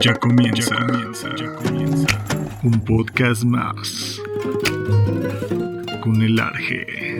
Ya 0.00 0.14
comienza, 0.14 0.76
ya 0.76 0.86
comienza, 0.86 1.28
ya 1.36 1.54
comienza. 1.54 2.06
Un 2.62 2.80
podcast 2.84 3.42
más. 3.44 4.20
Con 6.02 6.22
el 6.22 6.38
Arge. 6.38 7.18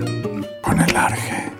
Con 0.62 0.80
el 0.80 0.96
Arge. 0.96 1.52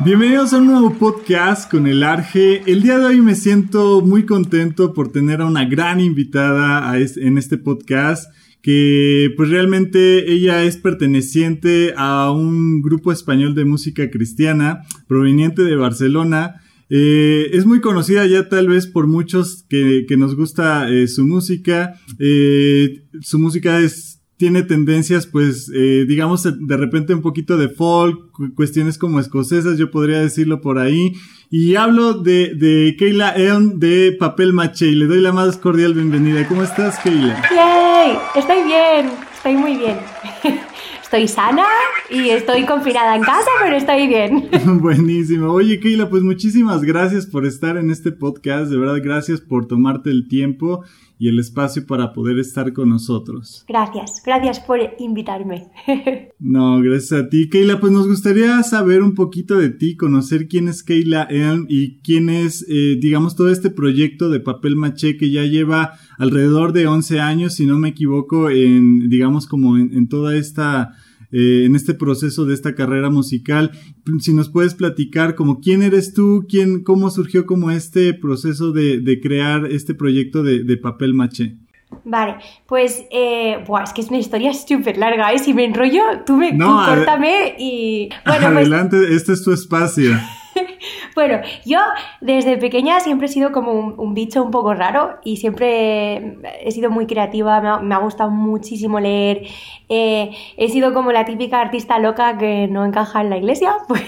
Bienvenidos 0.00 0.52
a 0.52 0.58
un 0.58 0.66
nuevo 0.66 0.92
podcast 0.94 1.70
con 1.70 1.86
el 1.86 2.02
Arge. 2.02 2.62
El 2.66 2.82
día 2.82 2.98
de 2.98 3.06
hoy 3.06 3.20
me 3.22 3.34
siento 3.34 4.02
muy 4.02 4.26
contento 4.26 4.92
por 4.92 5.10
tener 5.10 5.40
a 5.40 5.46
una 5.46 5.64
gran 5.64 6.00
invitada 6.00 6.94
en 6.98 7.38
este 7.38 7.56
podcast 7.56 8.30
que 8.60 9.32
pues 9.36 9.48
realmente 9.50 10.32
ella 10.32 10.64
es 10.64 10.76
perteneciente 10.76 11.94
a 11.96 12.30
un 12.30 12.82
grupo 12.82 13.12
español 13.12 13.54
de 13.54 13.64
música 13.64 14.10
cristiana 14.10 14.82
proveniente 15.06 15.62
de 15.62 15.76
Barcelona. 15.76 16.62
Eh, 16.90 17.50
es 17.52 17.66
muy 17.66 17.80
conocida 17.80 18.26
ya 18.26 18.48
tal 18.48 18.68
vez 18.68 18.86
por 18.86 19.06
muchos 19.06 19.64
que, 19.68 20.06
nos 20.16 20.36
gusta 20.36 20.88
eh, 20.90 21.08
su 21.08 21.24
música. 21.24 21.94
Eh, 22.18 23.04
su 23.20 23.38
música 23.38 23.80
es 23.80 24.14
tiene 24.36 24.62
tendencias, 24.62 25.26
pues, 25.26 25.70
eh, 25.74 26.04
digamos, 26.06 26.42
de 26.42 26.76
repente 26.76 27.14
un 27.14 27.22
poquito 27.22 27.56
de 27.56 27.68
folk, 27.68 28.32
cuestiones 28.54 28.98
como 28.98 29.20
escocesas, 29.20 29.78
yo 29.78 29.90
podría 29.90 30.20
decirlo 30.20 30.60
por 30.60 30.78
ahí. 30.78 31.12
Y 31.50 31.76
hablo 31.76 32.14
de, 32.14 32.54
de 32.54 32.96
Keila 32.98 33.30
Elm 33.30 33.78
de 33.78 34.16
Papel 34.18 34.52
Maché 34.52 34.86
y 34.86 34.96
le 34.96 35.06
doy 35.06 35.20
la 35.20 35.32
más 35.32 35.56
cordial 35.56 35.94
bienvenida. 35.94 36.46
¿Cómo 36.48 36.64
estás, 36.64 36.98
Keila? 36.98 37.40
¡Yay! 37.54 38.18
Estoy 38.34 38.64
bien, 38.64 39.10
estoy 39.34 39.54
muy 39.54 39.76
bien. 39.76 39.98
estoy 41.14 41.28
sana 41.28 41.62
y 42.10 42.30
estoy 42.30 42.64
confinada 42.64 43.14
en 43.14 43.22
casa, 43.22 43.48
pero 43.62 43.76
estoy 43.76 44.08
bien. 44.08 44.48
Buenísimo. 44.80 45.52
Oye, 45.52 45.78
Keila, 45.78 46.10
pues 46.10 46.24
muchísimas 46.24 46.82
gracias 46.82 47.24
por 47.24 47.46
estar 47.46 47.76
en 47.76 47.90
este 47.90 48.10
podcast. 48.10 48.68
De 48.68 48.78
verdad, 48.78 48.98
gracias 49.00 49.40
por 49.40 49.68
tomarte 49.68 50.10
el 50.10 50.26
tiempo 50.26 50.82
y 51.16 51.28
el 51.28 51.38
espacio 51.38 51.86
para 51.86 52.12
poder 52.12 52.40
estar 52.40 52.72
con 52.72 52.88
nosotros. 52.88 53.64
Gracias, 53.68 54.22
gracias 54.26 54.58
por 54.58 54.80
invitarme. 54.98 55.68
no, 56.40 56.80
gracias 56.80 57.12
a 57.20 57.28
ti, 57.28 57.48
Keila. 57.48 57.78
Pues 57.78 57.92
nos 57.92 58.08
gustaría 58.08 58.60
saber 58.64 59.00
un 59.00 59.14
poquito 59.14 59.56
de 59.56 59.68
ti, 59.70 59.96
conocer 59.96 60.48
quién 60.48 60.66
es 60.66 60.82
Keila 60.82 61.28
Elm 61.30 61.66
y 61.68 62.00
quién 62.00 62.28
es, 62.28 62.66
eh, 62.68 62.98
digamos, 63.00 63.36
todo 63.36 63.50
este 63.50 63.70
proyecto 63.70 64.30
de 64.30 64.40
papel 64.40 64.74
maché 64.74 65.16
que 65.16 65.30
ya 65.30 65.44
lleva 65.44 65.92
alrededor 66.18 66.72
de 66.72 66.88
11 66.88 67.20
años, 67.20 67.54
si 67.54 67.66
no 67.66 67.78
me 67.78 67.90
equivoco, 67.90 68.50
en, 68.50 69.08
digamos, 69.08 69.46
como 69.46 69.78
en 69.78 70.08
toda 70.08 70.36
esta 70.36 70.96
eh, 71.36 71.64
en 71.66 71.74
este 71.74 71.94
proceso 71.94 72.44
de 72.44 72.54
esta 72.54 72.76
carrera 72.76 73.10
musical. 73.10 73.72
Si 74.20 74.32
nos 74.32 74.50
puedes 74.50 74.74
platicar 74.74 75.34
como 75.34 75.60
quién 75.60 75.82
eres 75.82 76.14
tú, 76.14 76.46
quién, 76.48 76.84
cómo 76.84 77.10
surgió 77.10 77.44
como 77.44 77.72
este 77.72 78.14
proceso 78.14 78.70
de, 78.70 79.18
crear 79.20 79.66
este 79.66 79.94
proyecto 79.94 80.44
de, 80.44 80.76
papel 80.76 81.12
maché. 81.12 81.56
Vale, 82.04 82.36
pues, 82.66 83.02
eh, 83.10 83.64
es 83.82 83.92
que 83.92 84.00
es 84.02 84.08
una 84.10 84.18
historia 84.18 84.54
súper 84.54 84.96
larga, 84.96 85.32
¿eh? 85.32 85.40
Si 85.40 85.54
me 85.54 85.64
enrollo, 85.64 86.02
tú 86.24 86.36
me 86.36 86.52
no, 86.52 86.84
córtame 86.86 87.56
y... 87.58 88.10
Bueno, 88.24 88.52
pues 88.52 88.56
Adelante, 88.68 89.14
este 89.14 89.32
es 89.32 89.42
tu 89.42 89.52
espacio. 89.52 90.12
bueno, 91.14 91.40
yo 91.64 91.78
desde 92.20 92.56
pequeña 92.56 93.00
siempre 93.00 93.26
he 93.26 93.30
sido 93.30 93.52
como 93.52 93.72
un, 93.72 94.14
bicho 94.14 94.42
un 94.42 94.50
poco 94.50 94.74
raro 94.74 95.18
y 95.24 95.36
siempre 95.36 96.38
he 96.60 96.70
sido 96.70 96.90
muy 96.90 97.06
creativa, 97.06 97.80
me 97.80 97.94
ha, 97.94 97.98
gustado 97.98 98.30
muchísimo 98.30 99.00
leer, 99.00 99.46
eh, 99.88 100.30
he 100.56 100.68
sido 100.68 100.92
como 100.92 101.12
la 101.12 101.24
típica 101.24 101.60
artista 101.60 101.98
loca 101.98 102.38
que 102.38 102.68
no 102.68 102.84
encaja 102.84 103.20
en 103.20 103.30
la 103.30 103.38
iglesia, 103.38 103.74
pues 103.88 104.02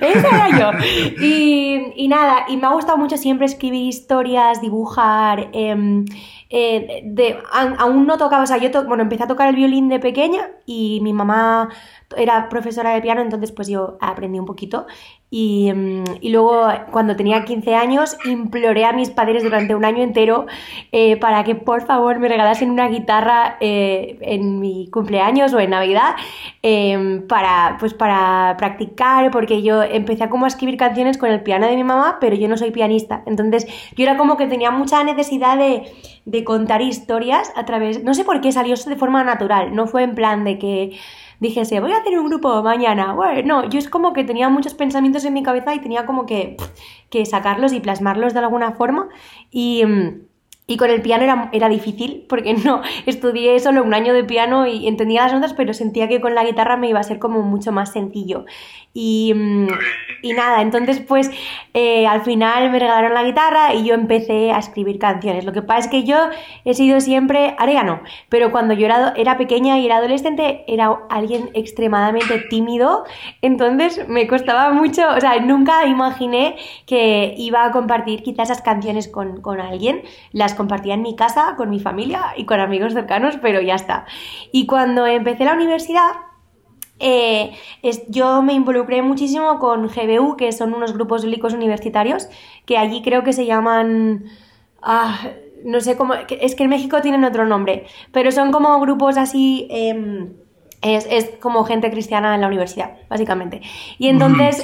esa 0.00 0.28
era 0.28 0.58
yo. 0.58 1.24
Y, 1.24 2.08
nada, 2.08 2.44
y 2.48 2.56
me 2.56 2.66
ha 2.66 2.72
gustado 2.72 2.98
mucho 2.98 3.16
siempre 3.16 3.46
escribir 3.46 3.86
historias, 3.88 4.60
dibujar. 4.60 5.48
Em, 5.52 6.04
eh, 6.50 7.04
aún 7.78 8.06
no 8.06 8.16
tocaba, 8.18 8.44
o 8.44 8.46
sea, 8.46 8.58
yo 8.58 8.70
bueno, 8.84 9.02
empecé 9.02 9.24
a 9.24 9.26
tocar 9.26 9.48
el 9.48 9.56
violín 9.56 9.88
de 9.88 9.98
pequeña 9.98 10.50
y 10.66 11.00
mi 11.02 11.12
mamá 11.12 11.68
era 12.16 12.48
profesora 12.48 12.94
de 12.94 13.02
piano, 13.02 13.22
entonces 13.22 13.52
pues 13.52 13.68
yo 13.68 13.96
aprendí 14.00 14.38
un 14.38 14.46
poquito. 14.46 14.86
Y, 15.36 15.72
mm, 15.74 16.04
y, 16.20 16.28
luego 16.30 16.68
cuando 16.92 17.16
tenía 17.16 17.44
15 17.44 17.74
años 17.74 18.16
imploré 18.24 18.84
a 18.84 18.92
mis 18.92 19.10
padres 19.10 19.42
durante 19.42 19.74
un 19.74 19.84
año 19.84 20.00
entero 20.00 20.46
eh, 20.92 21.16
para 21.16 21.42
que 21.42 21.56
por 21.56 21.84
favor 21.84 22.20
me 22.20 22.28
regalasen 22.28 22.70
una 22.70 22.86
guitarra 22.86 23.56
eh, 23.58 24.16
en 24.20 24.60
mi 24.60 24.88
cumpleaños 24.92 25.52
o 25.52 25.58
en 25.58 25.70
Navidad 25.70 26.14
em, 26.62 27.26
para, 27.26 27.78
pues 27.80 27.94
para 27.94 28.54
practicar, 28.58 29.32
porque 29.32 29.60
yo 29.60 29.82
empecé 29.82 30.28
como 30.28 30.44
a 30.44 30.48
escribir 30.48 30.76
canciones 30.76 31.18
con 31.18 31.28
el 31.32 31.42
piano 31.42 31.66
de 31.66 31.74
mi 31.74 31.82
mamá, 31.82 32.18
pero 32.20 32.36
yo 32.36 32.46
no 32.46 32.56
soy 32.56 32.70
pianista. 32.70 33.24
Entonces 33.26 33.66
yo 33.96 34.04
era 34.04 34.16
como 34.16 34.36
que 34.36 34.46
tenía 34.46 34.70
mucha 34.70 35.02
necesidad 35.02 35.58
de, 35.58 35.82
de 36.26 36.44
contar 36.44 36.80
historias 36.80 37.52
a 37.56 37.64
través, 37.64 38.04
no 38.04 38.14
sé 38.14 38.24
por 38.24 38.40
qué 38.40 38.52
salió 38.52 38.76
de 38.76 38.96
forma 38.96 39.24
natural, 39.24 39.74
no 39.74 39.88
fue 39.88 40.04
en 40.04 40.14
plan 40.14 40.44
de 40.44 40.60
que 40.60 40.96
dijese, 41.44 41.80
voy 41.80 41.92
a 41.92 41.98
hacer 41.98 42.18
un 42.18 42.28
grupo 42.28 42.62
mañana. 42.62 43.12
Bueno, 43.12 43.62
no, 43.62 43.68
yo 43.68 43.78
es 43.78 43.88
como 43.88 44.12
que 44.12 44.24
tenía 44.24 44.48
muchos 44.48 44.74
pensamientos 44.74 45.24
en 45.24 45.34
mi 45.34 45.42
cabeza 45.42 45.74
y 45.74 45.80
tenía 45.80 46.06
como 46.06 46.26
que, 46.26 46.56
que 47.10 47.24
sacarlos 47.26 47.72
y 47.72 47.80
plasmarlos 47.80 48.34
de 48.34 48.40
alguna 48.40 48.72
forma. 48.72 49.08
Y. 49.50 49.84
Y 50.66 50.78
con 50.78 50.88
el 50.88 51.02
piano 51.02 51.24
era, 51.24 51.50
era, 51.52 51.68
difícil 51.68 52.24
porque 52.26 52.54
no 52.64 52.80
estudié 53.04 53.58
solo 53.60 53.82
un 53.82 53.92
año 53.92 54.14
de 54.14 54.24
piano 54.24 54.66
y 54.66 54.88
entendía 54.88 55.24
las 55.24 55.34
notas, 55.34 55.52
pero 55.52 55.74
sentía 55.74 56.08
que 56.08 56.22
con 56.22 56.34
la 56.34 56.44
guitarra 56.44 56.76
me 56.76 56.88
iba 56.88 57.00
a 57.00 57.02
ser 57.02 57.18
como 57.18 57.42
mucho 57.42 57.70
más 57.70 57.92
sencillo. 57.92 58.46
Y, 58.94 59.34
mm, 59.34 59.68
y 60.22 60.32
nada, 60.32 60.62
entonces 60.62 61.00
pues 61.00 61.30
eh, 61.74 62.06
al 62.06 62.22
final 62.22 62.70
me 62.70 62.78
regalaron 62.78 63.12
la 63.12 63.24
guitarra 63.24 63.74
y 63.74 63.84
yo 63.84 63.94
empecé 63.94 64.52
a 64.52 64.58
escribir 64.58 64.98
canciones. 64.98 65.44
Lo 65.44 65.52
que 65.52 65.62
pasa 65.62 65.80
es 65.80 65.88
que 65.88 66.04
yo 66.04 66.16
he 66.64 66.72
sido 66.74 67.00
siempre 67.00 67.56
arégano, 67.58 68.00
pero 68.28 68.50
cuando 68.52 68.72
yo 68.72 68.86
era, 68.86 69.12
era 69.16 69.36
pequeña 69.36 69.78
y 69.78 69.86
era 69.86 69.96
adolescente 69.96 70.64
era 70.66 70.96
alguien 71.10 71.50
extremadamente 71.54 72.38
tímido, 72.48 73.04
entonces 73.42 74.08
me 74.08 74.26
costaba 74.26 74.72
mucho, 74.72 75.02
o 75.08 75.20
sea, 75.20 75.40
nunca 75.40 75.86
imaginé 75.86 76.56
que 76.86 77.34
iba 77.36 77.64
a 77.64 77.72
compartir 77.72 78.22
quizás 78.22 78.50
esas 78.50 78.62
canciones 78.62 79.08
con, 79.08 79.40
con 79.40 79.60
alguien. 79.60 80.02
Las 80.32 80.53
compartía 80.54 80.94
en 80.94 81.02
mi 81.02 81.16
casa, 81.16 81.54
con 81.56 81.70
mi 81.70 81.80
familia 81.80 82.34
y 82.36 82.44
con 82.44 82.60
amigos 82.60 82.92
cercanos, 82.92 83.36
pero 83.40 83.60
ya 83.60 83.74
está. 83.74 84.06
Y 84.52 84.66
cuando 84.66 85.06
empecé 85.06 85.44
la 85.44 85.54
universidad, 85.54 86.12
eh, 87.00 87.52
yo 88.08 88.42
me 88.42 88.52
involucré 88.52 89.02
muchísimo 89.02 89.58
con 89.58 89.88
GBU, 89.88 90.36
que 90.36 90.52
son 90.52 90.74
unos 90.74 90.92
grupos 90.94 91.24
lílicos 91.24 91.52
universitarios, 91.52 92.28
que 92.66 92.78
allí 92.78 93.02
creo 93.02 93.22
que 93.24 93.32
se 93.32 93.46
llaman... 93.46 94.24
Ah, 94.82 95.28
no 95.64 95.80
sé 95.80 95.96
cómo... 95.96 96.14
Es 96.14 96.54
que 96.54 96.64
en 96.64 96.70
México 96.70 97.00
tienen 97.00 97.24
otro 97.24 97.46
nombre, 97.46 97.86
pero 98.12 98.30
son 98.32 98.52
como 98.52 98.78
grupos 98.80 99.16
así... 99.16 99.66
Em, 99.70 100.44
es, 100.84 101.30
como 101.40 101.64
gente 101.64 101.90
cristiana 101.90 102.34
en 102.34 102.42
la 102.42 102.46
universidad, 102.46 102.98
básicamente. 103.08 103.62
Y 103.98 104.08
entonces, 104.08 104.62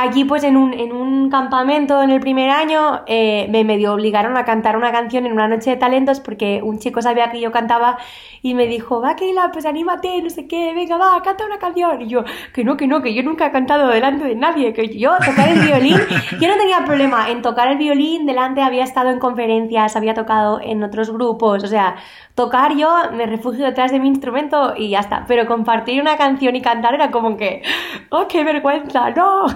aquí 0.00 0.24
pues 0.24 0.44
en 0.44 0.56
un, 0.56 0.72
en 0.74 0.92
un, 0.92 1.28
campamento 1.28 2.02
en 2.02 2.10
el 2.10 2.20
primer 2.20 2.50
año, 2.50 3.02
eh, 3.06 3.48
me 3.50 3.64
medio 3.64 3.92
obligaron 3.92 4.36
a 4.36 4.44
cantar 4.44 4.76
una 4.76 4.92
canción 4.92 5.26
en 5.26 5.32
una 5.32 5.48
noche 5.48 5.70
de 5.70 5.76
talentos 5.76 6.20
porque 6.20 6.60
un 6.62 6.78
chico 6.78 7.02
sabía 7.02 7.30
que 7.30 7.40
yo 7.40 7.50
cantaba 7.50 7.98
y 8.40 8.54
me 8.54 8.66
dijo, 8.66 9.00
va 9.00 9.16
Keila, 9.16 9.50
pues 9.52 9.66
anímate, 9.66 10.22
no 10.22 10.30
sé 10.30 10.46
qué, 10.46 10.72
venga, 10.72 10.96
va, 10.96 11.20
canta 11.22 11.44
una 11.44 11.58
canción. 11.58 12.00
Y 12.00 12.06
yo, 12.06 12.24
que 12.54 12.64
no, 12.64 12.76
que 12.76 12.86
no, 12.86 13.02
que 13.02 13.12
yo 13.12 13.22
nunca 13.22 13.46
he 13.46 13.50
cantado 13.50 13.88
delante 13.88 14.24
de 14.24 14.36
nadie, 14.36 14.72
que 14.72 14.96
yo 14.96 15.16
tocar 15.18 15.48
el 15.48 15.60
violín, 15.60 15.98
yo 16.40 16.48
no 16.48 16.56
tenía 16.56 16.84
problema 16.84 17.28
en 17.28 17.42
tocar 17.42 17.68
el 17.68 17.78
violín, 17.78 18.24
delante 18.24 18.62
había 18.62 18.84
estado 18.84 19.10
en 19.10 19.18
conferencias, 19.18 19.96
había 19.96 20.14
tocado 20.14 20.60
en 20.62 20.82
otros 20.84 21.10
grupos, 21.10 21.64
o 21.64 21.66
sea, 21.66 21.96
tocar 22.34 22.76
yo 22.76 22.88
me 23.14 23.26
refugio 23.26 23.64
detrás 23.64 23.90
de 23.90 23.98
mi 23.98 24.06
instrumento 24.06 24.74
y 24.76 24.90
ya 24.90 25.00
está. 25.00 25.24
Pero 25.26 25.46
compartir 25.46 26.00
una 26.00 26.16
canción 26.16 26.54
y 26.54 26.62
cantar 26.62 26.94
era 26.94 27.10
como 27.10 27.36
que, 27.36 27.62
¡oh, 28.10 28.28
qué 28.28 28.44
vergüenza! 28.44 29.10
¡No! 29.10 29.46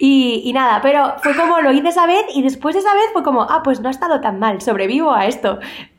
Y, 0.00 0.50
nada, 0.54 0.80
pero 0.82 1.14
fue 1.22 1.36
como 1.36 1.60
lo 1.60 1.72
hice 1.72 1.88
esa 1.88 2.06
vez 2.06 2.24
y 2.34 2.42
después 2.42 2.74
de 2.74 2.80
esa 2.80 2.94
vez 2.94 3.04
fue 3.12 3.22
como, 3.22 3.42
ah, 3.42 3.62
pues 3.62 3.80
no 3.80 3.88
ha 3.88 3.90
estado 3.90 4.20
tan 4.20 4.38
mal, 4.38 4.60
sobrevivo 4.60 5.12
a 5.12 5.26
esto 5.26 5.58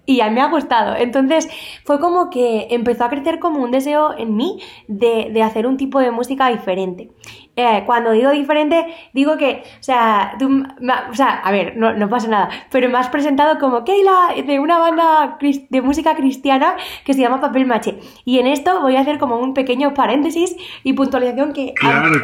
y 0.10 0.18
ya 0.18 0.30
me 0.32 0.42
ha 0.42 0.50
gustado. 0.50 0.96
Entonces 0.96 1.48
fue 1.84 2.00
como 2.00 2.32
que 2.32 2.68
empezó 2.72 3.06
a 3.06 3.10
crecer 3.10 3.38
como 3.38 3.62
un 3.62 3.70
deseo 3.70 4.18
en 4.18 4.36
mí 4.36 4.60
de, 4.88 5.40
hacer 5.44 5.68
un 5.68 5.78
tipo 5.78 6.00
de 6.00 6.10
música 6.10 6.50
diferente. 6.50 7.12
Eh, 7.62 7.84
cuando 7.86 8.12
digo 8.12 8.32
diferente, 8.32 8.86
digo 9.12 9.36
que, 9.36 9.64
o 9.82 9.84
sea, 9.84 10.36
tú, 10.40 10.64
o 11.12 11.14
sea 11.14 11.42
a 11.44 11.52
ver, 11.52 11.76
no, 11.76 11.94
no, 11.94 12.08
pasa 12.08 12.30
nada, 12.30 12.50
pero 12.72 12.88
me 12.88 12.98
has 12.98 13.10
presentado 13.10 13.60
como 13.60 13.84
Keila 13.84 14.30
de 14.48 14.62
una 14.62 14.80
banda 14.80 15.38
de 15.42 15.82
música 15.82 16.16
cristiana 16.16 16.78
que 17.04 17.14
se 17.14 17.20
llama 17.20 17.42
Papel 17.42 17.66
Mache. 17.66 18.00
Y 18.24 18.40
en 18.40 18.48
esto 18.48 18.80
voy 18.80 18.96
a 18.96 19.02
hacer 19.02 19.20
como 19.20 19.40
un 19.40 19.54
pequeño 19.54 19.94
paréntesis 19.94 20.56
y 20.84 20.94
puntualización 20.94 21.52
que, 21.52 21.74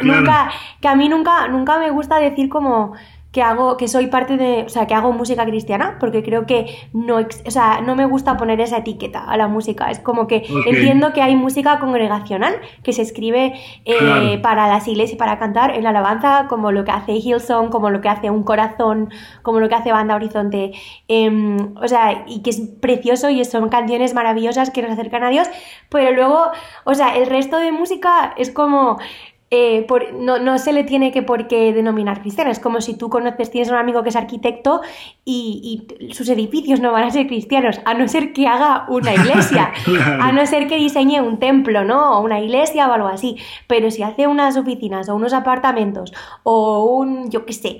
nunca, 0.02 0.50
que 0.80 0.88
a 0.88 0.94
mí 0.94 1.06
nunca, 1.10 1.48
nunca 1.48 1.78
me 1.78 1.90
gusta 1.90 2.18
decir 2.18 2.48
como 2.48 2.94
que 3.36 3.42
hago, 3.42 3.76
que 3.76 3.86
soy 3.86 4.06
parte 4.06 4.38
de, 4.38 4.62
o 4.62 4.70
sea, 4.70 4.86
que 4.86 4.94
hago 4.94 5.12
música 5.12 5.44
cristiana, 5.44 5.98
porque 6.00 6.22
creo 6.22 6.46
que 6.46 6.74
no, 6.94 7.18
o 7.18 7.50
sea, 7.50 7.82
no 7.82 7.94
me 7.94 8.06
gusta 8.06 8.38
poner 8.38 8.62
esa 8.62 8.78
etiqueta 8.78 9.22
a 9.22 9.36
la 9.36 9.46
música. 9.46 9.90
Es 9.90 9.98
como 9.98 10.26
que 10.26 10.46
entiendo 10.64 11.12
que 11.12 11.20
hay 11.20 11.36
música 11.36 11.78
congregacional 11.78 12.54
que 12.82 12.94
se 12.94 13.02
escribe 13.02 13.52
eh, 13.84 14.38
para 14.42 14.68
las 14.68 14.88
iglesias 14.88 15.12
y 15.12 15.16
para 15.16 15.38
cantar 15.38 15.74
en 15.74 15.82
la 15.82 15.90
alabanza, 15.90 16.46
como 16.48 16.72
lo 16.72 16.84
que 16.84 16.92
hace 16.92 17.12
Hillsong, 17.12 17.68
como 17.68 17.90
lo 17.90 18.00
que 18.00 18.08
hace 18.08 18.30
Un 18.30 18.42
Corazón, 18.42 19.10
como 19.42 19.60
lo 19.60 19.68
que 19.68 19.74
hace 19.74 19.92
Banda 19.92 20.14
Horizonte. 20.14 20.72
Em, 21.06 21.74
o 21.76 21.88
sea, 21.88 22.24
y 22.26 22.40
que 22.40 22.48
es 22.48 22.62
precioso 22.80 23.28
y 23.28 23.44
son 23.44 23.68
canciones 23.68 24.14
maravillosas 24.14 24.70
que 24.70 24.80
nos 24.80 24.92
acercan 24.92 25.24
a 25.24 25.28
Dios, 25.28 25.46
pero 25.90 26.10
luego, 26.12 26.46
o 26.84 26.94
sea, 26.94 27.14
el 27.18 27.26
resto 27.26 27.58
de 27.58 27.70
música 27.70 28.32
es 28.38 28.50
como 28.50 28.96
eh, 29.56 29.86
no, 30.18 30.58
se 30.58 30.72
le 30.72 30.84
tiene 30.84 31.12
que 31.12 31.22
por 31.22 31.48
qué 31.48 31.72
denominar 31.72 32.20
cristiana. 32.20 32.50
Es 32.50 32.60
como 32.60 32.80
si 32.80 32.96
tú 32.96 33.08
conoces, 33.08 33.50
tienes 33.50 33.70
un 33.70 33.76
amigo 33.76 34.02
que 34.02 34.10
es 34.10 34.16
arquitecto 34.16 34.82
y, 35.24 35.86
sus 36.12 36.28
edificios 36.28 36.80
no 36.80 36.92
van 36.92 37.04
a 37.04 37.10
ser 37.10 37.26
cristianos, 37.26 37.80
a 37.84 37.94
no 37.94 38.06
ser 38.08 38.32
que 38.32 38.46
haga 38.46 38.86
una 38.88 39.14
iglesia, 39.14 39.72
a 40.20 40.32
no 40.32 40.46
ser 40.46 40.66
que 40.66 40.76
diseñe 40.76 41.20
un 41.20 41.38
templo, 41.38 41.84
¿no? 41.84 42.18
O 42.18 42.20
una 42.20 42.40
iglesia 42.40 42.88
o 42.88 42.92
algo 42.92 43.08
así. 43.08 43.36
Pero 43.66 43.90
si 43.90 44.02
hace 44.02 44.26
unas 44.26 44.56
oficinas 44.56 45.08
o 45.08 45.16
unos 45.16 45.32
apartamentos 45.32 46.12
o 46.42 46.84
un, 46.84 47.30
yo 47.30 47.44
qué 47.44 47.52
sé, 47.52 47.78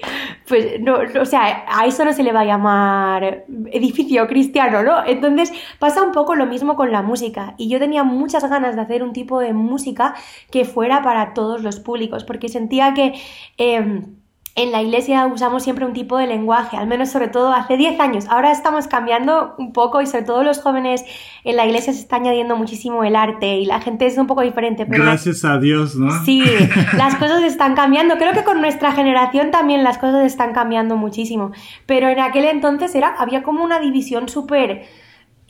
pues 0.49 0.81
no, 0.81 0.99
o 1.21 1.25
sea, 1.25 1.65
a 1.69 1.87
eso 1.87 2.05
no 2.05 2.13
se 2.13 2.23
le 2.23 2.33
va 2.33 2.41
a 2.41 2.45
llamar 2.45 3.45
edificio 3.71 4.27
cristiano, 4.27 4.83
¿no? 4.83 5.05
Entonces 5.07 5.53
pasa 5.79 6.03
un 6.03 6.13
poco 6.13 6.35
lo 6.35 6.47
mismo 6.47 6.77
con 6.77 6.93
la 6.93 7.03
música. 7.03 7.55
Y 7.59 7.69
yo 7.69 7.79
tenía 7.79 8.05
muchas 8.05 8.49
ganas 8.49 8.77
de 8.77 8.83
hacer 8.83 9.03
un 9.03 9.13
tipo 9.13 9.41
de 9.41 9.53
música 9.53 10.15
que 10.51 10.65
fuera 10.65 11.03
para 11.03 11.35
todos 11.35 11.63
los 11.67 11.81
públicos, 11.81 12.25
porque 12.25 12.49
sentía 12.49 12.95
que 12.95 13.13
em, 13.59 14.17
en 14.57 14.73
la 14.73 14.81
iglesia 14.81 15.27
usamos 15.27 15.63
siempre 15.63 15.85
un 15.85 15.93
tipo 15.93 16.17
de 16.17 16.27
lenguaje, 16.27 16.79
al 16.79 16.87
menos 16.87 17.11
sobre 17.11 17.29
todo 17.29 17.53
hace 17.53 17.77
10 17.77 18.01
años. 18.01 18.25
Ahora 18.31 18.51
estamos 18.51 18.87
cambiando 18.87 19.55
un 19.59 19.75
poco 19.75 20.01
y 20.01 20.07
sobre 20.07 20.25
todo 20.25 20.43
los 20.43 20.61
jóvenes 20.61 21.05
en 21.45 21.57
la 21.57 21.67
iglesia 21.67 21.93
se 21.93 22.01
está 22.01 22.17
añadiendo 22.17 22.57
muchísimo 22.57 23.05
el 23.05 23.17
arte 23.17 23.59
y 23.59 23.67
la 23.67 23.83
gente 23.83 24.07
es 24.07 24.17
un 24.17 24.27
poco 24.27 24.41
diferente. 24.41 24.87
Pero 24.87 25.05
Gracias 25.05 25.45
a 25.45 25.59
Dios, 25.59 25.95
¿no? 25.95 26.25
Sí, 26.25 26.43
las 26.97 27.17
cosas 27.17 27.43
están 27.43 27.75
cambiando. 27.75 28.17
Creo 28.17 28.33
que 28.33 28.45
con 28.45 28.63
nuestra 28.63 28.93
generación 28.93 29.51
también 29.51 29.85
las 29.85 29.99
cosas 29.99 30.25
están 30.25 30.55
cambiando 30.55 30.97
muchísimo. 30.97 31.53
Pero 31.85 32.09
en 32.09 32.19
aquel 32.19 32.47
entonces 32.47 32.95
era, 32.95 33.09
había 33.09 33.43
como 33.43 33.63
una 33.63 33.79
división 33.79 34.31
súper 34.31 34.87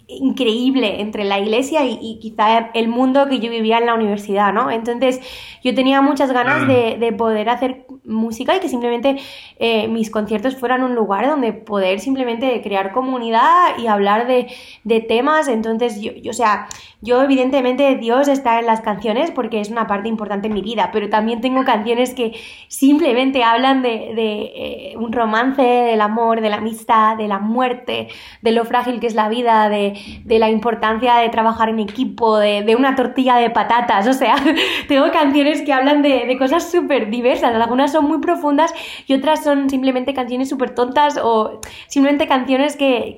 increíble 0.08 1.00
entre 1.00 1.25
la 1.25 1.38
iglesia 1.38 1.85
y, 1.85 2.19
quizá 2.20 2.70
el 2.75 2.88
mundo 2.88 3.29
que 3.29 3.41
yo 3.41 3.50
vivía 3.50 3.79
en 3.79 3.87
la 3.87 3.94
universidad, 3.94 4.53
¿no? 4.53 4.70
Entonces 4.70 5.20
yo 5.64 5.75
tenía 5.75 6.00
muchas 6.00 6.32
ganas 6.32 6.67
de, 6.69 6.97
de 6.99 7.12
poder 7.12 7.49
hacer 7.49 7.87
música 8.06 8.56
y 8.56 8.61
que 8.61 8.69
simplemente 8.69 9.17
eh, 9.58 9.88
mis 9.88 10.11
conciertos 10.11 10.56
fueran 10.56 10.82
un 10.82 10.94
lugar 10.94 11.26
donde 11.26 11.53
poder 11.53 12.00
simplemente 12.00 12.61
crear 12.62 12.93
comunidad 12.93 13.79
y 13.79 13.87
hablar 13.87 14.26
de, 14.26 14.47
de 14.85 15.00
temas. 15.00 15.49
Entonces 15.49 16.00
yo, 16.00 16.12
yo, 16.12 16.31
o 16.31 16.35
sea, 16.35 16.69
yo 17.00 17.23
evidentemente 17.23 17.97
Dios 17.97 18.29
está 18.29 18.58
en 18.58 18.67
las 18.67 18.81
canciones 18.81 19.31
porque 19.31 19.61
es 19.61 19.70
una 19.70 19.87
parte 19.87 20.08
importante 20.08 20.49
en 20.49 20.55
mi 20.55 20.62
vida, 20.62 20.91
pero 20.93 21.08
también 21.08 21.41
tengo 21.41 21.64
canciones 21.64 22.14
que 22.14 22.32
simplemente 22.69 23.44
hablan 23.44 23.82
de, 23.82 24.12
de 24.14 24.52
eh, 24.55 24.94
un 24.97 25.12
romance, 25.12 25.62
del 25.62 26.00
amor, 26.00 26.41
de 26.41 26.50
la 26.50 26.56
amistad, 26.56 27.17
de 27.17 27.29
la 27.29 27.38
muerte, 27.38 28.09
de 28.43 28.52
lo 28.52 28.64
frágil 28.64 29.00
que 29.00 29.06
es 29.06 29.14
la 29.14 29.29
vida, 29.29 29.69
de 29.69 29.94
de 30.25 30.38
la 30.38 30.50
importancia 30.50 31.17
de 31.17 31.29
trabajar 31.29 31.69
en 31.69 31.79
equipo, 31.79 32.38
de, 32.38 32.75
una 32.76 32.94
tortilla 32.94 33.37
de 33.37 33.50
patatas, 33.50 34.06
o 34.06 34.12
sea, 34.12 34.37
tengo 34.88 35.11
canciones 35.12 35.62
que 35.62 35.73
hablan 35.73 36.02
de, 36.02 36.37
cosas 36.38 36.70
súper 36.70 37.11
diversas, 37.11 37.55
algunas 37.55 37.93
son 37.96 38.06
muy 38.06 38.19
profundas 38.19 38.72
y 39.06 39.14
otras 39.14 39.43
son 39.43 39.70
simplemente 39.70 40.14
canciones 40.14 40.48
súper 40.48 40.75
tontas 40.75 41.19
o 41.22 41.60
simplemente 41.88 42.26
canciones 42.28 42.76
que, 42.76 43.14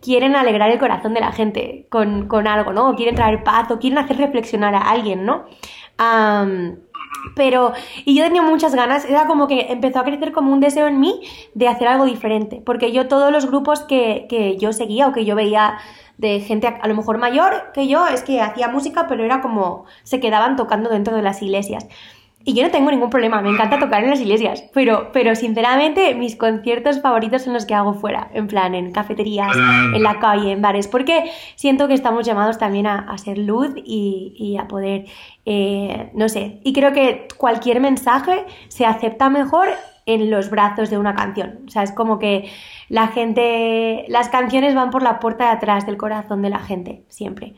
quieren 0.00 0.36
alegrar 0.36 0.70
el 0.70 0.78
corazón 0.78 1.14
de 1.14 1.20
la 1.20 1.32
gente 1.32 1.86
con, 1.88 2.46
algo, 2.46 2.72
¿no? 2.72 2.90
O 2.90 2.94
quieren 2.94 3.14
traer 3.14 3.42
paz 3.44 3.70
o 3.70 3.78
quieren 3.78 3.98
hacer 3.98 4.16
reflexionar 4.16 4.74
a 4.74 4.80
alguien, 4.80 5.24
¿no? 5.24 5.44
Pero, 7.34 7.72
y 8.04 8.16
yo 8.16 8.24
tenía 8.24 8.42
muchas 8.42 8.74
ganas, 8.74 9.04
era 9.04 9.26
como 9.26 9.46
que 9.46 9.66
empezó 9.70 10.00
a 10.00 10.04
crecer 10.04 10.32
como 10.32 10.52
un 10.52 10.60
deseo 10.60 10.86
en 10.86 11.00
mí 11.00 11.20
de 11.54 11.68
hacer 11.68 11.88
algo 11.88 12.04
diferente, 12.04 12.62
porque 12.64 12.92
yo 12.92 13.08
todos 13.08 13.32
los 13.32 13.46
grupos 13.46 13.80
que, 13.80 14.26
que 14.28 14.56
yo 14.56 14.72
seguía 14.72 15.08
o 15.08 15.12
que 15.12 15.24
yo 15.24 15.34
veía 15.34 15.78
de 16.18 16.40
gente 16.40 16.66
a, 16.66 16.86
lo 16.88 16.94
mejor 16.94 17.18
mayor 17.18 17.70
que 17.72 17.86
yo, 17.86 18.06
es 18.06 18.22
que 18.22 18.40
hacía 18.40 18.68
música, 18.68 19.06
pero 19.08 19.24
era 19.24 19.40
como 19.40 19.86
se 20.02 20.20
quedaban 20.20 20.56
tocando 20.56 20.90
dentro 20.90 21.16
de 21.16 21.22
las 21.22 21.40
iglesias. 21.42 21.86
Y 22.48 22.54
yo 22.54 22.62
no 22.62 22.70
tengo 22.70 22.90
ningún 22.90 23.10
problema, 23.10 23.42
me 23.42 23.50
encanta 23.50 23.78
tocar 23.78 24.02
en 24.02 24.08
las 24.08 24.22
iglesias, 24.22 24.64
pero, 24.72 25.10
pero 25.12 25.34
sinceramente 25.34 26.14
mis 26.14 26.34
conciertos 26.34 27.02
favoritos 27.02 27.42
son 27.42 27.52
los 27.52 27.66
que 27.66 27.74
hago 27.74 27.92
fuera, 27.92 28.30
en 28.32 28.46
plan, 28.46 28.74
en 28.74 28.90
cafeterías, 28.90 29.54
en 29.54 30.02
la 30.02 30.18
calle, 30.18 30.52
en 30.52 30.62
bares, 30.62 30.88
porque 30.88 31.30
siento 31.56 31.88
que 31.88 31.92
estamos 31.92 32.24
llamados 32.26 32.56
también 32.56 32.86
a, 32.86 33.18
ser 33.18 33.36
luz 33.36 33.74
y, 33.76 34.56
a 34.58 34.66
poder, 34.66 35.04
eh, 35.44 36.10
no 36.14 36.30
sé, 36.30 36.60
y 36.64 36.72
creo 36.72 36.94
que 36.94 37.28
cualquier 37.36 37.82
mensaje 37.82 38.46
se 38.68 38.86
acepta 38.86 39.28
mejor 39.28 39.68
en 40.06 40.30
los 40.30 40.48
brazos 40.48 40.88
de 40.88 40.96
una 40.96 41.14
canción. 41.14 41.58
O 41.66 41.70
sea, 41.70 41.82
es 41.82 41.92
como 41.92 42.18
que 42.18 42.48
la 42.88 43.08
gente, 43.08 44.06
las 44.08 44.30
canciones 44.30 44.74
van 44.74 44.88
por 44.88 45.02
la 45.02 45.20
puerta 45.20 45.44
de 45.44 45.50
atrás 45.50 45.84
del 45.84 45.98
corazón 45.98 46.40
de 46.40 46.48
la 46.48 46.60
gente, 46.60 47.04
siempre. 47.08 47.56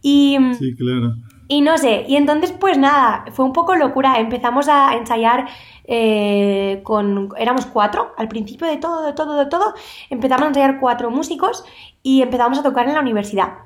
Y, 0.00 0.38
sí, 0.58 0.74
claro. 0.74 1.16
Y 1.52 1.60
no 1.60 1.76
sé, 1.76 2.06
y 2.08 2.16
entonces 2.16 2.50
pues 2.50 2.78
nada, 2.78 3.26
fue 3.32 3.44
un 3.44 3.52
poco 3.52 3.74
locura. 3.74 4.18
Empezamos 4.18 4.68
a 4.68 4.94
ensayar 4.94 5.48
eh, 5.84 6.80
con, 6.82 7.28
éramos 7.36 7.66
cuatro, 7.66 8.14
al 8.16 8.26
principio 8.28 8.66
de 8.66 8.78
todo, 8.78 9.02
de 9.02 9.12
todo, 9.12 9.36
de 9.36 9.44
todo, 9.44 9.74
empezamos 10.08 10.44
a 10.44 10.48
ensayar 10.48 10.80
cuatro 10.80 11.10
músicos 11.10 11.62
y 12.02 12.22
empezamos 12.22 12.58
a 12.58 12.62
tocar 12.62 12.88
en 12.88 12.94
la 12.94 13.00
universidad. 13.00 13.58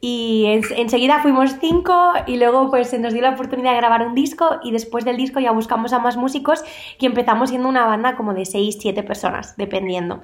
Y 0.00 0.46
enseguida 0.76 1.22
fuimos 1.22 1.54
cinco 1.60 2.14
y 2.26 2.36
luego 2.36 2.68
pues 2.68 2.90
se 2.90 2.98
nos 2.98 3.12
dio 3.12 3.22
la 3.22 3.30
oportunidad 3.30 3.70
de 3.70 3.76
grabar 3.76 4.04
un 4.04 4.16
disco 4.16 4.58
y 4.64 4.72
después 4.72 5.04
del 5.04 5.16
disco 5.16 5.38
ya 5.38 5.52
buscamos 5.52 5.92
a 5.92 6.00
más 6.00 6.16
músicos 6.16 6.64
y 6.98 7.06
empezamos 7.06 7.50
siendo 7.50 7.68
una 7.68 7.86
banda 7.86 8.16
como 8.16 8.34
de 8.34 8.44
seis, 8.44 8.76
siete 8.80 9.04
personas, 9.04 9.56
dependiendo. 9.56 10.22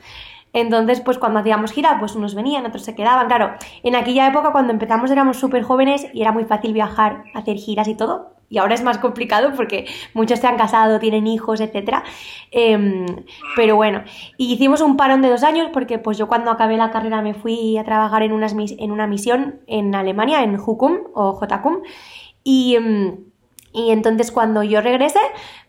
Entonces, 0.57 1.03
pues 1.03 1.19
cuando 1.19 1.41
hacíamos 1.41 1.71
gira, 1.71 1.99
pues 1.99 2.17
unos 2.17 2.35
venían, 2.35 2.65
otros 2.65 2.83
se 2.83 2.95
quedaban. 2.95 3.27
Claro, 3.27 3.53
en 3.83 3.95
aquella 3.95 4.27
época 4.27 4.53
cuando 4.53 4.73
empezamos 4.73 5.11
éramos 5.11 5.39
súper 5.39 5.63
jóvenes 5.63 6.07
y 6.15 6.23
era 6.23 6.33
muy 6.33 6.45
fácil 6.45 6.73
viajar, 6.73 7.25
hacer 7.35 7.59
giras 7.59 7.89
y 7.89 7.95
todo 7.95 8.37
y 8.49 8.59
ahora 8.59 8.75
es 8.75 8.83
más 8.83 8.99
complicado 8.99 9.53
porque 9.55 9.87
muchos 10.15 10.39
se 10.39 10.47
han 10.47 10.57
casado, 10.57 10.99
tienen 10.99 11.27
hijos, 11.27 11.61
etc. 11.61 12.03
Em, 12.51 13.05
pero 13.55 13.77
bueno, 13.77 14.05
hicimos 14.39 14.81
un 14.81 14.97
parón 14.97 15.21
de 15.21 15.29
dos 15.29 15.43
años 15.43 15.69
porque 15.75 15.99
pues 15.99 16.17
yo 16.17 16.27
cuando 16.29 16.51
acabé 16.51 16.77
la 16.77 16.91
carrera 16.91 17.21
me 17.21 17.35
fui 17.35 17.77
a 17.77 17.85
trabajar 17.85 18.23
en, 18.23 18.33
en 18.33 18.93
una 18.93 19.07
misión 19.07 19.61
en 19.67 19.95
Alemania, 19.95 20.43
en 20.43 20.59
Hukum 20.59 20.99
o 21.15 21.33
Jotakum, 21.35 21.83
y... 22.45 22.77
Em, 22.77 23.27
y 23.77 23.91
entonces 23.91 24.33
cuando 24.33 24.63
yo 24.63 24.81
regresé 24.81 25.21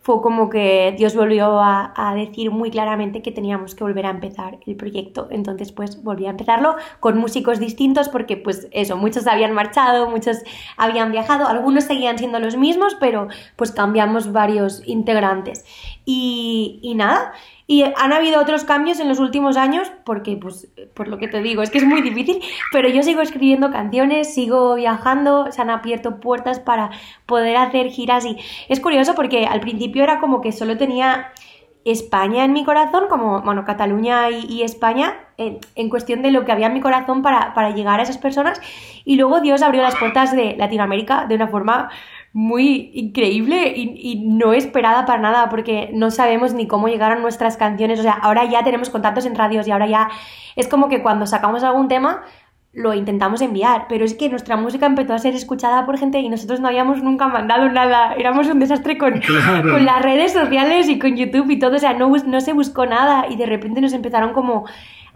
fue 0.08 0.22
como 0.22 0.50
que 0.50 0.96
Dios 0.98 1.16
volvió 1.18 1.60
a, 1.60 2.14
decir 2.16 2.50
muy 2.50 2.72
claramente 2.72 3.22
que 3.22 3.34
teníamos 3.34 3.76
que 3.76 3.84
volver 3.84 4.06
a 4.06 4.12
empezar 4.12 4.58
el 4.66 4.78
proyecto. 4.78 5.28
Entonces 5.32 5.74
pues 5.74 6.02
volví 6.02 6.28
a 6.28 6.30
empezarlo 6.30 6.78
con 7.02 7.18
músicos 7.18 7.60
distintos 7.60 8.08
porque 8.08 8.38
pues 8.38 8.70
eso, 8.72 8.96
muchos 8.96 9.28
habían 9.28 9.52
marchado, 9.52 10.10
muchos 10.10 10.38
habían 10.78 11.12
viajado, 11.12 11.46
algunos 11.46 11.84
seguían 11.84 12.18
siendo 12.18 12.40
los 12.40 12.56
mismos, 12.56 12.96
pero 13.02 13.28
pues 13.58 13.74
cambiamos 13.74 14.32
varios 14.32 14.82
integrantes. 14.88 15.66
Y, 16.10 16.94
nada, 16.96 17.34
y 17.68 17.84
han 17.84 18.14
habido 18.14 18.40
otros 18.40 18.64
cambios 18.64 19.02
en 19.02 19.10
los 19.10 19.20
últimos 19.20 19.58
años, 19.58 19.92
porque, 20.06 20.38
pues, 20.38 20.70
por 20.94 21.10
lo 21.10 21.18
que 21.18 21.28
te 21.28 21.42
digo, 21.42 21.62
es 21.62 21.70
que 21.70 21.80
es 21.80 21.84
muy 21.84 22.02
difícil, 22.02 22.40
pero 22.72 22.88
yo 22.88 23.04
sigo 23.04 23.20
escribiendo 23.20 23.72
canciones, 23.72 24.34
sigo 24.34 24.76
viajando, 24.76 25.52
se 25.52 25.62
han 25.62 25.70
abierto 25.70 26.22
puertas 26.22 26.62
para 26.62 26.92
poder 27.26 27.58
hacer 27.58 27.90
giras 27.90 28.24
y 28.24 28.38
es 28.70 28.80
curioso 28.80 29.16
porque 29.16 29.48
al 29.48 29.60
principio 29.60 30.02
era 30.02 30.22
como 30.22 30.40
que 30.40 30.54
solo 30.54 30.78
tenía 30.78 31.34
España 31.84 32.46
en 32.46 32.54
mi 32.54 32.64
corazón, 32.64 33.10
como, 33.10 33.42
bueno, 33.42 33.66
Cataluña 33.66 34.30
y, 34.30 34.62
España, 34.62 35.14
en, 35.36 35.90
cuestión 35.90 36.22
de 36.22 36.32
lo 36.32 36.46
que 36.46 36.54
había 36.54 36.68
en 36.68 36.74
mi 36.74 36.80
corazón 36.80 37.22
para, 37.22 37.54
para 37.54 37.72
llegar 37.72 38.00
a 38.00 38.04
esas 38.04 38.18
personas, 38.18 38.62
y 39.04 39.18
luego 39.18 39.42
Dios 39.42 39.62
abrió 39.62 39.82
las 39.82 39.98
puertas 39.98 40.34
de 40.34 40.56
Latinoamérica 40.56 41.26
de 41.26 41.36
una 41.36 41.50
forma 41.50 41.90
muy 42.38 42.92
increíble 42.94 43.74
y, 43.76 44.22
no 44.28 44.54
esperada 44.54 45.08
para 45.08 45.20
nada 45.20 45.50
porque 45.50 45.90
no 45.92 46.12
sabemos 46.12 46.54
ni 46.54 46.68
cómo 46.68 46.88
llegar 46.88 47.12
a 47.12 47.16
nuestras 47.16 47.58
canciones. 47.58 48.00
O 48.00 48.04
sea, 48.04 48.14
ahora 48.14 48.46
ya 48.46 48.64
tenemos 48.64 48.92
contactos 48.92 49.26
en 49.26 49.34
radios 49.34 49.68
y 49.68 49.72
ahora 49.72 49.88
ya 49.88 50.10
es 50.56 50.68
como 50.68 50.88
que 50.88 51.02
cuando 51.02 51.26
sacamos 51.26 51.64
algún 51.64 51.88
tema 51.88 52.22
lo 52.74 52.94
intentamos 52.94 53.42
enviar, 53.42 53.88
pero 53.90 54.06
es 54.06 54.14
que 54.14 54.30
nuestra 54.30 54.56
música 54.56 54.86
empezó 54.86 55.16
a 55.16 55.18
ser 55.18 55.34
escuchada 55.34 55.88
por 55.88 55.98
gente 55.98 56.20
y 56.20 56.30
nosotros 56.30 56.60
no 56.60 56.68
habíamos 56.68 57.02
nunca 57.02 57.28
mandado 57.28 57.70
nada, 57.70 58.14
éramos 58.14 58.46
un 58.46 58.60
desastre 58.60 59.00
con, 59.00 59.14
con 59.64 59.84
las 59.84 60.04
redes 60.04 60.32
sociales 60.34 60.90
y 60.90 61.00
con 61.00 61.16
YouTube 61.16 61.50
y 61.50 61.58
todo, 61.58 61.78
o 61.78 61.80
sea, 61.80 61.94
no, 61.94 62.08
no 62.08 62.40
se 62.40 62.54
buscó 62.54 62.86
nada 62.86 63.26
y 63.32 63.36
de 63.36 63.48
repente 63.48 63.82
nos 63.82 63.94
empezaron 63.94 64.34
como 64.34 64.66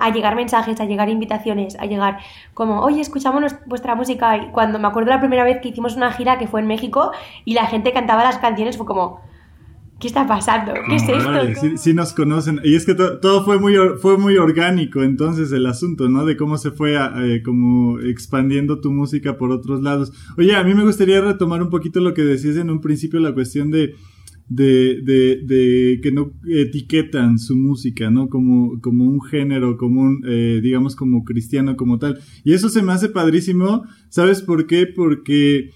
a 0.01 0.12
llegar 0.12 0.36
mensajes, 0.36 0.79
a 0.81 0.86
llegar 0.86 1.10
invitaciones, 1.10 1.77
a 1.79 1.86
llegar 1.86 2.17
como, 2.53 2.81
oye, 2.81 3.01
escuchamos 3.01 3.55
vuestra 3.67 3.96
música. 3.96 4.36
Y 4.38 4.51
cuando 4.51 4.79
me 4.79 4.88
acuerdo 4.88 5.12
la 5.12 5.20
primera 5.20 5.43
vez 5.43 5.60
que 5.62 5.70
hicimos 5.70 5.96
una 5.96 6.12
gira 6.12 6.38
que 6.38 6.48
fue 6.48 6.60
en 6.62 6.67
México 6.67 7.12
y 7.46 7.53
la 7.53 7.67
gente 7.67 7.93
cantaba 7.93 8.24
las 8.24 8.39
canciones, 8.39 8.77
fue 8.77 8.88
como, 8.88 9.22
¿qué 10.00 10.08
está 10.08 10.25
pasando? 10.25 10.74
¿Qué 10.74 10.96
es 10.96 11.08
esto? 11.08 11.77
Sí, 11.77 11.93
nos 11.93 12.13
conocen. 12.13 12.60
Y 12.63 12.75
es 12.75 12.86
que 12.86 12.96
todo 12.96 13.46
fue 13.46 13.60
muy, 13.60 13.75
fue 14.01 14.17
muy 14.17 14.38
orgánico 14.38 15.03
entonces 15.03 15.51
el 15.51 15.67
asunto, 15.67 16.10
¿no? 16.10 16.25
De 16.25 16.36
cómo 16.36 16.58
se 16.58 16.72
fue 16.72 16.96
eh, 16.96 17.43
como 17.43 18.00
expandiendo 18.00 18.81
tu 18.81 18.91
música 18.91 19.38
por 19.38 19.51
otros 19.51 19.81
lados. 19.81 20.12
Oye, 20.38 20.55
a 20.55 20.63
mí 20.63 20.74
me 20.74 20.84
gustaría 20.84 21.22
retomar 21.22 21.62
un 21.62 21.70
poquito 21.70 22.00
lo 22.00 22.15
que 22.15 22.24
decías 22.24 22.58
en 22.58 22.72
un 22.72 22.81
principio, 22.81 23.20
la 23.20 23.34
cuestión 23.34 23.70
de, 23.70 23.96
de, 24.51 25.01
de, 25.01 25.39
de 25.46 26.01
que 26.03 26.12
no 26.12 26.34
etiquetan 26.46 27.39
su 27.39 27.55
música, 27.55 28.12
¿no? 28.12 28.27
Como, 28.27 28.81
como 28.81 29.05
un 29.05 29.22
género, 29.22 29.77
como 29.77 30.01
un, 30.01 30.24
eh, 30.27 30.60
digamos, 30.62 30.98
como 30.98 31.24
cristiano, 31.24 31.77
como 31.77 32.00
tal. 32.00 32.20
Y 32.43 32.51
eso 32.51 32.67
se 32.67 32.84
me 32.84 32.91
hace 32.91 33.08
padrísimo. 33.08 33.86
¿Sabes 34.10 34.41
por 34.41 34.67
qué? 34.67 34.88
Porque 34.88 35.70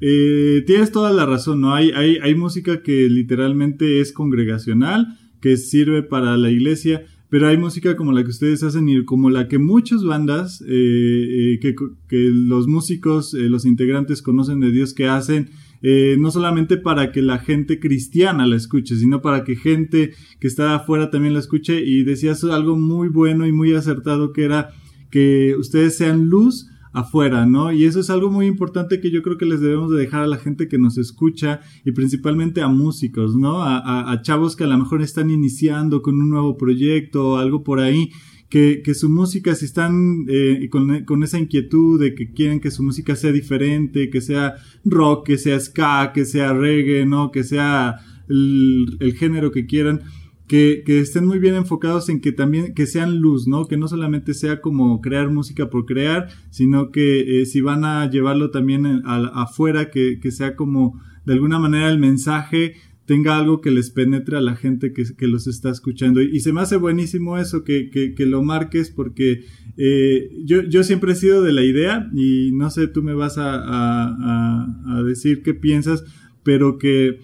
eh, 0.00 0.64
tienes 0.66 0.90
toda 0.90 1.12
la 1.12 1.24
razón, 1.24 1.60
¿no? 1.60 1.72
Hay, 1.72 1.92
hay, 1.92 2.16
hay 2.16 2.34
música 2.34 2.82
que 2.82 3.08
literalmente 3.08 4.00
es 4.00 4.10
congregacional, 4.10 5.16
que 5.40 5.56
sirve 5.56 6.02
para 6.02 6.36
la 6.36 6.50
iglesia, 6.50 7.04
pero 7.30 7.46
hay 7.46 7.58
música 7.58 7.94
como 7.94 8.10
la 8.10 8.24
que 8.24 8.30
ustedes 8.30 8.64
hacen 8.64 8.88
y 8.88 9.04
como 9.04 9.30
la 9.30 9.46
que 9.46 9.58
muchas 9.60 10.02
bandas, 10.02 10.62
eh, 10.62 10.66
eh, 10.68 11.58
que, 11.60 11.76
que, 12.08 12.30
los 12.32 12.66
músicos, 12.66 13.34
los 13.34 13.64
integrantes 13.66 14.20
conocen 14.20 14.58
de 14.58 14.72
Dios 14.72 14.94
que 14.94 15.06
hacen, 15.06 15.50
eh, 15.82 16.16
no 16.18 16.30
solamente 16.30 16.76
para 16.76 17.12
que 17.12 17.22
la 17.22 17.38
gente 17.38 17.80
cristiana 17.80 18.46
la 18.46 18.56
escuche, 18.56 18.96
sino 18.96 19.22
para 19.22 19.44
que 19.44 19.56
gente 19.56 20.14
que 20.40 20.46
está 20.46 20.74
afuera 20.74 21.10
también 21.10 21.34
la 21.34 21.40
escuche 21.40 21.80
y 21.82 22.02
decías 22.02 22.42
algo 22.44 22.76
muy 22.76 23.08
bueno 23.08 23.46
y 23.46 23.52
muy 23.52 23.74
acertado 23.74 24.32
que 24.32 24.44
era 24.44 24.70
que 25.10 25.54
ustedes 25.58 25.96
sean 25.96 26.28
luz 26.28 26.68
afuera, 26.96 27.44
¿no? 27.44 27.72
Y 27.72 27.84
eso 27.84 28.00
es 28.00 28.08
algo 28.08 28.30
muy 28.30 28.46
importante 28.46 29.00
que 29.00 29.10
yo 29.10 29.22
creo 29.22 29.36
que 29.36 29.44
les 29.44 29.60
debemos 29.60 29.90
de 29.90 29.98
dejar 29.98 30.22
a 30.22 30.26
la 30.26 30.38
gente 30.38 30.66
que 30.66 30.78
nos 30.78 30.96
escucha 30.96 31.60
y 31.84 31.92
principalmente 31.92 32.62
a 32.62 32.68
músicos, 32.68 33.36
¿no? 33.36 33.62
A, 33.62 34.18
chavos 34.22 34.56
que 34.56 34.64
a 34.64 34.66
lo 34.66 34.78
mejor 34.78 35.02
están 35.02 35.30
iniciando 35.30 36.00
con 36.00 36.18
un 36.18 36.30
nuevo 36.30 36.56
proyecto 36.56 37.32
o 37.32 37.36
algo 37.36 37.62
por 37.62 37.80
ahí. 37.80 38.12
Que, 38.48 38.80
que 38.84 38.94
su 38.94 39.10
música, 39.10 39.56
si 39.56 39.64
están 39.64 40.24
eh, 40.28 40.68
con, 40.70 41.04
con, 41.04 41.24
esa 41.24 41.36
inquietud 41.36 42.00
de 42.00 42.14
que 42.14 42.32
quieren 42.32 42.60
que 42.60 42.70
su 42.70 42.84
música 42.84 43.16
sea 43.16 43.32
diferente, 43.32 44.08
que 44.08 44.20
sea 44.20 44.54
rock, 44.84 45.26
que 45.26 45.36
sea 45.36 45.58
ska, 45.58 46.12
que 46.14 46.24
sea 46.24 46.52
reggae, 46.52 47.06
¿no? 47.06 47.32
Que 47.32 47.42
sea 47.42 47.96
el, 48.28 48.96
el 49.00 49.14
género 49.14 49.50
que 49.50 49.66
quieran, 49.66 50.02
que, 50.46 50.82
que, 50.86 51.00
estén 51.00 51.26
muy 51.26 51.38
bien 51.38 51.54
enfocados 51.56 52.08
en 52.08 52.20
que 52.20 52.32
también 52.32 52.74
que 52.74 52.86
sean 52.86 53.18
luz, 53.18 53.48
¿no? 53.48 53.66
Que 53.66 53.76
no 53.76 53.88
solamente 53.88 54.32
sea 54.34 54.60
como 54.60 55.00
crear 55.00 55.30
música 55.30 55.68
por 55.70 55.86
crear, 55.86 56.28
sino 56.50 56.92
que 56.92 57.42
eh, 57.42 57.46
si 57.46 57.60
van 57.60 57.84
a 57.84 58.08
llevarlo 58.08 58.50
también 58.50 59.02
afuera, 59.04 59.90
que, 59.90 60.20
que, 60.20 60.30
sea 60.30 60.54
como 60.54 61.00
de 61.24 61.32
alguna 61.34 61.58
manera 61.58 61.88
el 61.88 61.98
mensaje 61.98 62.74
tenga 63.06 63.38
algo 63.38 63.60
que 63.60 63.70
les 63.70 63.90
penetre 63.90 64.36
a 64.36 64.40
la 64.40 64.56
gente 64.56 64.92
que, 64.92 65.04
que 65.16 65.28
los 65.28 65.46
está 65.46 65.70
escuchando. 65.70 66.20
Y, 66.20 66.40
se 66.40 66.52
me 66.52 66.60
hace 66.60 66.76
buenísimo 66.76 67.38
eso, 67.38 67.64
que, 67.64 67.90
que 67.90 68.26
lo 68.26 68.42
marques, 68.42 68.90
porque 68.90 69.44
eh, 69.76 70.30
yo, 70.44 70.62
yo 70.62 70.82
siempre 70.82 71.12
he 71.12 71.16
sido 71.16 71.42
de 71.42 71.52
la 71.52 71.62
idea, 71.62 72.10
y 72.14 72.50
no 72.52 72.70
sé, 72.70 72.88
tú 72.88 73.02
me 73.02 73.14
vas 73.14 73.38
a, 73.38 73.54
a, 73.56 74.98
a 74.98 75.02
decir 75.02 75.42
qué 75.42 75.54
piensas, 75.54 76.04
pero 76.42 76.78
que 76.78 77.20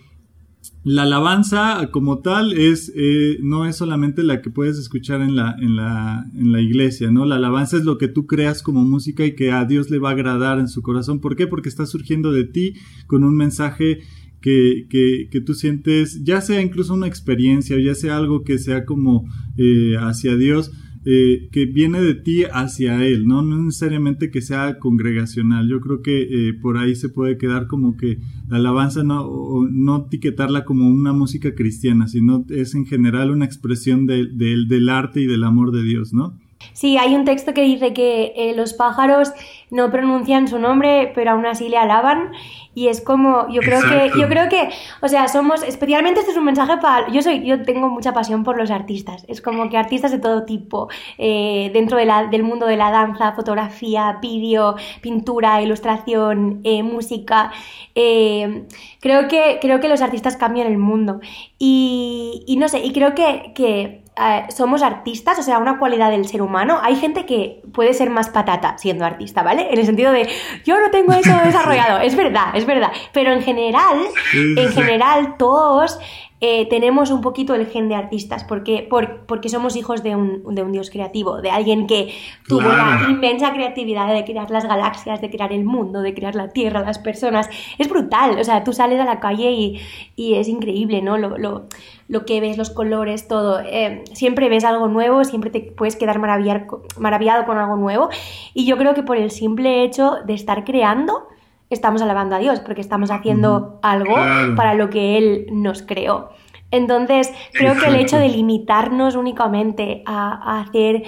la 0.84 1.02
alabanza 1.02 1.88
como 1.92 2.18
tal 2.18 2.52
es 2.52 2.92
eh, 2.96 3.38
no 3.40 3.66
es 3.66 3.76
solamente 3.76 4.24
la 4.24 4.42
que 4.42 4.50
puedes 4.50 4.78
escuchar 4.78 5.20
en 5.20 5.36
la, 5.36 5.54
en, 5.60 5.76
la, 5.76 6.26
en 6.34 6.50
la 6.50 6.60
iglesia, 6.60 7.10
¿no? 7.12 7.24
La 7.24 7.36
alabanza 7.36 7.76
es 7.76 7.84
lo 7.84 7.98
que 7.98 8.08
tú 8.08 8.26
creas 8.26 8.62
como 8.62 8.82
música 8.82 9.24
y 9.24 9.36
que 9.36 9.52
a 9.52 9.64
Dios 9.64 9.90
le 9.90 10.00
va 10.00 10.10
a 10.10 10.12
agradar 10.12 10.58
en 10.58 10.68
su 10.68 10.82
corazón. 10.82 11.20
¿Por 11.20 11.36
qué? 11.36 11.46
Porque 11.46 11.68
está 11.68 11.86
surgiendo 11.86 12.32
de 12.32 12.44
ti 12.44 12.74
con 13.06 13.22
un 13.22 13.36
mensaje 13.36 14.00
que, 14.42 14.86
que, 14.90 15.28
que 15.30 15.40
tú 15.40 15.54
sientes, 15.54 16.22
ya 16.24 16.42
sea 16.42 16.60
incluso 16.60 16.92
una 16.92 17.06
experiencia, 17.06 17.76
o 17.76 17.78
ya 17.78 17.94
sea 17.94 18.18
algo 18.18 18.44
que 18.44 18.58
sea 18.58 18.84
como 18.84 19.26
eh, 19.56 19.94
hacia 19.98 20.36
Dios, 20.36 20.72
eh, 21.04 21.48
que 21.50 21.66
viene 21.66 22.00
de 22.00 22.14
ti 22.14 22.44
hacia 22.44 23.04
él, 23.04 23.26
¿no? 23.26 23.42
No 23.42 23.60
necesariamente 23.60 24.30
que 24.30 24.40
sea 24.40 24.78
congregacional. 24.78 25.68
Yo 25.68 25.80
creo 25.80 26.00
que 26.00 26.22
eh, 26.22 26.54
por 26.54 26.76
ahí 26.76 26.94
se 26.94 27.08
puede 27.08 27.38
quedar 27.38 27.66
como 27.66 27.96
que 27.96 28.18
la 28.48 28.58
alabanza 28.58 29.02
no, 29.02 29.66
no 29.68 30.04
etiquetarla 30.06 30.64
como 30.64 30.88
una 30.88 31.12
música 31.12 31.56
cristiana, 31.56 32.06
sino 32.06 32.44
es 32.50 32.76
en 32.76 32.86
general 32.86 33.32
una 33.32 33.46
expresión 33.46 34.06
del 34.06 34.88
arte 34.88 35.22
y 35.22 35.26
del 35.26 35.42
amor 35.42 35.72
de 35.72 35.82
Dios, 35.82 36.12
¿no? 36.12 36.38
Sí, 36.72 36.96
hay 36.96 37.14
un 37.14 37.24
texto 37.24 37.54
que 37.54 37.62
dice 37.62 37.92
que 37.92 38.32
eh, 38.36 38.54
los 38.56 38.72
pájaros 38.72 39.32
no 39.70 39.90
pronuncian 39.90 40.48
su 40.48 40.58
nombre, 40.58 41.12
pero 41.14 41.32
aún 41.32 41.46
así 41.46 41.68
le 41.68 41.76
alaban. 41.76 42.32
Y 42.74 42.88
es 42.88 43.02
como, 43.02 43.48
yo 43.50 43.60
creo 43.60 43.80
que, 43.82 44.18
yo 44.18 44.28
creo 44.28 44.48
que, 44.48 44.70
o 45.02 45.08
sea, 45.08 45.28
somos, 45.28 45.62
especialmente 45.62 46.20
este 46.20 46.32
es 46.32 46.38
un 46.38 46.44
mensaje 46.44 46.78
para, 46.78 47.10
yo 47.10 47.20
soy, 47.20 47.44
yo 47.44 47.62
tengo 47.62 47.90
mucha 47.90 48.14
pasión 48.14 48.44
por 48.44 48.56
los 48.56 48.70
artistas. 48.70 49.26
Es 49.28 49.42
como 49.42 49.68
que 49.68 49.76
artistas 49.76 50.10
de 50.10 50.18
todo 50.18 50.44
tipo, 50.44 50.88
eh, 51.18 51.70
dentro 51.74 51.98
de 51.98 52.06
la, 52.06 52.26
del 52.28 52.42
mundo 52.42 52.66
de 52.66 52.78
la 52.78 52.90
danza, 52.90 53.32
fotografía, 53.32 54.18
vídeo, 54.22 54.76
pintura, 55.02 55.60
ilustración, 55.60 56.60
eh, 56.64 56.82
música. 56.82 57.52
creo 57.94 59.28
que, 59.28 59.58
creo 59.60 59.80
que 59.80 59.88
los 59.88 60.00
artistas 60.00 60.36
cambian 60.36 60.66
el 60.66 60.78
mundo. 60.78 61.20
Y, 61.58 62.42
y 62.46 62.56
no 62.56 62.68
sé, 62.68 62.80
y 62.80 62.92
creo 62.92 63.14
que, 63.14 63.52
que 63.54 64.01
eh, 64.14 64.44
somos 64.54 64.82
artistas, 64.82 65.38
o 65.38 65.42
sea, 65.42 65.58
una 65.58 65.78
cualidad 65.78 66.10
del 66.10 66.26
ser 66.26 66.42
humano. 66.42 66.78
Hay 66.82 66.96
gente 66.96 67.24
que 67.24 67.62
puede 67.72 67.94
ser 67.94 68.10
más 68.10 68.28
patata 68.28 68.76
siendo 68.76 69.06
artista, 69.06 69.42
¿vale? 69.42 69.68
En 69.72 69.78
el 69.78 69.86
sentido 69.86 70.12
de, 70.12 70.28
yo 70.64 70.78
no 70.80 70.90
tengo 70.90 71.12
eso 71.14 71.32
desarrollado. 71.44 72.00
es 72.00 72.14
verdad, 72.14 72.54
es 72.54 72.66
verdad. 72.66 72.92
Pero 73.12 73.32
en 73.32 73.42
general, 73.42 73.98
en 74.34 74.72
general, 74.72 75.36
todos 75.38 75.98
eh, 76.44 76.66
tenemos 76.68 77.12
un 77.12 77.20
poquito 77.20 77.54
el 77.54 77.68
gen 77.68 77.88
de 77.88 77.94
artistas, 77.94 78.42
porque, 78.42 78.88
porque 79.28 79.48
somos 79.48 79.76
hijos 79.76 80.02
de 80.02 80.16
un, 80.16 80.42
de 80.56 80.64
un, 80.64 80.72
Dios 80.72 80.90
creativo, 80.90 81.40
de 81.40 81.52
alguien 81.52 81.86
que 81.86 82.12
tuvo 82.48 82.62
la 82.62 83.06
inmensa 83.08 83.52
creatividad 83.52 84.12
de 84.12 84.24
crear 84.24 84.50
las 84.50 84.66
galaxias, 84.66 85.20
de 85.20 85.30
crear 85.30 85.52
el 85.52 85.62
mundo, 85.62 86.02
de 86.02 86.14
crear 86.14 86.34
la 86.34 86.48
Tierra, 86.48 86.80
las 86.80 86.98
personas. 86.98 87.48
Es 87.78 87.88
brutal, 87.88 88.40
o 88.40 88.42
sea, 88.42 88.64
tú 88.64 88.72
sales 88.72 88.98
a 88.98 89.04
la 89.04 89.20
calle 89.20 89.52
y, 89.52 89.80
y 90.16 90.34
es 90.34 90.48
increíble, 90.48 91.00
¿no? 91.00 91.16
Lo, 91.16 91.38
lo, 91.38 91.68
lo, 92.08 92.24
que 92.24 92.40
ves, 92.40 92.58
los 92.58 92.70
colores, 92.70 93.28
todo. 93.28 93.60
Eh, 93.60 94.02
siempre 94.12 94.48
ves 94.48 94.64
algo 94.64 94.88
nuevo, 94.88 95.22
siempre 95.22 95.50
te 95.50 95.60
puedes 95.60 95.94
quedar 95.94 96.18
maravillado 96.18 97.46
con 97.46 97.56
algo 97.56 97.76
nuevo. 97.76 98.08
Y 98.52 98.66
yo 98.66 98.76
creo 98.76 98.94
que 98.94 99.04
por 99.04 99.16
el 99.16 99.30
simple 99.30 99.84
hecho 99.84 100.16
de 100.26 100.34
estar 100.34 100.64
creando, 100.64 101.28
estamos 101.74 102.02
alabando 102.02 102.36
a 102.36 102.38
Dios, 102.38 102.60
porque 102.60 102.80
estamos 102.80 103.10
haciendo 103.10 103.78
algo 103.82 104.14
para 104.56 104.74
lo 104.74 104.90
que 104.90 105.18
Él 105.18 105.46
nos 105.50 105.82
creó. 105.82 106.30
Entonces, 106.72 107.32
creo 107.52 107.74
que 107.78 107.86
el 107.86 107.96
hecho 107.96 108.16
de 108.16 108.30
limitarnos 108.30 109.14
únicamente 109.14 110.02
a, 110.06 110.60
hacer 110.62 111.04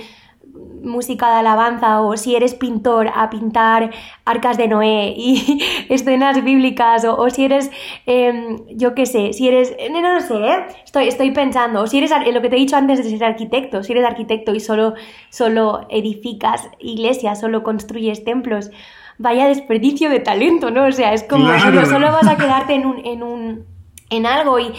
música 0.83 1.31
de 1.31 1.37
alabanza 1.37 2.03
o 2.03 2.17
si 2.19 2.37
eres 2.37 2.55
pintor 2.55 3.09
a 3.15 3.31
pintar 3.31 3.91
arcas 4.27 4.59
de 4.59 4.69
Noé 4.69 5.15
y 5.17 5.63
escenas 5.89 6.45
bíblicas 6.45 7.07
o, 7.07 7.31
si 7.31 7.47
eres, 7.47 7.71
em, 8.05 8.59
yo 8.69 8.95
qué 8.95 9.07
sé, 9.07 9.33
si 9.33 9.49
eres, 9.49 9.75
no, 9.91 10.03
no, 10.03 10.21
sé, 10.21 10.35
¿eh? 10.35 10.67
estoy, 10.85 11.09
estoy 11.09 11.31
pensando, 11.31 11.81
o 11.81 11.87
si 11.87 11.97
eres 11.99 12.11
lo 12.11 12.43
que 12.43 12.51
te 12.51 12.57
he 12.57 12.59
dicho 12.59 12.77
antes 12.77 13.03
de 13.03 13.11
ser 13.11 13.25
arquitecto, 13.25 13.83
si 13.83 13.93
eres 13.93 14.05
arquitecto 14.05 14.55
y 14.55 14.61
solo, 14.61 14.95
solo 15.31 15.87
edificas 15.89 16.69
iglesias, 16.79 17.41
solo 17.41 17.63
construyes 17.63 18.23
templos, 18.23 18.71
vaya 19.19 19.47
desperdicio 19.47 20.11
de 20.11 20.21
talento, 20.21 20.71
¿no? 20.71 20.87
O 20.87 20.93
sea, 20.93 21.13
es 21.13 21.23
como 21.25 21.47
solo, 21.87 22.13
vas 22.13 22.29
a 22.29 22.37
quedarte 22.37 22.75
en 22.75 22.87
un, 22.87 22.99
en 23.05 23.23
un 23.23 23.75
en 24.11 24.27
algo 24.27 24.59
y, 24.59 24.73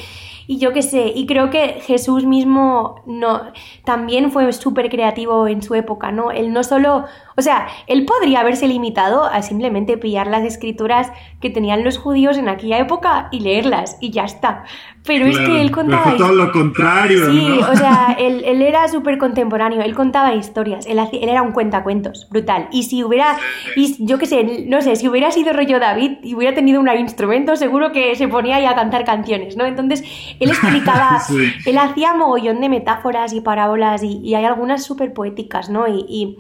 y 0.47 0.59
yo 0.59 0.73
qué 0.73 0.81
sé, 0.81 1.11
y 1.15 1.25
creo 1.25 1.49
que 1.49 1.81
Jesús 1.81 2.25
mismo 2.25 3.01
no, 3.05 3.41
también 3.83 4.31
fue 4.31 4.51
súper 4.53 4.89
creativo 4.89 5.47
en 5.47 5.61
su 5.61 5.73
época, 5.73 6.11
¿no? 6.11 6.31
Él 6.31 6.53
no 6.53 6.63
solo 6.63 7.05
o 7.37 7.41
sea, 7.41 7.67
él 7.87 8.05
podría 8.05 8.39
haberse 8.39 8.67
limitado 8.67 9.25
a 9.25 9.41
simplemente 9.41 9.97
pillar 9.97 10.27
las 10.27 10.43
escrituras 10.43 11.11
que 11.41 11.49
tenían 11.49 11.83
los 11.83 11.97
judíos 11.97 12.37
en 12.37 12.47
aquella 12.47 12.79
época 12.79 13.27
y 13.31 13.41
leerlas 13.41 13.97
y 13.99 14.11
ya 14.11 14.23
está. 14.23 14.63
Pero 15.05 15.27
es 15.27 15.37
que 15.37 15.61
él 15.61 15.69
contaba... 15.69 16.15
todo 16.17 16.33
lo 16.33 16.51
contrario. 16.51 17.29
Sí, 17.29 17.59
o 17.59 17.75
sea, 17.75 18.15
él, 18.17 18.43
era 18.61 18.87
súper 18.87 19.19
contemporáneo, 19.19 19.81
él 19.81 19.93
contaba 19.93 20.33
historias, 20.33 20.87
él, 20.87 20.99
era 21.11 21.43
un 21.43 21.51
cuentacuentos, 21.51 22.27
brutal. 22.31 22.69
Y 22.71 22.83
si 22.83 23.03
hubiera, 23.03 23.37
y 23.75 24.03
yo 24.03 24.17
qué 24.17 24.25
sé, 24.25 24.65
no 24.67 24.81
sé, 24.81 24.95
si 24.95 25.07
hubiera 25.07 25.29
sido 25.29 25.53
rollo 25.53 25.79
David 25.79 26.13
y 26.23 26.33
hubiera 26.33 26.55
tenido 26.55 26.79
un 26.79 26.89
instrumento, 26.97 27.55
seguro 27.55 27.91
que 27.91 28.15
se 28.15 28.27
ponía 28.27 28.55
ahí 28.55 28.65
a 28.65 28.73
cantar 28.73 29.03
canciones, 29.03 29.57
¿no? 29.57 29.65
Entonces, 29.65 30.03
él 30.39 30.49
explicaba, 30.49 31.21
él 31.65 31.77
hacía 31.77 32.15
mogollón 32.15 32.59
de 32.61 32.69
metáforas 32.69 33.33
y 33.33 33.41
parábolas 33.41 34.01
y, 34.01 34.33
hay 34.35 34.43
algunas 34.43 34.83
súper 34.83 35.13
poéticas, 35.13 35.69
¿no? 35.69 35.87
y 35.87 36.05
y, 36.09 36.35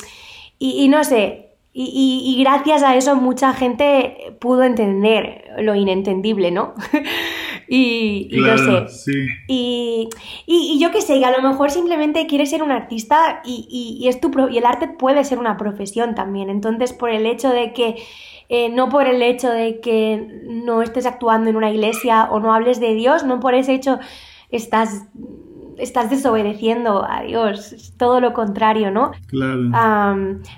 no 0.89 1.03
sé, 1.03 1.45
y, 1.77 2.37
gracias 2.39 2.83
a 2.83 2.95
eso 2.95 3.17
mucha 3.17 3.53
gente 3.53 4.37
pudo 4.39 4.63
entender 4.63 5.43
lo 5.59 5.75
inentendible, 5.75 6.51
¿no? 6.51 6.73
Y, 7.67 8.27
y 8.29 8.41
no 8.41 8.59
sé. 8.59 8.85
Y, 9.47 10.07
y, 10.45 10.79
yo 10.79 10.91
qué 10.91 11.01
sé, 11.01 11.17
que 11.17 11.25
a 11.25 11.35
lo 11.35 11.41
mejor 11.41 11.71
simplemente 11.71 12.27
quieres 12.27 12.51
ser 12.51 12.61
un 12.61 12.71
artista 12.71 13.41
y, 13.43 13.65
y, 13.99 14.07
es 14.07 14.21
tu 14.21 14.31
y 14.51 14.59
el 14.59 14.67
arte 14.67 14.87
puede 14.87 15.23
ser 15.23 15.39
una 15.39 15.57
profesión 15.57 16.13
también. 16.13 16.51
Entonces, 16.51 16.93
por 16.93 17.09
el 17.09 17.25
hecho 17.25 17.49
de 17.49 17.73
que 17.73 17.95
eh, 18.49 18.69
no 18.69 18.89
por 18.89 19.07
el 19.07 19.23
hecho 19.23 19.49
de 19.49 19.79
que 19.79 20.43
no 20.47 20.83
estés 20.83 21.07
actuando 21.07 21.49
en 21.49 21.55
una 21.55 21.71
iglesia 21.71 22.25
o 22.29 22.39
no 22.39 22.53
hables 22.53 22.79
de 22.79 22.93
Dios, 22.93 23.23
no 23.23 23.39
por 23.39 23.55
ese 23.55 23.73
hecho 23.73 23.97
estás 24.51 25.07
estás 25.77 26.09
desobedeciendo 26.09 27.05
a 27.07 27.21
Dios, 27.21 27.93
todo 27.97 28.19
lo 28.19 28.33
contrario, 28.33 28.91
¿no? 28.91 29.11
Claro. 29.27 29.61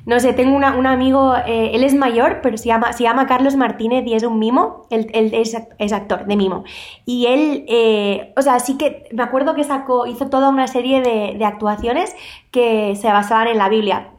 no 0.05 0.19
sé, 0.19 0.33
tengo 0.33 0.55
un 0.55 0.87
amigo, 0.87 1.35
eh, 1.45 1.71
él 1.73 1.83
es 1.83 1.95
mayor, 1.95 2.39
pero 2.41 2.57
se 2.57 2.65
llama, 2.65 2.93
se 2.93 3.03
llama 3.03 3.27
Carlos 3.27 3.55
Martínez 3.55 4.05
y 4.05 4.13
es 4.13 4.23
un 4.23 4.39
mimo, 4.39 4.87
él, 4.89 5.07
es, 5.13 5.93
actor 5.93 6.25
de 6.25 6.35
mimo. 6.35 6.63
Y 7.05 7.27
él, 7.27 7.65
eh, 7.67 8.33
o 8.35 8.41
sea, 8.41 8.59
sí 8.59 8.77
que 8.77 9.07
me 9.11 9.23
acuerdo 9.23 9.55
que 9.55 9.63
sacó, 9.63 10.05
hizo 10.07 10.29
toda 10.29 10.49
una 10.49 10.67
serie 10.67 11.01
de, 11.01 11.45
actuaciones 11.47 12.13
que 12.51 12.95
se 12.95 13.07
basaban 13.07 13.47
en 13.47 13.57
la 13.57 13.69
Biblia. 13.69 14.09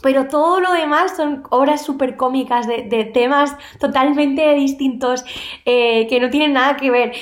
Pero 0.00 0.28
todo 0.28 0.60
lo 0.60 0.72
demás 0.72 1.16
son 1.16 1.42
obras 1.50 1.84
súper 1.84 2.16
cómicas 2.16 2.68
de, 2.68 3.10
temas 3.12 3.56
totalmente 3.80 4.54
distintos 4.54 5.24
eh, 5.64 6.06
que 6.08 6.20
no 6.20 6.30
tienen 6.30 6.52
nada 6.52 6.76
que 6.76 6.90
ver. 6.90 7.12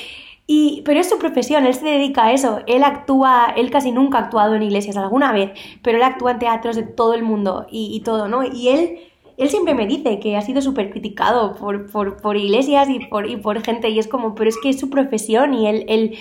Y, 0.49 0.81
pero 0.85 1.01
es 1.01 1.09
su 1.09 1.19
profesión, 1.19 1.65
él 1.65 1.73
se 1.73 1.85
dedica 1.85 2.25
a 2.25 2.31
eso. 2.31 2.61
Él 2.67 2.85
actúa, 2.85 3.53
él 3.57 3.69
casi 3.69 3.91
nunca 3.91 4.17
ha 4.17 4.21
actuado 4.21 4.55
en 4.55 4.63
iglesias 4.63 4.95
alguna 4.95 5.33
vez, 5.33 5.51
pero 5.81 5.97
él 5.97 6.03
actúa 6.03 6.31
en 6.31 6.39
teatros 6.39 6.77
de 6.77 6.83
todo 6.83 7.13
el 7.13 7.23
mundo 7.23 7.67
y, 7.69 7.99
todo, 7.99 8.29
¿no? 8.29 8.43
Y 8.45 8.69
él, 8.69 8.99
él 9.35 9.49
siempre 9.49 9.73
me 9.73 9.85
dice 9.85 10.19
que 10.21 10.37
ha 10.37 10.41
sido 10.41 10.61
súper 10.61 10.89
criticado 10.89 11.55
por, 11.55 11.91
por, 11.91 12.21
por, 12.21 12.37
iglesias 12.37 12.89
y 12.89 12.99
por, 13.07 13.29
y 13.29 13.35
por 13.35 13.61
gente, 13.61 13.89
y 13.89 13.99
es 13.99 14.07
como, 14.07 14.35
pero 14.35 14.49
es 14.49 14.57
que 14.57 14.69
es 14.69 14.79
su 14.79 14.89
profesión 14.89 15.53
y 15.53 15.67
él, 15.67 15.85
él 15.89 16.17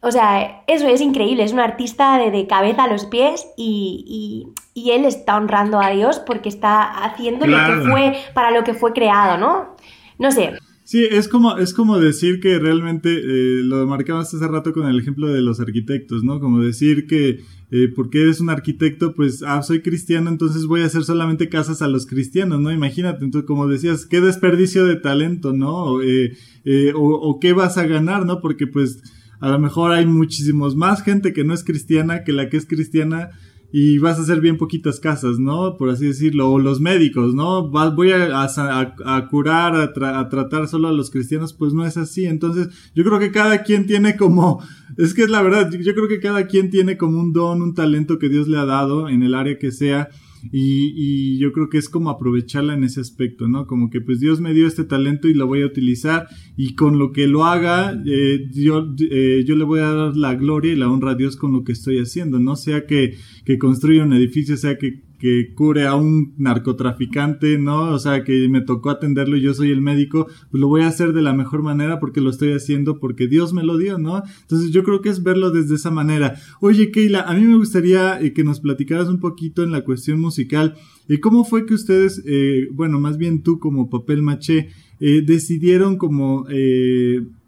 o 0.00 0.10
sea, 0.10 0.62
eso 0.66 0.86
es 0.88 1.02
increíble, 1.02 1.42
es 1.42 1.52
un 1.52 1.60
artista 1.60 2.18
de, 2.18 2.46
cabeza 2.46 2.84
a 2.84 2.88
los 2.88 3.04
pies 3.04 3.48
y, 3.56 4.52
y, 4.74 4.80
y, 4.80 4.92
él 4.92 5.04
está 5.04 5.36
honrando 5.36 5.80
a 5.80 5.90
Dios 5.90 6.20
porque 6.20 6.48
está 6.48 6.82
haciendo 7.04 7.46
lo 7.46 7.56
que 7.56 7.90
fue, 7.90 8.16
para 8.32 8.50
lo 8.50 8.64
que 8.64 8.72
fue 8.72 8.92
creado, 8.92 9.36
¿no? 9.36 9.74
No 10.18 10.30
sé. 10.30 10.52
Sí, 10.86 11.04
es 11.10 11.26
como, 11.26 11.58
es 11.58 11.74
como 11.74 11.98
decir 11.98 12.38
que 12.38 12.60
realmente, 12.60 13.10
eh, 13.12 13.62
lo 13.64 13.84
marcabas 13.88 14.32
hace 14.32 14.46
rato 14.46 14.72
con 14.72 14.86
el 14.86 15.00
ejemplo 15.00 15.26
de 15.26 15.42
los 15.42 15.58
arquitectos, 15.58 16.22
¿no? 16.22 16.38
Como 16.38 16.62
decir 16.62 17.08
que 17.08 17.40
eh, 17.72 17.88
porque 17.94 18.22
eres 18.22 18.40
un 18.40 18.50
arquitecto, 18.50 19.12
pues, 19.12 19.42
ah, 19.44 19.60
soy 19.64 19.82
cristiano, 19.82 20.30
entonces 20.30 20.66
voy 20.66 20.82
a 20.82 20.86
hacer 20.86 21.02
solamente 21.02 21.48
casas 21.48 21.82
a 21.82 21.88
los 21.88 22.06
cristianos, 22.06 22.60
¿no? 22.60 22.70
Imagínate, 22.70 23.24
entonces, 23.24 23.48
como 23.48 23.66
decías, 23.66 24.06
qué 24.06 24.20
desperdicio 24.20 24.86
de 24.86 24.94
talento, 24.94 25.52
¿no? 25.52 26.00
Eh, 26.02 26.36
eh, 26.64 26.92
o, 26.94 27.02
o 27.02 27.40
qué 27.40 27.52
vas 27.52 27.78
a 27.78 27.86
ganar, 27.88 28.24
¿no? 28.24 28.40
Porque, 28.40 28.68
pues, 28.68 29.02
a 29.40 29.50
lo 29.50 29.58
mejor 29.58 29.90
hay 29.90 30.06
muchísimos 30.06 30.76
más 30.76 31.02
gente 31.02 31.32
que 31.32 31.42
no 31.42 31.52
es 31.52 31.64
cristiana 31.64 32.22
que 32.22 32.32
la 32.32 32.48
que 32.48 32.58
es 32.58 32.66
cristiana 32.66 33.30
y 33.72 33.98
vas 33.98 34.18
a 34.18 34.22
hacer 34.22 34.40
bien 34.40 34.56
poquitas 34.56 35.00
casas, 35.00 35.38
¿no? 35.38 35.76
Por 35.76 35.90
así 35.90 36.06
decirlo, 36.06 36.50
o 36.50 36.58
los 36.58 36.80
médicos, 36.80 37.34
¿no? 37.34 37.68
voy 37.68 38.12
a, 38.12 38.42
a, 38.42 39.28
curar, 39.28 39.74
a, 39.74 40.28
tratar 40.28 40.68
solo 40.68 40.88
a 40.88 40.92
los 40.92 41.10
cristianos, 41.10 41.52
pues 41.52 41.72
no 41.72 41.84
es 41.84 41.96
así. 41.96 42.26
Entonces, 42.26 42.68
yo 42.94 43.04
creo 43.04 43.18
que 43.18 43.32
cada 43.32 43.62
quien 43.62 43.86
tiene 43.86 44.16
como, 44.16 44.62
es 44.96 45.14
que 45.14 45.22
es 45.22 45.30
la 45.30 45.42
verdad, 45.42 45.70
yo 45.70 45.94
creo 45.94 46.08
que 46.08 46.20
cada 46.20 46.46
quien 46.46 46.70
tiene 46.70 46.96
como 46.96 47.18
un 47.18 47.32
don, 47.32 47.62
un 47.62 47.74
talento 47.74 48.18
que 48.18 48.28
Dios 48.28 48.48
le 48.48 48.58
ha 48.58 48.64
dado 48.64 49.08
en 49.08 49.22
el 49.22 49.34
área 49.34 49.58
que 49.58 49.72
sea 49.72 50.08
y, 50.52 50.92
y, 50.96 51.38
yo 51.38 51.52
creo 51.52 51.68
que 51.68 51.78
es 51.78 51.88
como 51.88 52.10
aprovecharla 52.10 52.74
en 52.74 52.84
ese 52.84 53.00
aspecto, 53.00 53.48
¿no? 53.48 53.66
Como 53.66 53.90
que 53.90 54.00
pues 54.00 54.20
Dios 54.20 54.40
me 54.40 54.54
dio 54.54 54.66
este 54.66 54.84
talento 54.84 55.28
y 55.28 55.34
lo 55.34 55.46
voy 55.46 55.62
a 55.62 55.66
utilizar 55.66 56.28
y 56.56 56.74
con 56.74 56.98
lo 56.98 57.12
que 57.12 57.26
lo 57.26 57.44
haga, 57.44 58.00
eh, 58.06 58.48
yo, 58.52 58.94
eh, 59.10 59.44
yo 59.46 59.56
le 59.56 59.64
voy 59.64 59.80
a 59.80 59.92
dar 59.92 60.16
la 60.16 60.34
gloria 60.34 60.72
y 60.72 60.76
la 60.76 60.90
honra 60.90 61.12
a 61.12 61.14
Dios 61.14 61.36
con 61.36 61.52
lo 61.52 61.64
que 61.64 61.72
estoy 61.72 61.98
haciendo, 61.98 62.38
¿no? 62.38 62.56
Sea 62.56 62.86
que, 62.86 63.16
que 63.44 63.58
construya 63.58 64.04
un 64.04 64.12
edificio, 64.12 64.56
sea 64.56 64.78
que 64.78 65.05
que 65.26 65.54
cure 65.54 65.88
a 65.88 65.96
un 65.96 66.34
narcotraficante, 66.38 67.58
¿no? 67.58 67.90
O 67.90 67.98
sea, 67.98 68.22
que 68.22 68.48
me 68.48 68.60
tocó 68.60 68.90
atenderlo 68.90 69.36
y 69.36 69.40
yo 69.40 69.54
soy 69.54 69.72
el 69.72 69.80
médico, 69.80 70.28
pues 70.52 70.60
lo 70.60 70.68
voy 70.68 70.82
a 70.82 70.86
hacer 70.86 71.12
de 71.12 71.20
la 71.20 71.32
mejor 71.32 71.62
manera 71.62 71.98
porque 71.98 72.20
lo 72.20 72.30
estoy 72.30 72.52
haciendo 72.52 73.00
porque 73.00 73.26
Dios 73.26 73.52
me 73.52 73.64
lo 73.64 73.76
dio, 73.76 73.98
¿no? 73.98 74.22
Entonces 74.42 74.70
yo 74.70 74.84
creo 74.84 75.00
que 75.00 75.08
es 75.08 75.24
verlo 75.24 75.50
desde 75.50 75.74
esa 75.74 75.90
manera. 75.90 76.36
Oye, 76.60 76.92
Keila, 76.92 77.22
a 77.22 77.34
mí 77.34 77.42
me 77.42 77.56
gustaría 77.56 78.20
eh, 78.20 78.32
que 78.32 78.44
nos 78.44 78.60
platicaras 78.60 79.08
un 79.08 79.18
poquito 79.18 79.64
en 79.64 79.72
la 79.72 79.82
cuestión 79.82 80.20
musical. 80.20 80.76
¿Y 81.08 81.18
cómo 81.18 81.44
fue 81.44 81.66
que 81.66 81.74
ustedes, 81.74 82.22
eh, 82.24 82.68
bueno, 82.72 83.00
más 83.00 83.18
bien 83.18 83.42
tú 83.42 83.58
como 83.58 83.90
papel 83.90 84.22
maché, 84.22 84.68
eh, 85.00 85.22
decidieron 85.26 85.96
como 85.96 86.46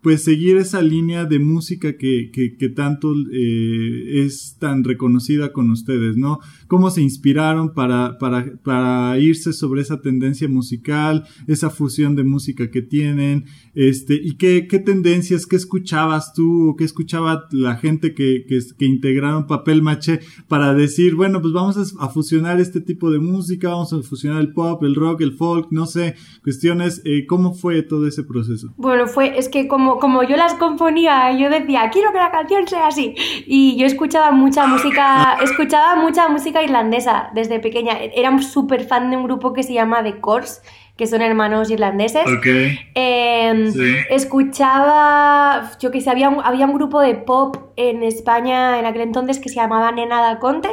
pues 0.02 0.22
seguir 0.22 0.56
esa 0.56 0.80
línea 0.80 1.24
de 1.24 1.38
música 1.38 1.96
que, 1.96 2.30
que, 2.32 2.56
que 2.56 2.68
tanto 2.68 3.14
eh, 3.32 4.24
es 4.24 4.56
tan 4.58 4.84
reconocida 4.84 5.52
con 5.52 5.70
ustedes, 5.70 6.16
¿no? 6.16 6.38
¿Cómo 6.68 6.90
se 6.90 7.02
inspiraron 7.02 7.74
para, 7.74 8.18
para, 8.18 8.46
para 8.62 9.18
irse 9.18 9.52
sobre 9.52 9.82
esa 9.82 10.00
tendencia 10.00 10.48
musical, 10.48 11.26
esa 11.46 11.70
fusión 11.70 12.14
de 12.14 12.24
música 12.24 12.70
que 12.70 12.82
tienen, 12.82 13.46
este, 13.74 14.14
y 14.14 14.36
qué, 14.36 14.66
qué 14.68 14.78
tendencias, 14.78 15.46
qué 15.46 15.56
escuchabas 15.56 16.32
tú, 16.32 16.76
qué 16.78 16.84
escuchaba 16.84 17.46
la 17.50 17.76
gente 17.76 18.14
que, 18.14 18.44
que, 18.48 18.60
que 18.78 18.84
integraron 18.84 19.46
Papel 19.46 19.82
Maché 19.82 20.20
para 20.46 20.74
decir, 20.74 21.14
bueno, 21.14 21.40
pues 21.40 21.52
vamos 21.52 21.94
a, 21.98 22.08
fusionar 22.08 22.60
este 22.60 22.80
tipo 22.80 23.10
de 23.10 23.18
música, 23.18 23.68
vamos 23.68 23.92
a 23.92 24.02
fusionar 24.02 24.40
el 24.40 24.52
pop, 24.52 24.82
el 24.82 24.94
rock, 24.94 25.20
el 25.22 25.32
folk, 25.32 25.68
no 25.70 25.86
sé, 25.86 26.14
cuestiones, 26.42 27.02
eh, 27.04 27.26
¿cómo 27.26 27.54
fue 27.54 27.82
todo 27.82 28.06
ese 28.06 28.22
proceso? 28.22 28.72
Bueno, 28.76 29.06
fue, 29.06 29.38
es 29.38 29.48
que 29.48 29.68
como 29.68 29.88
como, 29.98 30.22
yo 30.22 30.36
las 30.36 30.54
componía, 30.54 31.32
yo 31.32 31.48
decía, 31.48 31.90
quiero 31.90 32.12
que 32.12 32.18
la 32.18 32.30
canción 32.30 32.66
sea 32.66 32.88
así. 32.88 33.14
Y 33.46 33.76
yo 33.78 33.86
escuchaba 33.86 34.30
mucha 34.30 34.66
música, 34.66 35.38
escuchaba 35.42 35.96
mucha 35.96 36.28
música 36.28 36.57
irlandesa 36.62 37.30
desde 37.34 37.60
pequeña. 37.60 37.98
Era 37.98 38.30
un 38.30 38.42
súper 38.42 38.84
fan 38.84 39.10
de 39.10 39.16
un 39.16 39.24
grupo 39.24 39.52
que 39.52 39.62
se 39.62 39.72
llama 39.72 40.02
The 40.02 40.20
Course, 40.20 40.60
que 40.96 41.06
son 41.06 41.22
hermanos 41.22 41.70
irlandeses. 41.70 42.24
Em, 42.94 43.72
escuchaba, 44.10 45.70
yo 45.80 45.90
que 45.90 46.00
sé, 46.00 46.10
había 46.10 46.28
un, 46.28 46.40
había 46.42 46.66
un 46.66 46.74
grupo 46.74 47.00
de 47.00 47.14
pop 47.14 47.56
en 47.76 48.02
España 48.02 48.78
en 48.78 48.86
aquel 48.86 49.02
entonces 49.02 49.38
que 49.38 49.48
se 49.48 49.56
llamaba 49.56 49.92
Nena 49.92 50.20
da 50.20 50.38
Conte, 50.38 50.70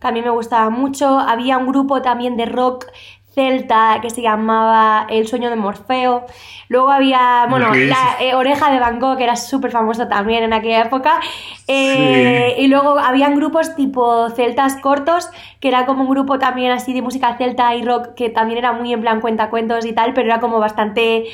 que 0.00 0.06
a 0.06 0.12
mí 0.12 0.22
me 0.22 0.30
gustaba 0.30 0.70
mucho. 0.70 1.18
Había 1.18 1.58
un 1.58 1.66
grupo 1.66 2.02
también 2.02 2.36
de 2.36 2.46
rock 2.46 2.86
celta 3.34 3.98
que 4.00 4.10
se 4.10 4.22
llamaba 4.22 5.06
El 5.10 5.26
sueño 5.26 5.50
de 5.50 5.56
Morfeo. 5.56 6.26
Luego 6.68 6.90
había, 6.90 7.46
bueno, 7.50 7.74
la 7.74 8.16
eh, 8.20 8.34
oreja 8.34 8.70
de 8.70 8.78
Van 8.78 9.00
Gogh, 9.00 9.16
que 9.16 9.24
era 9.24 9.36
súper 9.36 9.70
famoso 9.70 10.08
también 10.08 10.44
en 10.44 10.52
aquella 10.52 10.82
época. 10.82 11.20
Eh, 11.66 12.56
y 12.58 12.68
luego 12.68 12.98
habían 12.98 13.34
grupos 13.36 13.74
tipo 13.74 14.30
celtas 14.30 14.76
cortos, 14.76 15.28
que 15.60 15.68
era 15.68 15.86
como 15.86 16.02
un 16.02 16.10
grupo 16.10 16.38
también 16.38 16.72
así 16.72 16.92
de 16.92 17.02
música 17.02 17.36
celta 17.36 17.74
y 17.74 17.84
rock, 17.84 18.14
que 18.14 18.30
también 18.30 18.58
era 18.58 18.72
muy 18.72 18.92
en 18.92 19.00
plan 19.00 19.20
cuentacuentos 19.20 19.84
y 19.84 19.92
tal, 19.92 20.14
pero 20.14 20.26
era 20.26 20.40
como 20.40 20.58
bastante 20.58 21.24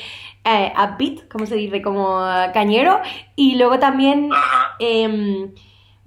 eh, 0.43 0.73
upbeat, 0.75 1.27
como 1.29 1.45
se 1.45 1.55
dice, 1.55 1.81
como 1.81 2.19
cañero. 2.53 2.99
Y 3.35 3.55
luego 3.55 3.79
también... 3.79 4.29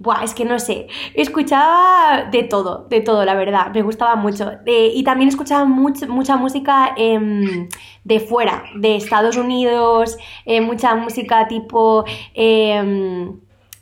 Buah, 0.05 0.23
es 0.23 0.35
que 0.35 0.45
no 0.45 0.59
sé. 0.59 0.87
Escuchaba 1.15 2.29
de 2.31 2.43
todo, 2.43 2.85
de 2.89 3.01
todo, 3.01 3.25
la 3.25 3.33
verdad. 3.33 3.71
Me 3.73 3.81
gustaba 3.81 4.15
mucho. 4.15 4.51
y 4.65 5.03
también 5.03 5.29
escuchaba 5.29 5.65
mucha 5.65 6.37
música 6.37 6.93
em, 6.95 7.67
de 8.03 8.19
fuera, 8.19 8.63
de 8.75 8.97
Estados 8.97 9.35
Unidos, 9.35 10.17
eh, 10.45 10.61
mucha 10.61 10.95
música 10.95 11.47
tipo. 11.47 12.05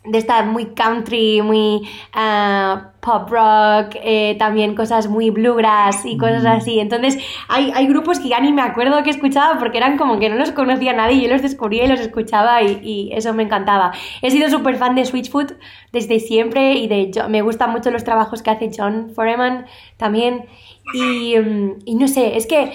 De 0.05 0.17
esta 0.17 0.43
muy 0.43 0.73
country, 0.73 1.41
muy 1.41 1.87
ah, 2.13 2.91
pop 2.99 3.29
rock, 3.29 3.95
eh, 4.03 4.35
también 4.37 4.75
cosas 4.75 5.07
muy 5.07 5.29
bluegrass 5.29 6.05
y 6.05 6.17
cosas 6.17 6.45
así. 6.45 6.79
Entonces 6.79 7.17
hay, 7.47 7.71
hay, 7.73 7.87
grupos 7.87 8.19
que 8.19 8.29
ya 8.29 8.39
ni 8.39 8.51
me 8.51 8.61
acuerdo 8.61 9.01
que 9.03 9.09
escuchaba 9.09 9.59
porque 9.59 9.77
eran 9.77 9.97
como 9.97 10.19
que 10.19 10.29
no 10.29 10.35
los 10.35 10.51
conocía 10.51 10.93
nadie, 10.93 11.21
yo 11.21 11.29
los 11.29 11.41
descubría 11.41 11.85
y 11.85 11.87
los 11.87 11.99
escuchaba 11.99 12.61
y, 12.63 13.11
eso 13.13 13.33
me 13.33 13.43
encantaba. 13.43 13.91
He 14.21 14.31
sido 14.31 14.49
súper 14.49 14.77
fan 14.77 14.95
de 14.95 15.05
Switchfoot 15.05 15.53
desde 15.91 16.19
siempre 16.19 16.73
y 16.73 16.87
de 16.87 17.11
me 17.29 17.41
gustan 17.41 17.71
mucho 17.71 17.91
los 17.91 18.03
trabajos 18.03 18.41
que 18.41 18.51
hace 18.51 18.71
John 18.75 19.11
Foreman 19.15 19.65
también 19.97 20.45
y, 20.93 21.37
mm, 21.37 21.79
y 21.85 21.95
no 21.95 22.07
sé, 22.07 22.37
es 22.37 22.47
que... 22.47 22.73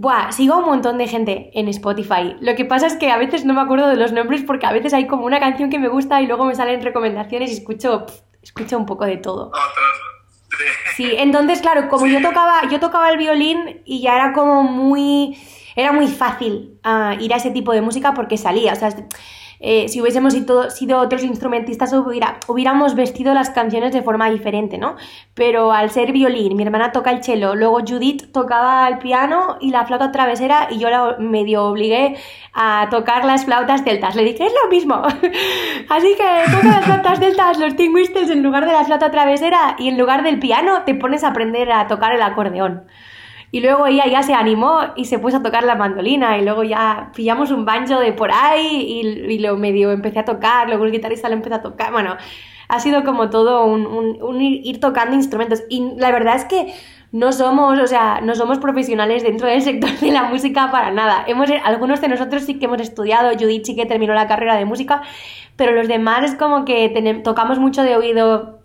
Buah, 0.00 0.32
sigo 0.32 0.54
a 0.54 0.56
un 0.56 0.64
montón 0.64 0.96
de 0.96 1.06
gente 1.06 1.50
en 1.52 1.68
Spotify. 1.68 2.34
Lo 2.40 2.56
que 2.56 2.64
pasa 2.64 2.86
es 2.86 2.96
que 2.96 3.10
a 3.10 3.18
veces 3.18 3.44
no 3.44 3.52
me 3.52 3.60
acuerdo 3.60 3.86
de 3.86 3.96
los 3.96 4.12
nombres 4.12 4.42
porque 4.46 4.64
a 4.64 4.72
veces 4.72 4.94
hay 4.94 5.06
como 5.06 5.26
una 5.26 5.38
canción 5.38 5.68
que 5.68 5.78
me 5.78 5.88
gusta 5.88 6.22
y 6.22 6.26
luego 6.26 6.46
me 6.46 6.54
salen 6.54 6.80
recomendaciones 6.80 7.50
y 7.50 7.58
escucho, 7.58 8.06
escucho 8.42 8.78
un 8.78 8.86
poco 8.86 9.04
de 9.04 9.18
todo. 9.18 9.52
Sí, 10.96 11.06
entonces 11.18 11.60
claro, 11.60 11.90
como 11.90 12.06
yo 12.06 12.22
tocaba, 12.22 12.62
yo 12.70 12.80
tocaba 12.80 13.10
el 13.10 13.18
violín 13.18 13.82
y 13.84 14.00
ya 14.00 14.14
era 14.14 14.32
como 14.32 14.62
muy, 14.62 15.36
era 15.76 15.92
muy 15.92 16.08
fácil 16.08 16.78
ah, 16.82 17.16
ir 17.20 17.34
a 17.34 17.36
ese 17.36 17.50
tipo 17.50 17.72
de 17.72 17.82
música 17.82 18.14
porque 18.14 18.38
salía, 18.38 18.72
o 18.72 18.76
sea, 18.76 18.88
eh, 19.62 19.88
si 19.88 20.00
hubiésemos 20.00 20.32
sido, 20.32 20.98
otros 20.98 21.22
instrumentistas 21.22 21.92
hubiéramos 21.92 22.94
vestido 22.94 23.34
las 23.34 23.50
canciones 23.50 23.92
de 23.92 24.00
forma 24.00 24.30
diferente, 24.30 24.78
¿no? 24.78 24.96
Pero 25.34 25.72
al 25.72 25.90
ser 25.90 26.12
violín, 26.12 26.56
mi 26.56 26.62
hermana 26.62 26.92
toca 26.92 27.10
el 27.10 27.22
cello, 27.22 27.54
luego 27.54 27.80
Judith 27.86 28.32
tocaba 28.32 28.88
el 28.88 28.98
piano 28.98 29.58
y 29.60 29.70
la 29.70 29.84
flauta 29.84 30.12
travesera 30.12 30.68
y 30.70 30.78
yo 30.78 30.88
la 30.88 31.16
medio 31.18 31.64
obligué 31.64 32.16
a 32.54 32.88
tocar 32.90 33.26
las 33.26 33.44
flautas 33.44 33.84
celtas. 33.84 34.16
Le 34.16 34.24
dije, 34.24 34.46
es 34.46 34.54
lo 34.64 34.70
mismo. 34.70 34.94
Así 35.90 36.14
que 36.16 36.50
toca 36.50 36.68
las 36.68 36.84
flautas 36.86 37.18
celtas, 37.18 37.58
los 37.58 37.76
ting 37.76 37.94
en 38.30 38.42
lugar 38.42 38.64
de 38.66 38.72
la 38.72 38.84
flauta 38.84 39.10
travesera 39.10 39.76
y 39.78 39.88
en 39.88 39.98
lugar 39.98 40.22
del 40.22 40.38
piano 40.38 40.84
te 40.84 40.94
pones 40.94 41.22
a 41.22 41.28
aprender 41.28 41.70
a 41.70 41.86
tocar 41.86 42.14
el 42.14 42.22
acordeón. 42.22 42.84
Y 43.52 43.60
luego 43.60 43.86
ella 43.86 44.06
ya 44.06 44.22
se 44.22 44.32
animó 44.32 44.80
y 44.94 45.06
se 45.06 45.18
puso 45.18 45.38
a 45.38 45.42
tocar 45.42 45.64
la 45.64 45.74
mandolina 45.74 46.38
y 46.38 46.44
luego 46.44 46.62
ya 46.62 47.10
pillamos 47.14 47.50
un 47.50 47.64
banjo 47.64 47.98
de 47.98 48.12
por 48.12 48.30
ahí 48.32 49.02
y, 49.28 49.38
lo 49.38 49.56
medio 49.56 49.90
empecé 49.90 50.20
a 50.20 50.24
tocar, 50.24 50.68
luego 50.68 50.84
el 50.84 50.92
guitarrista 50.92 51.28
lo 51.28 51.34
empezó 51.34 51.56
a 51.56 51.62
tocar, 51.62 51.92
bueno, 51.92 52.16
ha 52.68 52.78
sido 52.78 53.02
como 53.02 53.30
todo 53.30 53.64
un, 53.64 53.86
un, 53.86 54.40
ir 54.40 54.78
tocando 54.78 55.16
instrumentos 55.16 55.62
y 55.68 55.94
la 55.96 56.12
verdad 56.12 56.36
es 56.36 56.44
que 56.44 56.72
no 57.12 57.32
somos, 57.32 57.80
o 57.80 57.86
sea, 57.88 58.20
no 58.22 58.36
somos 58.36 58.58
profesionales 58.58 59.24
dentro 59.24 59.48
del 59.48 59.62
sector 59.62 59.90
de 59.98 60.12
la 60.12 60.24
música 60.24 60.70
para 60.70 60.92
nada. 60.92 61.24
Hemos, 61.26 61.50
algunos 61.64 62.00
de 62.00 62.06
nosotros 62.08 62.44
sí 62.44 62.60
que 62.60 62.66
hemos 62.66 62.80
estudiado, 62.80 63.32
Judith 63.32 63.64
sí 63.64 63.74
que 63.74 63.86
terminó 63.86 64.14
la 64.14 64.28
carrera 64.28 64.54
de 64.54 64.64
música, 64.64 65.02
pero 65.56 65.72
los 65.72 65.88
demás 65.88 66.24
es 66.24 66.36
como 66.36 66.64
que 66.64 67.20
tocamos 67.24 67.58
mucho 67.58 67.82
de 67.82 67.96
oído 67.96 68.59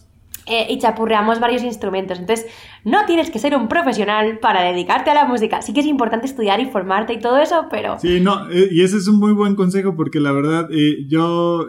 eh, 0.45 0.67
y 0.69 0.79
chapurreamos 0.79 1.39
varios 1.39 1.63
instrumentos. 1.63 2.19
Entonces, 2.19 2.45
no 2.83 3.05
tienes 3.05 3.31
que 3.31 3.39
ser 3.39 3.55
un 3.55 3.67
profesional 3.67 4.39
para 4.39 4.63
dedicarte 4.63 5.09
a 5.09 5.13
la 5.13 5.25
música. 5.25 5.61
Sí 5.61 5.73
que 5.73 5.79
es 5.79 5.85
importante 5.85 6.25
estudiar 6.25 6.59
y 6.59 6.65
formarte 6.65 7.13
y 7.13 7.19
todo 7.19 7.37
eso, 7.37 7.65
pero... 7.69 7.99
Sí, 7.99 8.19
no, 8.19 8.49
eh, 8.49 8.69
y 8.71 8.81
ese 8.81 8.97
es 8.97 9.07
un 9.07 9.19
muy 9.19 9.33
buen 9.33 9.55
consejo 9.55 9.95
porque 9.95 10.19
la 10.19 10.31
verdad, 10.31 10.69
eh, 10.71 11.05
yo 11.07 11.67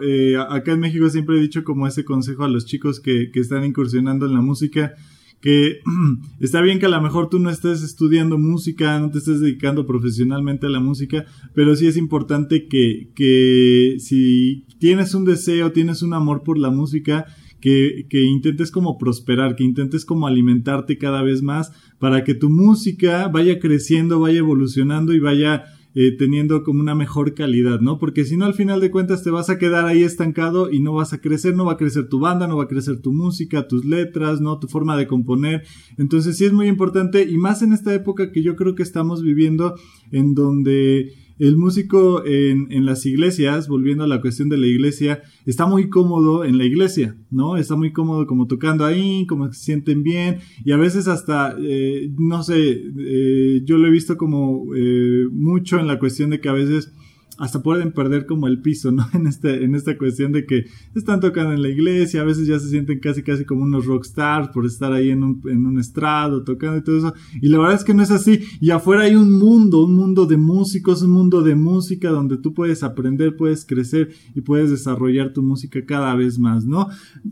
acá 0.49 0.73
en 0.73 0.79
México 0.79 1.09
siempre 1.09 1.37
he 1.37 1.39
dicho 1.41 1.63
como 1.63 1.87
ese 1.87 2.05
consejo 2.05 2.43
a 2.43 2.47
los 2.47 2.65
chicos 2.65 2.99
que, 2.99 3.31
que 3.31 3.39
están 3.39 3.63
incursionando 3.63 4.25
en 4.25 4.33
la 4.33 4.41
música 4.41 4.93
que 5.41 5.79
está 6.39 6.61
bien 6.61 6.79
que 6.79 6.87
a 6.87 6.89
lo 6.89 7.01
mejor 7.01 7.29
tú 7.29 7.39
no 7.39 7.49
estés 7.49 7.83
estudiando 7.83 8.37
música, 8.37 8.99
no 8.99 9.11
te 9.11 9.19
estés 9.19 9.39
dedicando 9.39 9.85
profesionalmente 9.85 10.67
a 10.67 10.69
la 10.69 10.79
música, 10.79 11.25
pero 11.53 11.75
sí 11.75 11.87
es 11.87 11.97
importante 11.97 12.67
que, 12.67 13.09
que 13.15 13.97
si 13.99 14.65
tienes 14.79 15.13
un 15.13 15.25
deseo, 15.25 15.71
tienes 15.71 16.01
un 16.01 16.13
amor 16.13 16.43
por 16.43 16.57
la 16.57 16.69
música, 16.69 17.25
que, 17.59 18.05
que 18.09 18.23
intentes 18.23 18.71
como 18.71 18.97
prosperar, 18.97 19.55
que 19.55 19.63
intentes 19.63 20.05
como 20.05 20.27
alimentarte 20.27 20.97
cada 20.97 21.23
vez 21.23 21.41
más 21.41 21.71
para 21.99 22.23
que 22.23 22.35
tu 22.35 22.49
música 22.49 23.27
vaya 23.27 23.59
creciendo, 23.59 24.19
vaya 24.19 24.39
evolucionando 24.39 25.13
y 25.13 25.19
vaya 25.19 25.65
eh, 25.99 26.11
teniendo 26.11 26.63
como 26.63 26.79
una 26.79 26.93
mejor 26.93 27.33
calidad, 27.33 27.79
¿no? 27.79 27.97
Porque 27.97 28.23
si 28.23 28.37
no, 28.37 28.45
al 28.45 28.53
final 28.53 28.79
de 28.79 28.91
cuentas 28.91 29.23
te 29.23 29.31
vas 29.31 29.49
a 29.49 29.57
quedar 29.57 29.87
ahí 29.87 30.03
estancado 30.03 30.71
y 30.71 30.79
no 30.79 30.93
vas 30.93 31.11
a 31.11 31.21
crecer, 31.21 31.55
no 31.55 31.65
va 31.65 31.73
a 31.73 31.77
crecer 31.77 32.07
tu 32.07 32.19
banda, 32.19 32.45
no 32.45 32.57
va 32.57 32.65
a 32.65 32.67
crecer 32.67 32.99
tu 33.01 33.11
música, 33.11 33.67
tus 33.67 33.83
letras, 33.83 34.39
¿no? 34.39 34.59
Tu 34.59 34.67
forma 34.67 34.95
de 34.95 35.07
componer. 35.07 35.63
Entonces 35.97 36.37
sí 36.37 36.45
es 36.45 36.53
muy 36.53 36.67
importante 36.67 37.23
y 37.27 37.37
más 37.37 37.63
en 37.63 37.73
esta 37.73 37.95
época 37.95 38.31
que 38.31 38.43
yo 38.43 38.55
creo 38.55 38.75
que 38.75 38.83
estamos 38.83 39.23
viviendo 39.23 39.73
en 40.11 40.35
donde 40.35 41.15
el 41.39 41.57
músico 41.57 42.23
en, 42.25 42.85
las 42.85 43.05
iglesias, 43.05 43.67
volviendo 43.67 44.03
a 44.03 44.07
la 44.07 44.21
cuestión 44.21 44.49
de 44.49 44.57
la 44.57 44.67
iglesia, 44.67 45.21
está 45.45 45.65
muy 45.65 45.89
cómodo 45.89 46.43
en 46.43 46.57
la 46.57 46.65
iglesia, 46.65 47.15
¿no? 47.31 47.57
Está 47.57 47.75
muy 47.75 47.91
cómodo 47.91 48.25
como 48.25 48.47
tocando 48.47 48.85
ahí, 48.85 49.25
como 49.27 49.51
se 49.51 49.59
sienten 49.59 50.03
bien, 50.03 50.39
y 50.63 50.71
a 50.71 50.77
veces 50.77 51.07
hasta, 51.07 51.55
eh, 51.59 52.09
no 52.17 52.43
sé, 52.43 52.83
eh, 52.97 53.61
yo 53.65 53.77
lo 53.77 53.87
he 53.87 53.91
visto 53.91 54.17
como 54.17 54.65
eh, 54.75 55.25
mucho 55.31 55.79
en 55.79 55.87
la 55.87 55.99
cuestión 55.99 56.29
de 56.29 56.39
que 56.39 56.49
a 56.49 56.53
veces 56.53 56.93
hasta 57.37 57.61
pueden 57.61 57.91
perder 57.91 58.25
como 58.25 58.47
el 58.47 58.61
piso, 58.61 58.91
¿no? 58.91 59.07
En, 59.17 59.25
este, 59.25 59.63
en 59.63 59.73
esta 59.73 59.97
cuestión 59.97 60.31
de 60.31 60.45
que 60.45 60.65
están 60.95 61.19
tocando 61.19 61.53
en 61.53 61.61
la 61.61 61.69
iglesia, 61.69 62.21
a 62.21 62.23
veces 62.23 62.47
ya 62.47 62.59
se 62.59 62.69
sienten 62.69 62.99
casi 62.99 63.23
casi 63.23 63.45
como 63.45 63.63
unos 63.63 63.85
rockstars 63.85 64.49
por 64.49 64.65
estar 64.65 64.93
ahí 64.93 65.09
en 65.09 65.23
un, 65.23 65.41
en 65.45 65.65
un 65.65 65.79
estrado 65.79 66.43
tocando 66.43 66.77
y 66.77 66.83
todo 66.83 66.97
eso. 66.97 67.13
Y 67.41 67.47
la 67.47 67.57
verdad 67.57 67.75
es 67.75 67.83
que 67.83 67.93
no 67.93 68.03
es 68.03 68.11
así. 68.11 68.41
Y 68.59 68.69
afuera 68.69 69.03
hay 69.03 69.15
un 69.15 69.31
mundo, 69.37 69.83
un 69.83 69.95
mundo 69.95 70.25
de 70.25 70.37
músicos, 70.37 71.01
un 71.01 71.11
mundo 71.11 71.41
de 71.41 71.55
música 71.55 72.09
donde 72.09 72.37
tú 72.37 72.53
puedes 72.53 72.83
aprender, 72.83 73.35
puedes 73.35 73.65
crecer 73.65 74.09
y 74.35 74.41
puedes 74.41 74.69
desarrollar 74.69 75.33
tu 75.33 75.41
música 75.41 75.85
cada 75.85 76.15
vez 76.15 76.37
más, 76.37 76.65
¿no? 76.65 76.87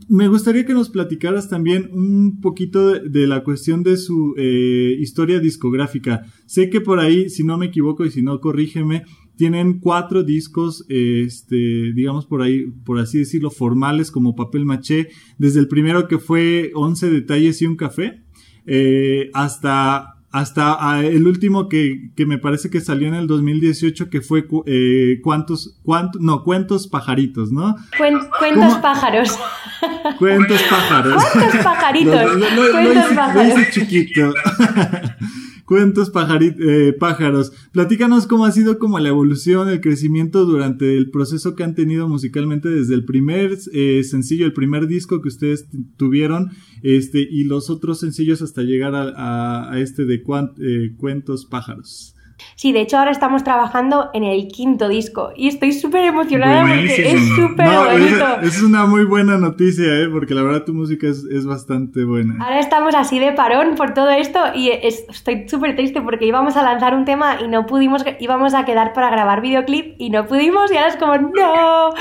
Me 0.07 0.27
gustaría 0.27 0.65
que 0.65 0.73
nos 0.73 0.89
platicaras 0.89 1.49
también 1.49 1.89
un 1.93 2.41
poquito 2.41 2.93
de, 2.93 3.27
la 3.27 3.43
cuestión 3.43 3.83
de 3.83 3.97
su 3.97 4.35
eh, 4.37 4.95
historia 4.99 5.39
discográfica. 5.39 6.25
Sé 6.45 6.69
que 6.69 6.81
por 6.81 6.99
ahí, 6.99 7.29
si 7.29 7.43
no 7.43 7.57
me 7.57 7.67
equivoco 7.67 8.05
y 8.05 8.11
si 8.11 8.21
no, 8.21 8.39
corrígeme, 8.39 9.03
tienen 9.37 9.79
cuatro 9.79 10.23
discos, 10.23 10.85
este, 10.89 11.93
digamos 11.93 12.25
por 12.25 12.41
ahí, 12.41 12.67
por 12.85 12.99
así 12.99 13.19
decirlo, 13.19 13.51
formales 13.51 14.11
como 14.11 14.35
papel 14.35 14.65
maché, 14.65 15.09
desde 15.37 15.59
el 15.59 15.67
primero 15.67 16.07
que 16.07 16.19
fue 16.19 16.71
11 16.73 17.09
detalles 17.09 17.61
y 17.61 17.67
un 17.67 17.75
café, 17.75 18.21
eh, 18.65 19.29
hasta 19.33 20.15
hasta 20.35 20.75
ah, 20.81 21.01
el 21.01 21.27
último 21.27 21.69
que, 21.69 22.11
que, 22.13 22.25
me 22.25 22.37
parece 22.37 22.69
que 22.69 22.81
salió 22.81 23.07
en 23.07 23.13
el 23.13 23.25
2018, 23.25 24.09
que 24.09 24.19
fue 24.19 24.45
eh, 24.65 25.21
cuántos, 25.23 25.79
cuántos, 25.81 26.21
no, 26.21 26.43
cuentos 26.43 26.87
pajaritos, 26.87 27.53
¿no? 27.53 27.73
cuentos 27.97 28.77
pájaros. 28.79 29.39
Cuentos 30.19 30.61
pájaros. 30.69 31.23
Cuentos 31.31 31.63
pajaritos. 31.63 32.31
cuentos 32.71 33.05
pájaros. 33.15 33.69
chiquito. 33.71 34.33
Cuentos 35.65 36.11
eh, 36.13 36.93
pájaros. 36.99 37.51
Platícanos 37.71 38.27
cómo 38.27 38.45
ha 38.45 38.51
sido 38.51 38.77
como 38.77 38.99
la 38.99 39.09
evolución, 39.09 39.67
el 39.67 39.81
crecimiento 39.81 40.45
durante 40.45 40.95
el 40.95 41.09
proceso 41.09 41.55
que 41.55 41.63
han 41.63 41.73
tenido 41.73 42.07
musicalmente 42.07 42.69
desde 42.69 42.93
el 42.93 43.03
primer 43.03 43.57
eh, 43.73 44.03
sencillo, 44.03 44.45
el 44.45 44.53
primer 44.53 44.85
disco 44.85 45.21
que 45.21 45.29
ustedes 45.29 45.67
tuvieron, 45.97 46.51
este, 46.83 47.19
y 47.19 47.45
los 47.45 47.71
otros 47.71 47.99
sencillos 47.99 48.43
hasta 48.43 48.61
llegar 48.61 48.93
a, 48.95 49.71
este 49.79 50.05
de 50.05 50.23
eh, 50.59 50.93
Cuentos 50.97 51.45
pájaros. 51.45 52.14
Sí, 52.55 52.71
de 52.71 52.81
hecho 52.81 52.97
ahora 52.97 53.11
estamos 53.11 53.43
trabajando 53.43 54.09
en 54.13 54.23
el 54.23 54.47
quinto 54.47 54.87
disco 54.87 55.31
y 55.35 55.47
estoy 55.47 55.71
súper 55.71 56.05
emocionada 56.05 56.61
porque 56.61 57.13
es 57.13 57.29
súper 57.35 57.67
bonito. 57.67 58.41
Es, 58.41 58.61
una 58.61 58.85
muy 58.85 59.05
buena 59.05 59.37
noticia, 59.37 59.85
¿eh? 59.85 60.07
porque 60.11 60.33
la 60.33 60.41
verdad 60.41 60.63
tu 60.63 60.73
música 60.73 61.07
es, 61.07 61.45
bastante 61.45 62.03
buena. 62.05 62.43
Ahora 62.43 62.59
estamos 62.59 62.95
así 62.95 63.19
de 63.19 63.31
parón 63.33 63.75
por 63.75 63.93
todo 63.93 64.09
esto 64.09 64.39
y 64.55 64.69
estoy 64.69 65.47
súper 65.47 65.75
triste 65.75 66.01
porque 66.01 66.25
íbamos 66.25 66.57
a 66.57 66.63
lanzar 66.63 66.95
un 66.95 67.05
tema 67.05 67.37
y 67.41 67.47
no 67.47 67.65
pudimos, 67.65 68.03
íbamos 68.19 68.53
a 68.53 68.65
quedar 68.65 68.93
para 68.93 69.09
grabar 69.09 69.41
videoclip 69.41 69.95
y 69.99 70.09
no 70.09 70.25
pudimos 70.25 70.71
y 70.71 70.77
ahora 70.77 70.89
es 70.89 70.97
como 70.97 71.17
no. 71.17 71.93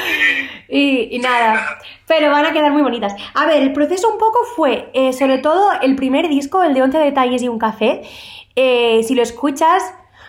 Y, 0.68 1.18
nada, 1.18 1.78
pero 2.06 2.30
van 2.30 2.46
a 2.46 2.52
quedar 2.52 2.72
muy 2.72 2.82
bonitas. 2.82 3.14
A 3.34 3.46
ver, 3.46 3.62
el 3.62 3.72
proceso 3.72 4.10
un 4.10 4.18
poco 4.18 4.38
fue, 4.56 4.90
eh, 4.94 5.12
sobre 5.12 5.38
todo 5.38 5.70
el 5.82 5.94
primer 5.94 6.28
disco, 6.28 6.62
el 6.62 6.74
de 6.74 6.82
11 6.82 6.98
detalles 6.98 7.42
y 7.42 7.48
un 7.48 7.58
café. 7.58 8.02
Eh, 8.56 9.02
si 9.04 9.14
lo 9.14 9.22
escuchas 9.22 9.82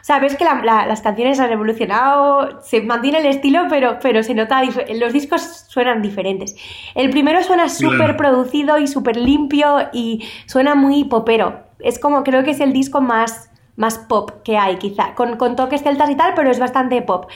Sabes 0.05 0.35
que 0.35 0.45
las 0.45 1.01
canciones 1.01 1.39
han 1.39 1.51
evolucionado, 1.51 2.61
se 2.61 2.79
mantiene 2.81 3.17
el 3.17 3.25
estilo, 3.25 3.61
pero, 3.71 3.97
pero 3.99 4.21
se 4.21 4.35
nota, 4.35 4.61
los 4.63 5.13
discos 5.13 5.41
suenan 5.67 6.03
diferentes. 6.03 6.55
El 6.93 7.09
primero 7.09 7.41
suena 7.41 7.69
súper 7.69 8.15
producido 8.15 8.77
y 8.77 8.85
súper 8.85 9.17
limpio 9.17 9.89
y 9.93 10.23
suena 10.45 10.75
muy 10.75 11.05
popero. 11.05 11.63
Es 11.79 11.97
como, 11.97 12.23
creo 12.23 12.43
que 12.43 12.51
es 12.51 12.59
el 12.59 12.71
disco 12.71 13.01
más, 13.01 13.49
más 13.77 13.97
pop 13.97 14.29
que 14.43 14.59
hay, 14.59 14.75
quizá, 14.75 15.15
con, 15.15 15.37
con 15.37 15.55
toques 15.55 15.81
celtas 15.81 16.11
y 16.11 16.15
tal, 16.15 16.35
pero 16.35 16.51
es 16.51 16.59
bastante 16.59 17.01
pop 17.01 17.27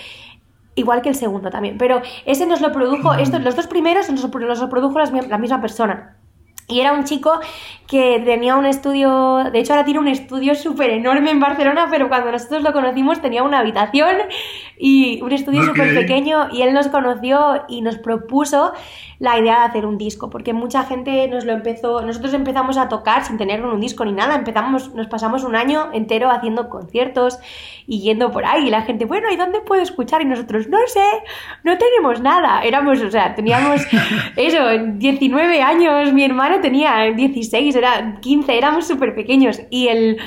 igual 0.75 1.01
que 1.01 1.09
el 1.09 1.15
segundo 1.15 1.49
también. 1.49 1.79
Pero 1.79 2.03
ese 2.27 2.45
nos 2.45 2.61
lo 2.61 2.71
produjo, 2.71 3.15
estos, 3.15 3.41
los 3.41 3.55
dos 3.55 3.65
primeros 3.65 4.11
nos, 4.11 4.21
los 4.31 4.69
produjo 4.69 4.99
la 4.99 5.37
misma 5.39 5.59
persona. 5.59 6.18
Y 6.69 6.79
era 6.79 6.93
un 6.93 7.03
chico 7.03 7.39
que 7.87 8.21
tenía 8.23 8.55
un 8.55 8.67
estudio, 8.67 9.45
de 9.51 9.59
hecho 9.59 9.73
ahora 9.73 9.83
tiene 9.83 9.99
un 9.99 10.07
estudio 10.07 10.53
súper 10.53 10.91
enorme 10.91 11.31
en 11.31 11.39
Barcelona, 11.39 11.87
pero 11.89 12.07
cuando 12.07 12.31
nosotros 12.31 12.61
lo 12.61 12.71
conocimos 12.71 13.19
tenía 13.19 13.41
una 13.41 13.59
habitación 13.59 14.15
y 14.77 15.19
un 15.23 15.31
estudio 15.31 15.63
súper 15.63 15.95
pequeño 15.95 16.49
y 16.51 16.61
él 16.61 16.73
nos 16.73 16.87
conoció 16.89 17.63
y 17.67 17.81
nos 17.81 17.97
propuso 17.97 18.73
la 19.17 19.37
idea 19.37 19.59
de 19.59 19.65
hacer 19.65 19.85
un 19.85 19.97
disco, 19.97 20.29
porque 20.29 20.53
mucha 20.53 20.83
gente 20.83 21.27
nos 21.27 21.43
lo 21.45 21.51
empezó, 21.51 22.01
nosotros 22.01 22.33
empezamos 22.33 22.77
a 22.77 22.87
tocar 22.87 23.25
sin 23.25 23.37
tener 23.37 23.65
un 23.65 23.81
disco 23.81 24.05
ni 24.05 24.13
nada, 24.13 24.35
empezamos, 24.35 24.95
nos 24.95 25.07
pasamos 25.07 25.43
un 25.43 25.57
año 25.57 25.89
entero 25.91 26.31
haciendo 26.31 26.69
conciertos 26.69 27.37
y 27.85 27.99
yendo 27.99 28.31
por 28.31 28.45
ahí, 28.45 28.67
y 28.67 28.69
la 28.69 28.83
gente, 28.83 29.03
bueno, 29.03 29.29
¿y 29.29 29.35
dónde 29.35 29.59
puedo 29.59 29.81
escuchar? 29.81 30.21
Y 30.21 30.25
nosotros, 30.25 30.69
no 30.69 30.77
sé, 30.87 31.03
no 31.63 31.77
tenemos 31.77 32.21
nada, 32.21 32.61
éramos, 32.61 33.01
o 33.01 33.11
sea, 33.11 33.35
teníamos 33.35 33.81
eso, 34.37 34.59
19 34.93 35.61
años, 35.61 36.13
mi 36.13 36.23
tenía 36.61 37.03
16, 37.11 37.75
era 37.75 38.19
15, 38.21 38.57
éramos 38.57 38.87
súper 38.87 39.15
pequeños, 39.15 39.61
y 39.69 39.87
el... 39.87 40.17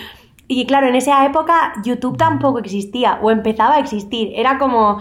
Y 0.49 0.67
claro, 0.67 0.89
en 0.89 0.97
esa 0.97 1.25
época 1.25 1.73
YouTube 1.83 2.19
tampoco 2.19 2.59
existía, 2.59 3.19
o 3.23 3.31
empezaba 3.31 3.77
a 3.77 3.79
existir. 3.79 4.33
Era 4.35 4.59
como, 4.59 4.99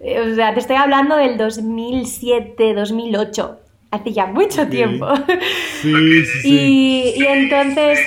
eh, 0.00 0.20
o 0.20 0.34
sea, 0.34 0.52
te 0.52 0.60
estoy 0.60 0.76
hablando 0.76 1.16
del 1.16 1.38
2007, 1.38 2.74
2008. 2.74 3.60
Hace 3.92 4.12
ya 4.12 4.26
mucho 4.26 4.68
tiempo. 4.68 5.06
Sí, 5.80 6.24
sí, 6.24 6.24
sí. 6.42 7.14
Y 7.16 7.24
entonces... 7.24 7.98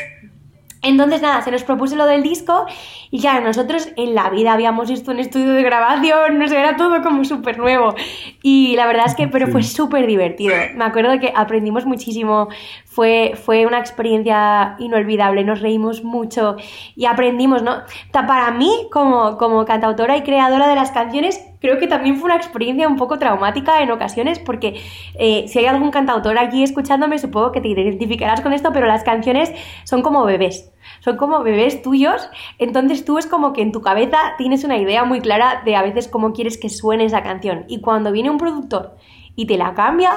Entonces, 0.83 1.21
nada, 1.21 1.41
se 1.41 1.49
nos 1.49 1.63
propuso 1.63 1.95
lo 1.95 2.05
del 2.05 2.21
disco 2.23 2.65
Y 3.09 3.21
claro, 3.21 3.45
nosotros 3.45 3.89
en 3.95 4.13
la 4.13 4.29
vida 4.29 4.53
habíamos 4.53 4.89
visto 4.89 5.11
un 5.11 5.19
estudio 5.19 5.53
de 5.53 5.63
grabación, 5.63 6.37
no 6.37 6.47
sé, 6.47 6.59
era 6.59 6.75
todo 6.75 7.01
como 7.01 7.23
súper 7.23 7.57
nuevo. 7.57 7.95
Y 8.41 8.75
la 8.75 8.85
verdad 8.85 9.05
es 9.07 9.15
que, 9.15 9.27
pero 9.27 9.47
fue 9.47 9.63
súper 9.63 10.05
divertido. 10.05 10.53
Me 10.75 10.83
acuerdo 10.83 11.19
que 11.19 11.31
aprendimos 11.35 11.85
muchísimo, 11.85 12.49
fue, 12.93 13.33
fue 13.35 13.65
una 13.65 13.79
experiencia 13.79 14.75
inolvidable, 14.77 15.43
nos 15.43 15.61
reímos 15.61 16.03
mucho 16.03 16.57
y 16.95 17.05
aprendimos, 17.05 17.63
¿no? 17.63 17.77
Para 18.11 18.51
mí, 18.51 18.87
como, 18.91 19.37
como 19.37 19.65
cantautora 19.65 20.15
y 20.15 20.21
creadora 20.21 20.67
de 20.67 20.75
las 20.75 20.91
canciones, 20.91 21.43
creo 21.59 21.79
que 21.79 21.87
también 21.87 22.17
fue 22.17 22.25
una 22.25 22.35
experiencia 22.35 22.87
un 22.87 22.97
poco 22.97 23.17
traumática 23.17 23.81
en 23.81 23.89
ocasiones, 23.89 24.37
porque 24.37 24.79
eh, 25.17 25.45
si 25.47 25.59
hay 25.59 25.65
algún 25.65 25.89
cantautor 25.89 26.37
aquí 26.37 26.61
escuchándome, 26.61 27.17
supongo 27.17 27.51
que 27.51 27.61
te 27.61 27.69
identificarás 27.69 28.41
con 28.41 28.53
esto, 28.53 28.71
pero 28.71 28.85
las 28.85 29.03
canciones 29.03 29.51
son 29.85 30.03
como 30.03 30.23
bebés. 30.23 30.71
Son 30.99 31.17
como 31.17 31.41
bebés 31.41 31.81
tuyos, 31.81 32.29
entonces 32.59 33.05
tú 33.05 33.17
es 33.17 33.25
como 33.25 33.53
que 33.53 33.61
en 33.61 33.71
tu 33.71 33.81
cabeza 33.81 34.17
tienes 34.37 34.63
una 34.63 34.77
idea 34.77 35.03
muy 35.03 35.19
clara 35.21 35.63
de 35.65 35.75
a 35.75 35.81
veces 35.81 36.07
cómo 36.07 36.33
quieres 36.33 36.57
que 36.57 36.69
suene 36.69 37.05
esa 37.05 37.23
canción. 37.23 37.65
Y 37.67 37.81
cuando 37.81 38.11
viene 38.11 38.29
un 38.29 38.37
productor 38.37 38.95
y 39.35 39.45
te 39.45 39.57
la 39.57 39.73
cambia. 39.73 40.11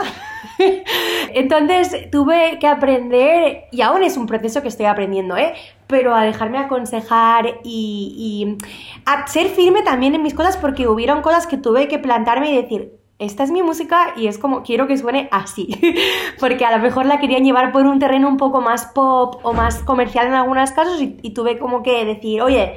Entonces 1.35 2.11
tuve 2.11 2.59
que 2.59 2.67
aprender, 2.67 3.65
y 3.73 3.83
aún 3.83 4.03
es 4.03 4.17
un 4.17 4.27
proceso 4.27 4.63
que 4.63 4.69
estoy 4.69 4.87
aprendiendo, 4.87 5.37
¿eh? 5.37 5.55
Pero 5.87 6.15
a 6.15 6.23
dejarme 6.23 6.59
aconsejar 6.59 7.61
y, 7.65 8.57
a 9.05 9.27
ser 9.27 9.49
firme 9.49 9.83
también 9.83 10.15
en 10.15 10.23
mis 10.23 10.35
cosas 10.35 10.57
porque 10.57 10.89
hubieron 10.89 11.23
cosas 11.23 11.47
que 11.47 11.57
tuve 11.57 11.89
que 11.89 11.99
plantarme 11.99 12.51
y 12.51 12.57
decir, 12.57 12.93
esta 13.19 13.45
es 13.45 13.51
mi 13.51 13.63
música 13.63 14.13
y 14.17 14.27
es 14.27 14.37
como 14.37 14.63
quiero 14.63 14.87
que 14.87 14.99
suene 14.99 15.29
así. 15.33 15.69
Porque 16.39 16.67
a 16.67 16.77
lo 16.77 16.83
mejor 16.83 17.07
la 17.07 17.19
querían 17.19 17.45
llevar 17.45 17.73
por 17.73 17.87
un 17.87 17.99
terreno 17.99 18.29
un 18.29 18.37
poco 18.37 18.61
más 18.61 18.87
pop 18.87 19.41
o 19.43 19.55
más 19.55 19.83
comercial 19.85 20.27
en 20.27 20.35
algunos 20.35 20.73
casos 20.73 21.01
y, 21.01 21.17
y 21.23 21.33
tuve 21.33 21.59
como 21.59 21.83
que 21.83 22.05
decir, 22.05 22.43
oye, 22.43 22.75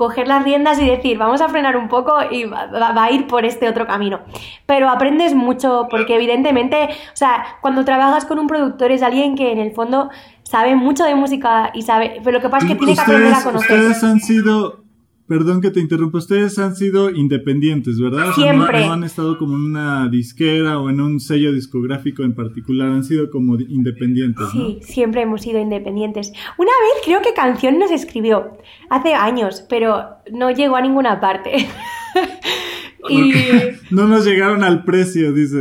coger 0.00 0.26
las 0.26 0.42
riendas 0.44 0.80
y 0.80 0.86
decir, 0.88 1.18
vamos 1.18 1.42
a 1.42 1.50
frenar 1.50 1.76
un 1.76 1.88
poco 1.88 2.14
y 2.30 2.44
va, 2.44 2.70
a 2.72 3.10
ir 3.10 3.26
por 3.26 3.44
este 3.44 3.68
otro 3.68 3.86
camino. 3.86 4.20
Pero 4.64 4.88
aprendes 4.88 5.34
mucho 5.34 5.88
porque 5.90 6.14
evidentemente, 6.16 6.88
o 7.12 7.16
sea, 7.16 7.58
cuando 7.60 7.84
trabajas 7.84 8.24
con 8.24 8.38
un 8.38 8.46
productor 8.46 8.92
es 8.92 9.02
alguien 9.02 9.36
que 9.36 9.52
en 9.52 9.58
el 9.58 9.72
fondo 9.72 10.08
sabe 10.42 10.74
mucho 10.74 11.04
de 11.04 11.14
música 11.14 11.70
y 11.74 11.82
sabe, 11.82 12.22
pero 12.24 12.38
lo 12.38 12.40
que 12.42 12.48
pasa 12.48 12.64
es 12.64 12.72
que 12.72 12.78
tiene 12.78 12.94
que 12.94 13.00
aprender 13.02 13.34
a 13.34 13.42
conocer. 13.42 13.78
Ustedes 13.78 14.02
han 14.02 14.20
sido 14.20 14.84
Perdón 15.30 15.60
que 15.60 15.70
te 15.70 15.78
interrumpa, 15.78 16.18
ustedes 16.18 16.58
han 16.58 16.74
sido 16.74 17.08
independientes, 17.08 18.00
¿verdad? 18.00 18.32
Siempre. 18.34 18.84
no, 18.84 18.94
han 18.94 19.04
estado 19.04 19.38
como 19.38 19.54
en 19.54 19.62
una 19.62 20.08
disquera 20.08 20.80
o 20.80 20.90
en 20.90 21.00
un 21.00 21.20
sello 21.20 21.52
discográfico 21.52 22.24
en 22.24 22.34
particular, 22.34 22.88
han 22.88 23.04
sido 23.04 23.30
como 23.30 23.54
independientes. 23.54 24.48
Sí, 24.50 24.80
siempre 24.82 25.22
hemos 25.22 25.42
sido 25.42 25.60
independientes. 25.60 26.32
Una 26.58 26.72
vez 26.72 27.04
creo 27.04 27.22
que 27.22 27.32
Canción 27.32 27.78
nos 27.78 27.92
escribió, 27.92 28.58
hace 28.88 29.14
años, 29.14 29.64
pero 29.68 30.16
no 30.32 30.50
llegó 30.50 30.74
a 30.74 30.80
ninguna 30.80 31.20
parte. 31.20 31.52
Y... 33.08 33.32
No 33.90 34.06
nos 34.06 34.24
llegaron 34.24 34.62
al 34.62 34.84
precio, 34.84 35.32
dice. 35.32 35.56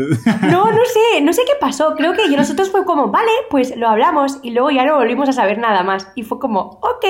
No, 0.52 0.71
no 0.71 0.86
sé, 0.86 1.21
no 1.21 1.34
sé 1.34 1.41
qué 1.47 1.54
pasó. 1.60 1.95
Creo 1.95 2.13
que 2.13 2.30
nosotros 2.38 2.69
fue 2.69 2.86
como, 2.86 3.08
vale, 3.10 3.32
pues 3.49 3.75
lo 3.75 3.89
hablamos 3.89 4.38
y 4.43 4.52
luego 4.52 4.69
ya 4.69 4.86
no 4.86 4.95
volvimos 4.95 5.28
a 5.30 5.34
saber 5.34 5.58
nada 5.58 5.84
más. 5.84 6.12
Y 6.15 6.23
fue 6.23 6.39
como, 6.39 6.80
ok, 6.82 7.06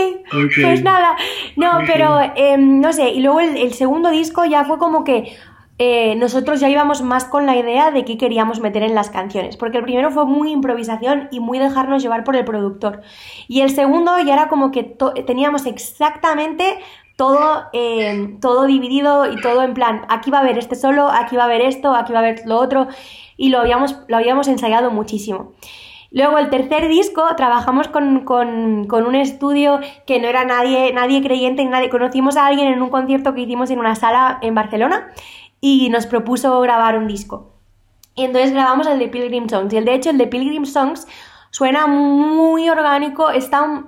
pues 0.62 0.82
nada. 0.82 1.18
No, 1.58 1.80
pero 1.86 2.20
em, 2.36 2.80
no 2.80 2.94
sé. 2.94 3.10
Y 3.10 3.22
luego 3.22 3.42
el, 3.42 3.74
segundo 3.74 4.10
disco 4.12 4.46
ya 4.46 4.64
fue 4.64 4.78
como 4.78 5.04
que 5.04 5.36
eh, 5.78 6.16
nosotros 6.16 6.62
ya 6.62 6.70
íbamos 6.70 7.02
más 7.02 7.26
con 7.26 7.46
la 7.46 7.58
idea 7.58 7.92
de 7.92 8.06
qué 8.06 8.18
queríamos 8.18 8.62
meter 8.62 8.84
en 8.84 8.96
las 8.96 9.10
canciones, 9.10 9.58
porque 9.58 9.78
el 9.78 9.84
primero 9.84 10.12
fue 10.12 10.26
muy 10.26 10.52
improvisación 10.52 11.28
y 11.32 11.40
muy 11.42 11.60
dejarnos 11.60 12.02
llevar 12.02 12.24
por 12.24 12.38
el 12.38 12.46
productor. 12.46 13.02
Y 13.50 13.62
el 13.62 13.72
segundo 13.72 14.18
ya 14.20 14.34
era 14.34 14.48
como 14.48 14.72
que 14.72 14.84
teníamos 15.26 15.66
exactamente 15.66 16.80
todo, 17.20 17.66
eh, 17.74 18.38
todo 18.40 18.66
dividido 18.66 19.30
y 19.30 19.42
todo 19.42 19.62
en 19.64 19.74
plan, 19.74 20.06
aquí 20.08 20.32
va 20.32 20.38
a 20.38 20.42
haber 20.42 20.58
este 20.58 20.76
solo, 20.76 21.10
aquí 21.12 21.36
va 21.36 21.42
a 21.42 21.46
haber 21.48 21.60
esto, 21.60 21.94
aquí 21.94 22.14
va 22.14 22.20
a 22.20 22.22
haber 22.22 22.44
lo 22.46 22.58
otro, 22.58 22.88
y 23.36 23.50
lo 23.50 23.60
habíamos, 23.60 23.98
lo 24.08 24.16
habíamos 24.16 24.48
ensayado 24.48 24.90
muchísimo. 24.90 25.52
Luego 26.12 26.38
el 26.38 26.50
tercer 26.50 26.88
disco 26.88 27.24
trabajamos 27.36 27.90
con, 27.90 28.26
un 28.26 29.16
estudio 29.16 29.82
que 30.08 30.22
no 30.22 30.30
era 30.30 30.46
nadie, 30.46 30.94
nadie 30.94 31.22
creyente, 31.22 31.66
nadie. 31.66 31.90
Conocimos 31.90 32.38
a 32.38 32.48
alguien 32.48 32.70
en 32.70 32.82
un 32.82 32.90
concierto 32.90 33.34
que 33.34 33.42
hicimos 33.42 33.70
en 33.70 33.80
una 33.80 33.96
sala 33.96 34.40
en 34.42 34.56
Barcelona 34.56 35.10
y 35.60 35.90
nos 35.90 36.08
propuso 36.08 36.58
grabar 36.62 36.98
un 36.98 37.08
disco. 37.08 37.52
Y 38.16 38.24
entonces 38.24 38.54
grabamos 38.54 38.88
el 38.88 38.98
de 38.98 39.10
Pilgrim 39.10 39.50
Songs. 39.50 39.74
Y 39.74 39.78
el 39.78 39.84
de 39.84 39.94
hecho 39.94 40.10
el 40.10 40.18
de 40.18 40.28
Pilgrim 40.28 40.66
Songs 40.66 41.06
suena 41.52 41.86
muy 41.86 42.70
orgánico, 42.70 43.30
está 43.30 43.84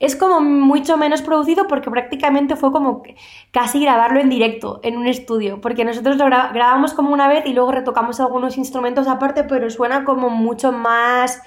es 0.00 0.14
como 0.14 0.40
mucho 0.40 0.96
menos 0.96 1.22
producido 1.22 1.66
porque 1.66 1.90
prácticamente 1.90 2.56
fue 2.56 2.70
como 2.70 3.02
casi 3.50 3.80
grabarlo 3.80 4.20
en 4.20 4.28
directo, 4.28 4.80
en 4.82 4.96
un 4.96 5.06
estudio, 5.06 5.60
porque 5.60 5.84
nosotros 5.84 6.16
lo 6.16 6.26
grabamos 6.26 6.94
como 6.94 7.12
una 7.12 7.28
vez 7.28 7.44
y 7.46 7.52
luego 7.52 7.72
retocamos 7.72 8.20
algunos 8.20 8.56
instrumentos 8.58 9.08
aparte, 9.08 9.44
pero 9.44 9.68
suena 9.70 10.04
como 10.04 10.30
mucho 10.30 10.72
más... 10.72 11.42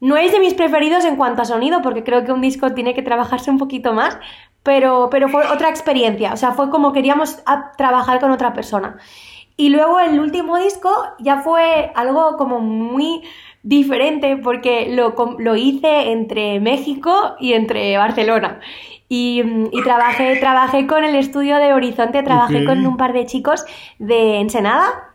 No 0.00 0.16
es 0.16 0.32
de 0.32 0.40
mis 0.40 0.54
preferidos 0.54 1.04
en 1.04 1.14
cuanto 1.14 1.42
a 1.42 1.44
sonido, 1.44 1.80
porque 1.80 2.02
creo 2.02 2.24
que 2.24 2.32
un 2.32 2.40
disco 2.40 2.72
tiene 2.74 2.92
que 2.92 3.02
trabajarse 3.02 3.52
un 3.52 3.58
poquito 3.58 3.92
más, 3.92 4.18
pero, 4.64 5.08
pero 5.10 5.28
fue 5.28 5.46
otra 5.46 5.68
experiencia, 5.68 6.32
o 6.32 6.36
sea, 6.36 6.52
fue 6.52 6.70
como 6.70 6.92
queríamos 6.92 7.38
trabajar 7.78 8.18
con 8.18 8.32
otra 8.32 8.52
persona. 8.52 8.98
Y 9.56 9.68
luego 9.68 10.00
el 10.00 10.18
último 10.18 10.58
disco 10.58 10.90
ya 11.20 11.42
fue 11.42 11.92
algo 11.94 12.36
como 12.36 12.58
muy 12.58 13.22
diferente 13.62 14.36
porque 14.36 14.88
lo, 14.90 15.14
lo 15.38 15.56
hice 15.56 16.12
entre 16.12 16.60
México 16.60 17.36
y 17.38 17.52
entre 17.52 17.96
Barcelona. 17.96 18.60
Y, 19.08 19.42
trabajé, 19.84 20.36
trabajé 20.36 20.86
con 20.86 21.04
el 21.04 21.14
estudio 21.16 21.58
de 21.58 21.74
Horizonte, 21.74 22.22
trabajé 22.22 22.64
con 22.64 22.86
un 22.86 22.96
par 22.96 23.12
de 23.12 23.26
chicos 23.26 23.62
de 23.98 24.40
Ensenada. 24.40 25.11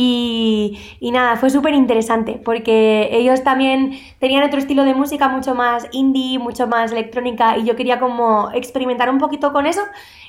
Y, 0.00 1.10
nada, 1.12 1.34
fue 1.36 1.50
súper 1.50 1.74
interesante 1.74 2.40
porque 2.44 3.08
ellos 3.10 3.42
también 3.42 3.98
tenían 4.20 4.44
otro 4.44 4.60
estilo 4.60 4.84
de 4.84 4.94
música 4.94 5.26
mucho 5.26 5.56
más 5.56 5.88
indie, 5.90 6.38
mucho 6.38 6.68
más 6.68 6.92
electrónica 6.92 7.58
y 7.58 7.64
yo 7.64 7.74
quería 7.74 7.98
como 7.98 8.48
experimentar 8.54 9.10
un 9.10 9.18
poquito 9.18 9.52
con 9.52 9.66
eso 9.66 9.80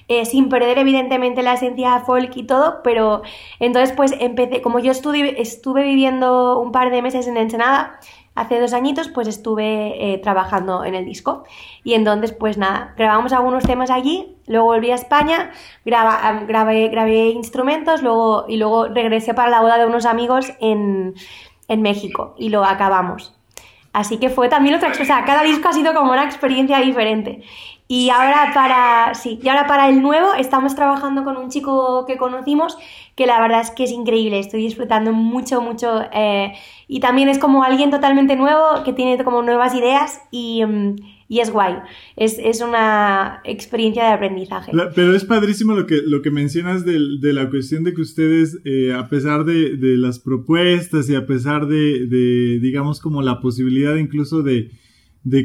eh, 0.08 0.26
sin 0.26 0.50
perder 0.50 0.80
evidentemente 0.80 1.44
la 1.44 1.54
esencia 1.54 2.00
folk 2.00 2.36
y 2.36 2.48
todo, 2.48 2.82
pero 2.84 3.22
entonces 3.60 3.96
pues 3.96 4.12
empecé, 4.20 4.64
como 4.64 4.80
yo 4.80 4.92
estuve 4.92 5.84
viviendo 5.84 6.58
un 6.60 6.72
par 6.72 6.90
de 6.90 7.04
meses 7.04 7.28
en 7.28 7.38
Ensenada, 7.38 8.00
hace 8.40 8.60
dos 8.60 8.74
añitos 8.74 9.10
pues 9.10 9.28
estuve 9.28 10.14
eh, 10.14 10.18
trabajando 10.20 10.86
en 10.86 10.96
el 10.96 11.06
disco 11.06 11.44
y 11.84 11.94
entonces 11.94 12.32
pues 12.32 12.58
nada, 12.58 12.94
grabamos 12.98 13.34
algunos 13.34 13.64
temas 13.64 13.92
allí, 13.92 14.38
luego 14.48 14.68
volví 14.68 14.92
a 14.92 14.96
España, 14.96 15.52
grabé, 15.86 16.88
grabé 16.88 17.30
instrumentos 17.30 18.02
luego, 18.02 18.46
y 18.48 18.58
luego 18.58 18.88
regresé 18.88 19.34
para 19.34 19.50
la 19.50 19.62
boda 19.62 19.78
de 19.78 19.86
unos 19.86 20.06
amigos 20.06 20.52
en, 20.62 21.14
en 21.68 21.82
México 21.82 22.36
y 22.38 22.50
lo 22.50 22.64
acabamos. 22.64 23.36
Así 23.92 24.18
que 24.18 24.30
fue 24.30 24.50
también 24.50 24.76
otra 24.76 24.92
cosa, 24.92 25.24
cada 25.26 25.44
disco 25.44 25.68
ha 25.68 25.74
sido 25.74 25.94
como 25.94 26.12
una 26.12 26.24
experiencia 26.24 26.80
diferente. 26.80 27.44
Y 27.92 28.12
ahora 28.12 28.52
para, 28.54 29.16
sí, 29.16 29.40
y 29.42 29.50
ahora 29.50 29.66
para 29.66 29.90
el 29.90 30.04
nuevo 30.04 30.36
estamos 30.36 30.76
trabajando 30.76 31.24
con 31.24 31.38
un 31.38 31.50
chico 31.50 32.06
que 32.06 32.18
conocimos 32.18 32.78
que 33.20 33.28
la 33.28 33.42
verdad 33.42 33.60
es 33.60 33.72
que 33.72 33.84
es 33.84 33.92
increíble, 33.92 34.40
estoy 34.40 34.62
disfrutando 34.62 35.12
mucho, 35.12 35.60
mucho 35.60 36.04
eh, 36.14 36.54
y 36.88 37.02
también 37.02 37.28
es 37.28 37.38
como 37.38 37.66
alguien 37.66 37.92
totalmente 37.92 38.38
nuevo 38.38 38.82
que 38.86 38.94
tiene 38.94 39.22
como 39.26 39.42
nuevas 39.42 39.76
ideas 39.76 40.22
y, 40.32 40.64
mm, 40.66 40.96
y 41.28 41.42
es 41.42 41.52
guay, 41.52 41.80
es, 42.16 42.38
es, 42.40 42.62
una 42.62 43.42
experiencia 43.44 44.06
de 44.06 44.14
aprendizaje. 44.14 44.72
pero 44.96 45.14
es 45.14 45.26
padrísimo 45.26 45.74
lo 45.74 45.86
que, 45.86 46.00
lo 46.02 46.22
que 46.22 46.32
mencionas 46.32 46.86
de, 46.86 46.98
de 47.20 47.34
la 47.34 47.50
cuestión 47.50 47.84
de 47.84 47.94
que 47.94 48.00
ustedes, 48.00 48.62
eh, 48.64 48.94
a 48.94 49.10
pesar 49.10 49.44
de, 49.44 49.76
de, 49.76 49.98
las 49.98 50.20
propuestas 50.20 51.10
y 51.10 51.16
a 51.16 51.28
pesar 51.28 51.68
de, 51.68 52.08
de, 52.08 52.60
digamos, 52.62 53.02
como 53.02 53.22
la 53.22 53.42
posibilidad 53.42 53.98
incluso 53.98 54.44
de 54.44 54.70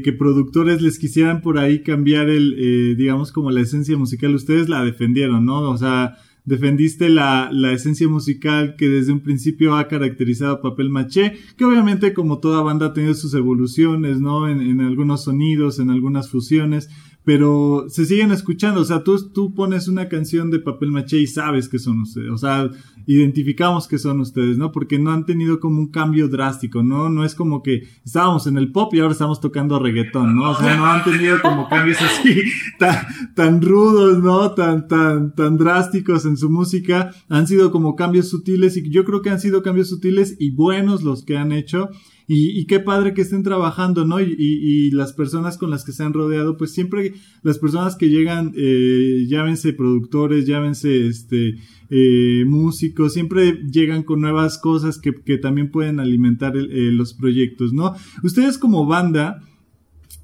que 0.00 0.12
productores 0.12 0.80
les 0.80 1.00
quisieran 1.00 1.42
por 1.42 1.58
ahí 1.58 1.82
cambiar 1.82 2.30
el, 2.30 2.54
eh, 2.56 2.94
digamos, 2.94 3.32
como 3.32 3.50
la 3.50 3.62
esencia 3.62 3.96
musical, 3.96 4.32
ustedes 4.32 4.68
la 4.68 4.84
defendieron, 4.84 5.44
¿no? 5.44 5.68
O 5.68 5.76
sea, 5.76 6.16
defendiste 6.44 7.08
la, 7.08 7.50
la 7.52 7.72
esencia 7.72 8.08
musical 8.08 8.76
que 8.76 8.88
desde 8.88 9.12
un 9.12 9.20
principio 9.20 9.76
ha 9.76 9.88
caracterizado 9.88 10.60
Papel 10.60 10.90
Maché, 10.90 11.34
que 11.56 11.64
obviamente 11.64 12.12
como 12.12 12.38
toda 12.38 12.62
banda 12.62 12.86
ha 12.86 12.92
tenido 12.92 13.14
sus 13.14 13.34
evoluciones, 13.34 14.20
¿no? 14.20 14.48
En, 14.48 14.60
en 14.60 14.80
algunos 14.80 15.24
sonidos, 15.24 15.78
en 15.78 15.90
algunas 15.90 16.28
fusiones, 16.28 16.90
pero 17.24 17.86
se 17.88 18.04
siguen 18.04 18.32
escuchando, 18.32 18.82
o 18.82 18.84
sea, 18.84 19.02
tú, 19.02 19.30
tú 19.30 19.54
pones 19.54 19.88
una 19.88 20.08
canción 20.08 20.50
de 20.50 20.58
papel 20.58 20.90
maché 20.90 21.18
y 21.18 21.26
sabes 21.26 21.68
que 21.68 21.78
son 21.78 22.00
ustedes, 22.00 22.30
o 22.30 22.36
sea, 22.36 22.70
identificamos 23.06 23.88
que 23.88 23.98
son 23.98 24.20
ustedes, 24.20 24.58
¿no? 24.58 24.72
Porque 24.72 24.98
no 24.98 25.10
han 25.10 25.24
tenido 25.24 25.58
como 25.58 25.78
un 25.78 25.88
cambio 25.88 26.28
drástico, 26.28 26.82
¿no? 26.82 27.08
No 27.08 27.24
es 27.24 27.34
como 27.34 27.62
que 27.62 27.88
estábamos 28.04 28.46
en 28.46 28.58
el 28.58 28.72
pop 28.72 28.92
y 28.94 29.00
ahora 29.00 29.12
estamos 29.12 29.40
tocando 29.40 29.78
reggaetón, 29.78 30.36
¿no? 30.36 30.50
O 30.50 30.54
sea, 30.54 30.76
no 30.76 30.86
han 30.86 31.02
tenido 31.04 31.40
como 31.40 31.68
cambios 31.68 32.00
así 32.02 32.42
tan, 32.78 33.06
tan 33.34 33.62
rudos, 33.62 34.22
¿no? 34.22 34.52
Tan, 34.52 34.86
tan, 34.86 35.34
tan 35.34 35.56
drásticos 35.56 36.26
en 36.26 36.36
su 36.36 36.50
música, 36.50 37.10
han 37.28 37.46
sido 37.46 37.70
como 37.70 37.96
cambios 37.96 38.28
sutiles 38.28 38.76
y 38.76 38.90
yo 38.90 39.04
creo 39.04 39.22
que 39.22 39.30
han 39.30 39.40
sido 39.40 39.62
cambios 39.62 39.88
sutiles 39.88 40.36
y 40.38 40.50
buenos 40.50 41.02
los 41.02 41.24
que 41.24 41.36
han 41.36 41.52
hecho 41.52 41.90
Y, 42.26 42.64
qué 42.64 42.80
padre 42.80 43.12
que 43.12 43.20
estén 43.20 43.42
trabajando, 43.42 44.06
¿no? 44.06 44.18
Y, 44.18 44.34
y, 44.38 44.90
las 44.92 45.12
personas 45.12 45.58
con 45.58 45.68
las 45.70 45.84
que 45.84 45.92
se 45.92 46.04
han 46.04 46.14
rodeado, 46.14 46.56
pues 46.56 46.72
siempre 46.72 47.12
las 47.42 47.58
personas 47.58 47.96
que 47.96 48.08
llegan, 48.08 48.54
eh, 48.56 49.26
llámense 49.28 49.74
productores, 49.74 50.46
llámense 50.46 51.06
este, 51.06 51.56
eh, 51.90 52.44
músicos, 52.46 53.12
siempre 53.12 53.60
llegan 53.70 54.04
con 54.04 54.22
nuevas 54.22 54.56
cosas 54.56 54.98
que, 54.98 55.12
que 55.12 55.36
también 55.36 55.70
pueden 55.70 56.00
alimentar 56.00 56.56
eh, 56.56 56.90
los 56.92 57.12
proyectos, 57.12 57.74
¿no? 57.74 57.94
Ustedes 58.22 58.56
como 58.56 58.86
banda, 58.86 59.42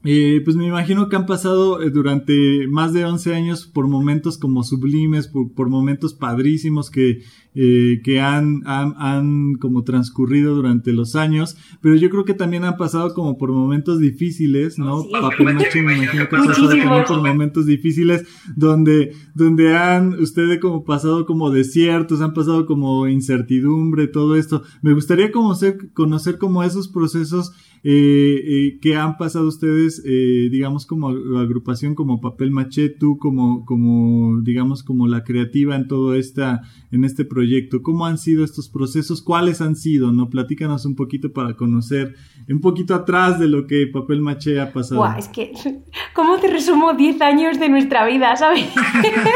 eh, 0.02 0.40
pues 0.44 0.56
me 0.56 0.66
imagino 0.66 1.10
que 1.10 1.16
han 1.16 1.26
pasado 1.26 1.82
eh, 1.82 1.90
durante 1.90 2.66
más 2.68 2.94
de 2.94 3.04
11 3.04 3.34
años 3.34 3.66
por 3.66 3.86
momentos 3.86 4.38
como 4.38 4.64
sublimes, 4.64 5.28
por, 5.28 5.68
momentos 5.68 6.14
padrísimos 6.14 6.90
que, 6.90 7.22
eh, 7.54 8.00
que 8.02 8.18
han, 8.18 8.62
han, 8.64 8.94
han, 8.96 9.54
como 9.56 9.84
transcurrido 9.84 10.54
durante 10.54 10.94
los 10.94 11.16
años, 11.16 11.58
pero 11.82 11.96
yo 11.96 12.08
creo 12.08 12.24
que 12.24 12.32
también 12.32 12.64
han 12.64 12.78
pasado 12.78 13.12
como 13.12 13.36
por 13.36 13.52
momentos 13.52 14.00
difíciles, 14.00 14.78
¿no? 14.78 15.04
Papel 15.10 15.56
me 15.84 15.96
imagino 15.96 16.28
que 16.30 16.36
han 16.36 16.46
pasado 16.46 16.68
también 16.68 17.04
por 17.06 17.22
momentos 17.22 17.66
difíciles 17.66 18.24
donde, 18.56 19.12
donde 19.34 19.76
han 19.76 20.14
ustedes 20.14 20.60
como 20.60 20.84
pasado 20.84 21.26
como 21.26 21.50
desiertos, 21.50 22.22
han 22.22 22.32
pasado 22.32 22.64
como 22.64 23.06
incertidumbre, 23.06 24.06
todo 24.06 24.34
esto. 24.34 24.62
Me 24.80 24.94
gustaría 24.94 25.30
como 25.30 25.54
conocer 25.92 26.38
como 26.38 26.62
esos 26.62 26.88
procesos 26.88 27.52
eh, 27.82 28.42
eh, 28.44 28.78
que 28.82 28.94
han 28.94 29.16
pasado 29.16 29.48
ustedes, 29.48 30.02
eh, 30.04 30.48
digamos, 30.50 30.84
como 30.84 31.08
agrupación, 31.08 31.94
como 31.94 32.20
Papel 32.20 32.50
Maché, 32.50 32.90
tú 32.90 33.16
como, 33.16 33.64
como, 33.64 34.42
digamos, 34.42 34.82
como 34.82 35.06
la 35.06 35.24
creativa 35.24 35.76
en 35.76 35.88
todo 35.88 36.14
esta, 36.14 36.60
en 36.92 37.04
este 37.04 37.24
proyecto? 37.24 37.82
¿Cómo 37.82 38.04
han 38.04 38.18
sido 38.18 38.44
estos 38.44 38.68
procesos? 38.68 39.22
¿Cuáles 39.22 39.62
han 39.62 39.76
sido? 39.76 40.12
¿No? 40.12 40.28
Platícanos 40.28 40.84
un 40.84 40.94
poquito 40.94 41.32
para 41.32 41.54
conocer 41.54 42.16
un 42.50 42.60
poquito 42.60 42.94
atrás 42.94 43.38
de 43.38 43.48
lo 43.48 43.66
que 43.66 43.86
Papel 43.86 44.20
Maché 44.20 44.60
ha 44.60 44.74
pasado. 44.74 45.02
es 45.16 45.28
que, 45.28 45.52
¿cómo 46.14 46.36
te 46.36 46.48
resumo 46.48 46.92
10 46.92 47.22
años 47.22 47.58
de 47.58 47.70
nuestra 47.70 48.04
vida, 48.06 48.36
sabes? 48.36 48.66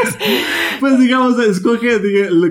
pues 0.79 0.99
digamos, 0.99 1.39
escoge 1.39 1.99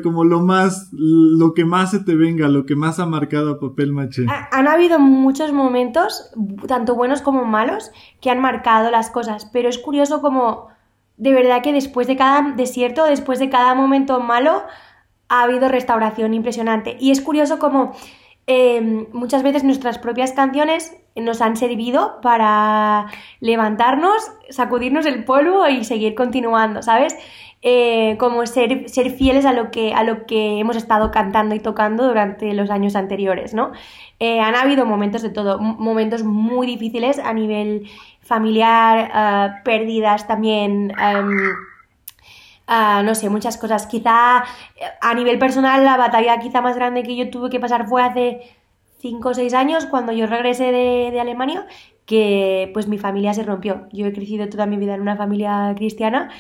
como 0.03 0.25
lo 0.25 0.41
más, 0.41 0.89
lo 0.91 1.55
que 1.55 1.65
más 1.65 1.93
se 1.93 2.01
te 2.01 2.17
venga, 2.17 2.49
lo 2.49 2.67
que 2.67 2.75
más 2.75 2.99
ha 2.99 3.07
marcado 3.07 3.53
a 3.53 3.61
Papel 3.61 3.93
Maché. 3.93 4.27
han 4.51 4.67
habido 4.67 4.99
muchos 4.99 5.53
momentos 5.53 5.84
tanto 5.93 6.95
buenos 6.95 7.23
como 7.23 7.45
malos, 7.45 7.93
que 8.21 8.31
han 8.31 8.41
marcado 8.41 8.91
las 8.91 9.11
cosas. 9.11 9.47
Pero 9.53 9.69
es 9.69 9.79
curioso 9.79 10.21
como 10.21 10.69
de 11.17 11.33
verdad 11.33 11.63
que 11.63 11.73
después 11.73 12.07
de 12.07 12.17
cada 12.17 12.53
desierto, 12.53 13.05
después 13.05 13.39
de 13.39 13.51
cada 13.51 13.75
momento 13.75 14.21
malo, 14.21 14.65
ha 15.29 15.43
habido 15.43 15.69
restauración 15.69 16.35
impresionante. 16.35 16.97
Y 17.01 17.11
es 17.11 17.21
curioso 17.21 17.59
como 17.59 17.93
em, 18.47 19.07
muchas 19.13 19.43
veces 19.43 19.65
nuestras 19.65 19.99
propias 19.99 20.33
canciones 20.33 20.97
nos 21.17 21.41
han 21.41 21.57
servido 21.57 22.21
para 22.21 23.07
levantarnos, 23.41 24.33
sacudirnos 24.51 25.07
el 25.07 25.25
polvo 25.25 25.67
y 25.69 25.85
seguir 25.85 26.15
continuando, 26.15 26.83
¿sabes? 26.83 27.17
Eh, 27.67 28.19
como 28.19 28.45
ser, 28.45 28.91
ser 28.91 29.11
fieles 29.11 29.47
a 29.47 29.55
lo, 29.55 29.71
que, 29.71 29.95
a 29.95 30.05
lo 30.05 30.27
que 30.27 30.59
hemos 30.59 30.77
estado 30.77 31.11
cantando 31.11 31.55
y 31.55 31.61
tocando 31.61 32.07
durante 32.07 32.53
los 32.53 32.69
años 32.69 32.95
anteriores, 32.95 33.55
¿no? 33.55 33.73
Eh, 34.19 34.39
han 34.39 34.55
habido 34.55 34.85
momentos 34.85 35.23
de 35.23 35.31
todo, 35.31 35.59
momentos 35.59 36.25
muy 36.25 36.67
difíciles 36.67 37.19
a 37.19 37.33
nivel 37.33 37.89
familiar, 38.21 39.11
eh, 39.15 39.63
pérdidas 39.65 40.27
también. 40.27 40.93
Em, 41.01 41.55
no 43.03 43.15
sé, 43.15 43.31
muchas 43.31 43.57
cosas. 43.57 43.87
Quizá 43.87 44.45
a 45.01 45.15
nivel 45.15 45.39
personal 45.39 45.85
la 45.87 45.97
batalla 45.97 46.39
quizá 46.41 46.61
más 46.61 46.77
grande 46.77 47.03
que 47.03 47.17
yo 47.17 47.31
tuve 47.31 47.49
que 47.49 47.61
pasar 47.61 47.87
fue 47.89 48.03
hace 48.03 48.43
5 49.01 49.31
o 49.31 49.35
6 49.35 49.55
años 49.55 49.87
cuando 49.87 50.13
yo 50.13 50.27
regresé 50.27 50.65
de, 50.71 51.11
de, 51.13 51.21
Alemania 51.21 51.67
que 52.07 52.71
pues 52.75 52.89
mi 52.89 52.99
familia 52.99 53.33
se 53.33 53.43
rompió. 53.43 53.89
Yo 53.93 54.07
he 54.07 54.13
crecido 54.13 54.49
toda 54.51 54.67
mi 54.67 54.77
vida 54.77 54.95
en 54.95 55.01
una 55.01 55.17
familia 55.17 55.73
cristiana, 55.77 56.31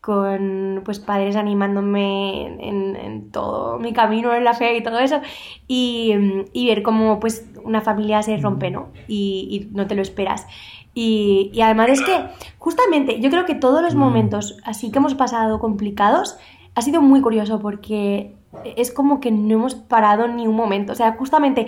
con 0.00 0.80
pues 0.84 0.98
padres 0.98 1.36
animándome 1.36 2.46
en, 2.46 3.30
todo 3.30 3.78
mi 3.78 3.92
camino 3.92 4.34
en 4.34 4.44
la 4.44 4.54
fe 4.54 4.76
y 4.76 4.82
todo 4.82 4.98
eso 4.98 5.20
y, 5.68 6.14
ver 6.54 6.82
cómo 6.82 7.20
pues 7.20 7.46
una 7.62 7.80
familia 7.80 8.22
se 8.22 8.36
rompe 8.38 8.70
no 8.70 8.88
y, 9.08 9.68
no 9.72 9.86
te 9.86 9.94
lo 9.94 10.02
esperas. 10.02 10.46
Y, 10.94 11.52
además 11.62 11.90
es 11.90 12.02
que 12.02 12.24
justamente 12.58 13.20
yo 13.20 13.30
creo 13.30 13.44
que 13.44 13.54
todos 13.54 13.82
los 13.82 13.94
mm. 13.94 13.98
momentos 13.98 14.58
así 14.64 14.90
que 14.90 14.98
hemos 14.98 15.14
pasado 15.14 15.58
complicados 15.60 16.38
ha 16.74 16.82
sido 16.82 17.02
muy 17.02 17.20
curioso 17.20 17.60
porque 17.60 18.34
es 18.76 18.90
como 18.90 19.20
que 19.20 19.30
no 19.30 19.54
hemos 19.54 19.74
parado 19.74 20.28
ni 20.28 20.46
un 20.46 20.56
momento. 20.56 20.92
O 20.92 20.96
sea 20.96 21.12
justamente 21.12 21.66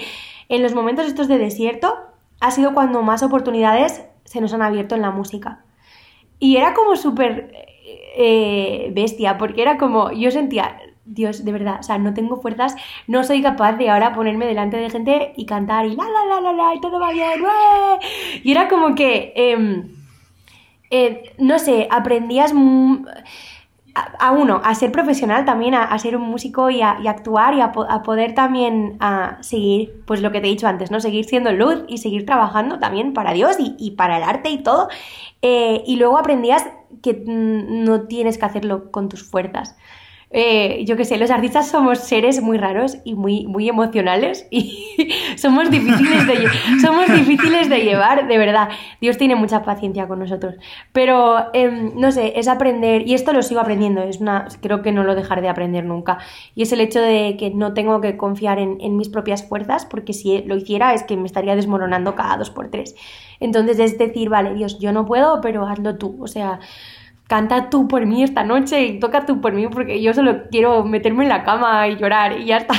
en 0.49 0.62
los 0.62 0.75
momentos 0.75 1.07
estos 1.07 1.29
de 1.29 1.38
desierto 1.38 1.95
ha 2.40 2.51
sido 2.51 2.73
cuando 2.73 3.03
más 3.03 3.23
oportunidades 3.23 4.05
se 4.25 4.40
nos 4.40 4.55
han 4.55 4.62
abierto 4.62 4.95
en 4.95 5.03
la 5.03 5.11
música. 5.11 5.64
Y 6.38 6.57
era 6.57 6.75
como 6.75 6.97
súper 6.97 7.71
eh, 8.16 8.90
bestia, 8.94 9.38
porque 9.38 9.62
era 9.62 9.79
como, 9.79 10.12
yo 10.12 10.31
sentía, 10.31 10.79
Dios, 11.05 11.44
de 11.44 11.53
verdad, 11.53 11.79
o 11.81 11.83
sea, 11.83 11.98
no 11.98 12.14
tengo 12.14 12.40
fuerzas, 12.40 12.77
no 13.07 13.25
soy 13.25 13.42
capaz 13.42 13.72
de 13.72 13.90
ahora 13.90 14.12
ponerme 14.12 14.46
delante 14.46 14.77
de 14.77 14.90
gente 14.90 15.33
y 15.37 15.46
cantar 15.46 15.87
y 15.87 15.96
la 15.96 16.05
la 16.05 16.27
la 16.27 16.40
la 16.40 16.53
la 16.53 16.75
y 16.75 16.81
todo 16.81 17.01
va 17.01 17.11
bien, 17.12 17.42
y 18.42 18.51
era 18.51 18.68
como 18.68 18.94
que, 18.94 19.33
em, 19.35 19.88
eh, 20.90 21.35
no 21.38 21.59
sé, 21.59 21.88
aprendías 21.90 22.53
a, 23.94 24.33
uno, 24.33 24.61
a 24.64 24.75
ser 24.75 24.92
profesional 24.92 25.44
también, 25.44 25.75
a, 25.75 25.98
ser 25.98 26.16
un 26.16 26.22
músico 26.22 26.70
y 26.70 26.81
a, 26.83 26.92
actuar 27.07 27.55
y 27.55 27.61
a, 27.61 27.72
poder 27.72 28.35
también 28.35 28.96
a 29.01 29.38
seguir, 29.42 30.03
pues 30.07 30.22
lo 30.22 30.33
que 30.33 30.40
te 30.40 30.46
he 30.46 30.51
dicho 30.51 30.66
antes, 30.66 30.90
¿no? 30.90 31.01
Seguir 31.01 31.25
siendo 31.25 31.53
luz 31.53 31.85
y 31.88 31.98
seguir 31.98 32.25
trabajando 32.25 32.79
también 32.79 33.12
para 33.12 33.33
Dios 33.33 33.57
y, 33.59 33.90
para 33.92 34.16
el 34.16 34.22
arte 34.22 34.51
y 34.51 34.62
todo. 34.62 34.88
Eh, 35.42 35.83
y 35.87 35.96
luego 35.96 36.18
aprendías 36.18 36.66
que 37.02 37.22
no 37.26 38.02
tienes 38.02 38.38
que 38.38 38.44
hacerlo 38.44 38.90
con 38.90 39.08
tus 39.08 39.22
fuerzas. 39.22 39.76
Eh, 40.34 40.84
yo 40.86 40.96
qué 40.96 41.04
sé, 41.04 41.18
los 41.18 41.30
artistas 41.30 41.68
somos 41.68 41.98
seres 41.98 42.40
muy 42.40 42.56
raros 42.56 42.96
y 43.04 43.14
muy, 43.14 43.46
muy 43.46 43.68
emocionales 43.68 44.46
y 44.50 44.96
somos 45.36 45.70
difíciles, 45.70 46.26
de, 46.26 46.48
somos 46.80 47.06
difíciles 47.12 47.68
de 47.68 47.80
llevar, 47.80 48.26
de 48.26 48.38
verdad. 48.38 48.70
Dios 48.98 49.18
tiene 49.18 49.36
mucha 49.36 49.62
paciencia 49.62 50.08
con 50.08 50.20
nosotros. 50.20 50.54
Pero, 50.92 51.52
em, 51.52 51.92
no 51.96 52.10
sé, 52.12 52.32
es 52.36 52.48
aprender, 52.48 53.06
y 53.06 53.12
esto 53.12 53.34
lo 53.34 53.42
sigo 53.42 53.60
aprendiendo, 53.60 54.02
es 54.02 54.20
una, 54.20 54.48
creo 54.62 54.80
que 54.80 54.90
no 54.90 55.04
lo 55.04 55.14
dejaré 55.14 55.42
de 55.42 55.50
aprender 55.50 55.84
nunca. 55.84 56.18
Y 56.54 56.62
es 56.62 56.72
el 56.72 56.80
hecho 56.80 57.00
de 57.00 57.36
que 57.38 57.50
no 57.50 57.74
tengo 57.74 58.00
que 58.00 58.16
confiar 58.16 58.58
en, 58.58 58.78
en 58.80 58.96
mis 58.96 59.10
propias 59.10 59.46
fuerzas, 59.46 59.84
porque 59.84 60.14
si 60.14 60.42
lo 60.44 60.56
hiciera 60.56 60.94
es 60.94 61.02
que 61.02 61.16
me 61.18 61.26
estaría 61.26 61.56
desmoronando 61.56 62.14
cada 62.14 62.38
dos 62.38 62.48
por 62.48 62.70
tres. 62.70 62.94
Entonces 63.42 63.78
es 63.78 63.98
decir, 63.98 64.28
vale, 64.28 64.55
Dios, 64.55 64.78
yo 64.78 64.92
no 64.92 65.05
puedo, 65.05 65.40
pero 65.40 65.66
hazlo 65.66 65.96
tú. 65.96 66.16
O 66.20 66.28
sea, 66.28 66.61
canta 67.26 67.70
tú 67.70 67.88
por 67.88 68.05
mí 68.05 68.22
esta 68.22 68.44
noche 68.44 68.85
y 68.85 69.00
toca 69.00 69.24
tú 69.24 69.40
por 69.40 69.55
mí 69.55 69.66
porque 69.68 70.02
yo 70.02 70.12
solo 70.12 70.42
quiero 70.50 70.85
meterme 70.85 71.22
en 71.22 71.31
la 71.31 71.44
cama 71.44 71.88
y 71.88 71.96
llorar 71.96 72.38
y 72.38 72.46
ya 72.46 72.59
está. 72.59 72.74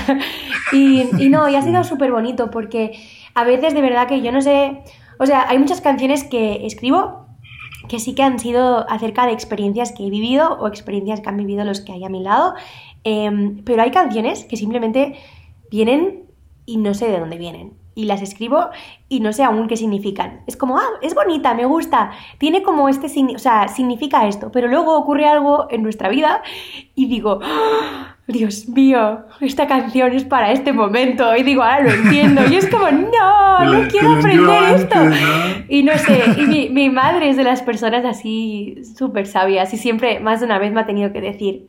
Y, 0.72 1.30
no, 1.30 1.48
y 1.50 1.56
ha 1.56 1.62
sido 1.62 1.84
súper 1.84 2.12
bonito 2.12 2.50
porque 2.50 2.94
a 3.36 3.44
veces 3.44 3.74
de 3.74 3.82
verdad 3.82 4.08
que 4.08 4.22
yo 4.22 4.32
no 4.32 4.42
sé, 4.42 4.82
o 5.20 5.26
sea, 5.26 5.48
hay 5.48 5.60
muchas 5.60 5.82
canciones 5.82 6.24
que 6.24 6.66
escribo 6.66 7.28
que 7.88 8.00
sí 8.00 8.16
que 8.16 8.24
han 8.24 8.40
sido 8.40 8.90
acerca 8.90 9.26
de 9.26 9.34
experiencias 9.34 9.92
que 9.92 10.08
he 10.08 10.10
vivido 10.10 10.58
o 10.60 10.68
experiencias 10.68 11.22
que 11.22 11.30
han 11.30 11.38
vivido 11.38 11.64
los 11.64 11.82
que 11.82 11.92
hay 11.92 12.04
a 12.04 12.10
mi 12.10 12.24
lado, 12.24 12.56
em, 13.04 13.64
pero 13.66 13.84
hay 13.84 13.92
canciones 13.92 14.46
que 14.46 14.56
simplemente 14.56 15.16
vienen 15.70 16.24
y 16.66 16.78
no 16.78 16.94
sé 16.94 17.08
de 17.08 17.20
dónde 17.20 17.38
vienen 17.38 17.83
y 17.96 18.06
las 18.06 18.22
escribo 18.22 18.70
y 19.10 19.20
no 19.20 19.34
sé 19.34 19.44
aún 19.44 19.68
qué 19.68 19.78
significan. 19.78 20.42
Es 20.48 20.58
como, 20.58 20.78
ah, 20.78 20.90
es 21.02 21.14
bonita, 21.16 21.54
me 21.54 21.66
gusta, 21.66 22.12
tiene 22.38 22.64
como 22.64 22.90
este, 22.90 23.08
o 23.36 23.40
sea, 23.40 23.68
significa 23.68 24.28
esto, 24.28 24.52
pero 24.52 24.68
luego 24.68 24.98
ocurre 24.98 25.28
algo 25.28 25.68
en 25.70 25.84
nuestra 25.84 26.10
vida 26.10 26.42
y 26.96 27.08
digo, 27.08 27.40
¡Ah! 27.44 28.14
Dios 28.26 28.70
mío, 28.70 29.26
esta 29.42 29.68
canción 29.68 30.14
es 30.14 30.24
para 30.24 30.54
este 30.54 30.72
momento 30.72 31.36
y 31.36 31.44
digo, 31.44 31.62
ahora 31.62 31.82
lo 31.82 31.92
entiendo 31.92 32.42
y 32.50 32.56
es 32.56 32.70
como, 32.70 32.90
no, 32.90 33.60
no 33.66 33.88
quiero 33.90 34.14
aprender 34.14 34.64
esto. 34.76 34.96
Y 35.68 35.84
no 35.84 35.98
sé, 35.98 36.24
y 36.38 36.46
mi, 36.46 36.70
mi 36.70 36.90
madre 36.90 37.30
es 37.30 37.36
de 37.36 37.44
las 37.44 37.62
personas 37.62 38.06
así 38.06 38.78
súper 38.98 39.28
sabias 39.28 39.74
y 39.74 39.78
siempre, 39.78 40.22
más 40.22 40.40
de 40.40 40.46
una 40.46 40.58
vez 40.58 40.72
me 40.72 40.80
ha 40.80 40.86
tenido 40.86 41.12
que 41.12 41.20
decir, 41.20 41.68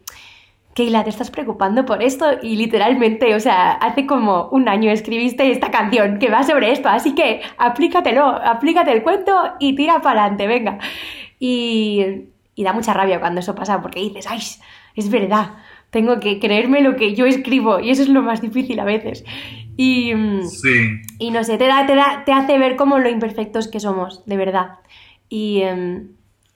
Keila, 0.74 1.04
te 1.04 1.10
estás 1.10 1.30
preocupando 1.30 1.87
por 1.87 2.02
esto 2.02 2.26
y 2.42 2.56
literalmente, 2.56 3.34
o 3.34 3.40
sea, 3.40 3.72
hace 3.72 4.06
como 4.06 4.48
un 4.48 4.68
año 4.68 4.90
escribiste 4.90 5.50
esta 5.50 5.70
canción 5.70 6.18
que 6.18 6.30
va 6.30 6.42
sobre 6.42 6.72
esto, 6.72 6.88
así 6.88 7.14
que 7.14 7.42
aplícatelo, 7.58 8.24
aplícate 8.26 8.90
el 8.90 9.04
cuento 9.04 9.32
y 9.60 9.76
tira 9.76 10.02
para 10.02 10.22
adelante, 10.22 10.48
venga. 10.48 10.78
Y, 11.38 12.04
da 12.56 12.72
mucha 12.72 12.92
rabia 12.92 13.20
cuando 13.20 13.40
eso 13.40 13.54
pasa 13.54 13.80
porque 13.82 14.00
dices, 14.00 14.26
ay, 14.28 14.40
es 14.96 15.10
verdad, 15.10 15.52
tengo 15.90 16.18
que 16.18 16.40
creerme 16.40 16.80
lo 16.80 16.96
que 16.96 17.14
yo 17.14 17.24
escribo 17.24 17.78
y 17.78 17.90
eso 17.90 18.02
es 18.02 18.08
lo 18.08 18.22
más 18.22 18.40
difícil 18.40 18.80
a 18.80 18.84
veces. 18.84 19.24
Y, 19.76 20.12
y 21.20 21.30
no 21.30 21.44
sé, 21.44 21.56
te, 21.56 21.66
da, 21.66 21.87
te, 21.87 21.94
da, 21.94 22.24
te 22.24 22.32
hace 22.32 22.58
ver 22.58 22.74
como 22.74 22.98
lo 22.98 23.08
imperfectos 23.08 23.68
que 23.68 23.78
somos, 23.78 24.26
de 24.26 24.37
verdad. 24.37 24.78
Y, 25.28 25.62
em, 25.62 26.08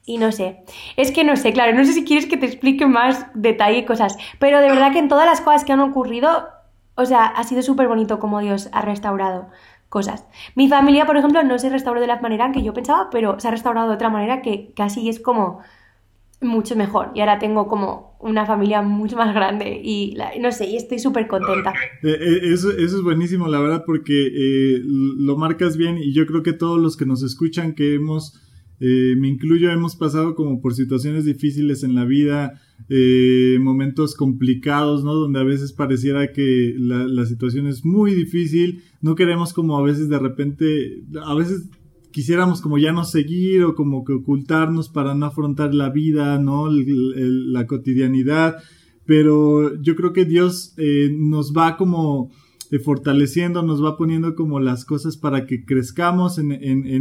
y 0.09 0.17
no 0.17 0.33
sé, 0.33 0.65
es 0.97 1.13
que 1.13 1.23
no 1.23 1.37
sé, 1.37 1.53
claro, 1.53 1.77
no 1.77 1.85
sé 1.85 1.93
si 1.93 2.03
quieres 2.03 2.27
que 2.27 2.39
te 2.39 2.47
explique 2.47 2.87
más 2.87 3.27
detalle 3.35 3.85
cosas, 3.85 4.17
pero 4.39 4.61
de 4.61 4.69
verdad 4.69 4.91
que 4.91 4.99
en 4.99 5.09
todas 5.09 5.27
las 5.27 5.43
cosas 5.43 5.65
que 5.65 5.73
han 5.73 5.81
ocurrido, 5.81 6.49
o 6.95 7.05
sea, 7.05 7.27
ha 7.27 7.45
sido 7.45 7.61
súper 7.61 7.89
bonito 7.89 8.19
como 8.19 8.41
Dios 8.41 8.71
ha 8.73 8.81
restaurado 8.81 9.49
cosas. 9.91 10.25
Mi 10.55 10.67
familia, 10.69 11.05
por 11.05 11.19
ejemplo, 11.19 11.43
no 11.43 11.59
se 11.59 11.69
restauró 11.69 12.01
de 12.01 12.07
la 12.07 12.21
manera 12.21 12.47
en 12.47 12.53
que 12.53 12.63
yo 12.63 12.73
pensaba, 12.73 13.11
pero 13.11 13.39
se 13.39 13.49
ha 13.49 13.51
restaurado 13.51 13.89
de 13.89 13.95
otra 13.95 14.09
manera 14.09 14.41
que 14.41 14.73
casi 14.75 15.11
es 15.11 15.21
como 15.21 15.61
mucho 16.41 16.75
mejor. 16.75 17.11
Y 17.15 17.21
ahora 17.21 17.39
tengo 17.39 17.69
como 17.69 18.17
una 18.21 18.47
familia 18.47 18.81
mucho 18.83 19.17
más 19.17 19.35
grande 19.35 19.81
y 19.83 20.17
no 20.41 20.53
sé, 20.53 20.67
y 20.67 20.77
estoy 20.77 20.99
súper 20.99 21.29
contenta. 21.29 21.73
Eh, 22.03 22.09
eh, 22.09 22.41
eso, 22.45 22.71
eso, 22.71 22.97
es 22.97 23.03
buenísimo, 23.03 23.47
la 23.49 23.61
verdad, 23.61 23.85
porque 23.87 24.27
eh, 24.27 24.81
lo 24.83 25.37
marcas 25.37 25.77
bien 25.77 25.99
y 25.99 26.13
yo 26.13 26.27
creo 26.27 26.43
que 26.43 26.53
todos 26.53 26.81
los 26.81 26.97
que 26.97 27.07
nos 27.07 27.23
escuchan, 27.23 27.75
que 27.75 27.95
hemos, 27.95 28.41
me 28.81 29.29
incluyo, 29.29 29.71
hemos 29.71 29.97
pasado 29.97 30.35
como 30.35 30.61
por 30.61 30.75
situaciones 30.75 31.25
difíciles 31.25 31.83
en 31.83 31.95
la 31.95 32.05
vida, 32.05 32.61
momentos 33.61 34.15
complicados, 34.15 35.05
¿no? 35.05 35.15
Donde 35.15 35.41
a 35.41 35.45
veces 35.45 35.73
pareciera 35.73 36.33
que 36.33 36.75
la, 36.79 37.07
la 37.09 37.27
situación 37.27 37.67
es 37.67 37.85
muy 37.85 38.15
difícil, 38.15 38.83
no 39.01 39.15
queremos 39.15 39.53
como 39.53 39.77
a 39.77 39.83
veces 39.83 40.09
de 40.09 40.19
repente, 40.19 41.03
a 41.25 41.35
veces 41.35 41.69
quisiéramos 42.11 42.61
como 42.61 42.79
ya 42.79 42.93
no 42.93 43.05
seguir 43.05 43.63
o 43.65 43.75
como 43.75 44.05
que 44.05 44.13
ocultarnos 44.13 44.89
para 44.89 45.15
no 45.15 45.27
afrontar 45.27 45.75
la 45.75 45.91
vida, 45.91 46.39
¿no? 46.39 46.69
la 46.69 47.67
cotidianidad. 47.67 48.57
Pero 49.05 49.81
yo 49.81 49.97
creo 49.97 50.13
que 50.13 50.25
Dios 50.25 50.75
eh, 50.77 51.11
nos 51.17 51.53
va 51.53 51.77
como 51.77 52.31
eh, 52.31 52.33
fortaleciendo, 52.79 53.63
nos 53.63 53.83
va 53.83 53.97
poniendo 53.97 54.35
como 54.35 54.61
las 54.61 54.85
cosas 54.85 55.17
para 55.17 55.47
que 55.47 55.65
crezcamos 55.65 56.39
en, 56.39 56.53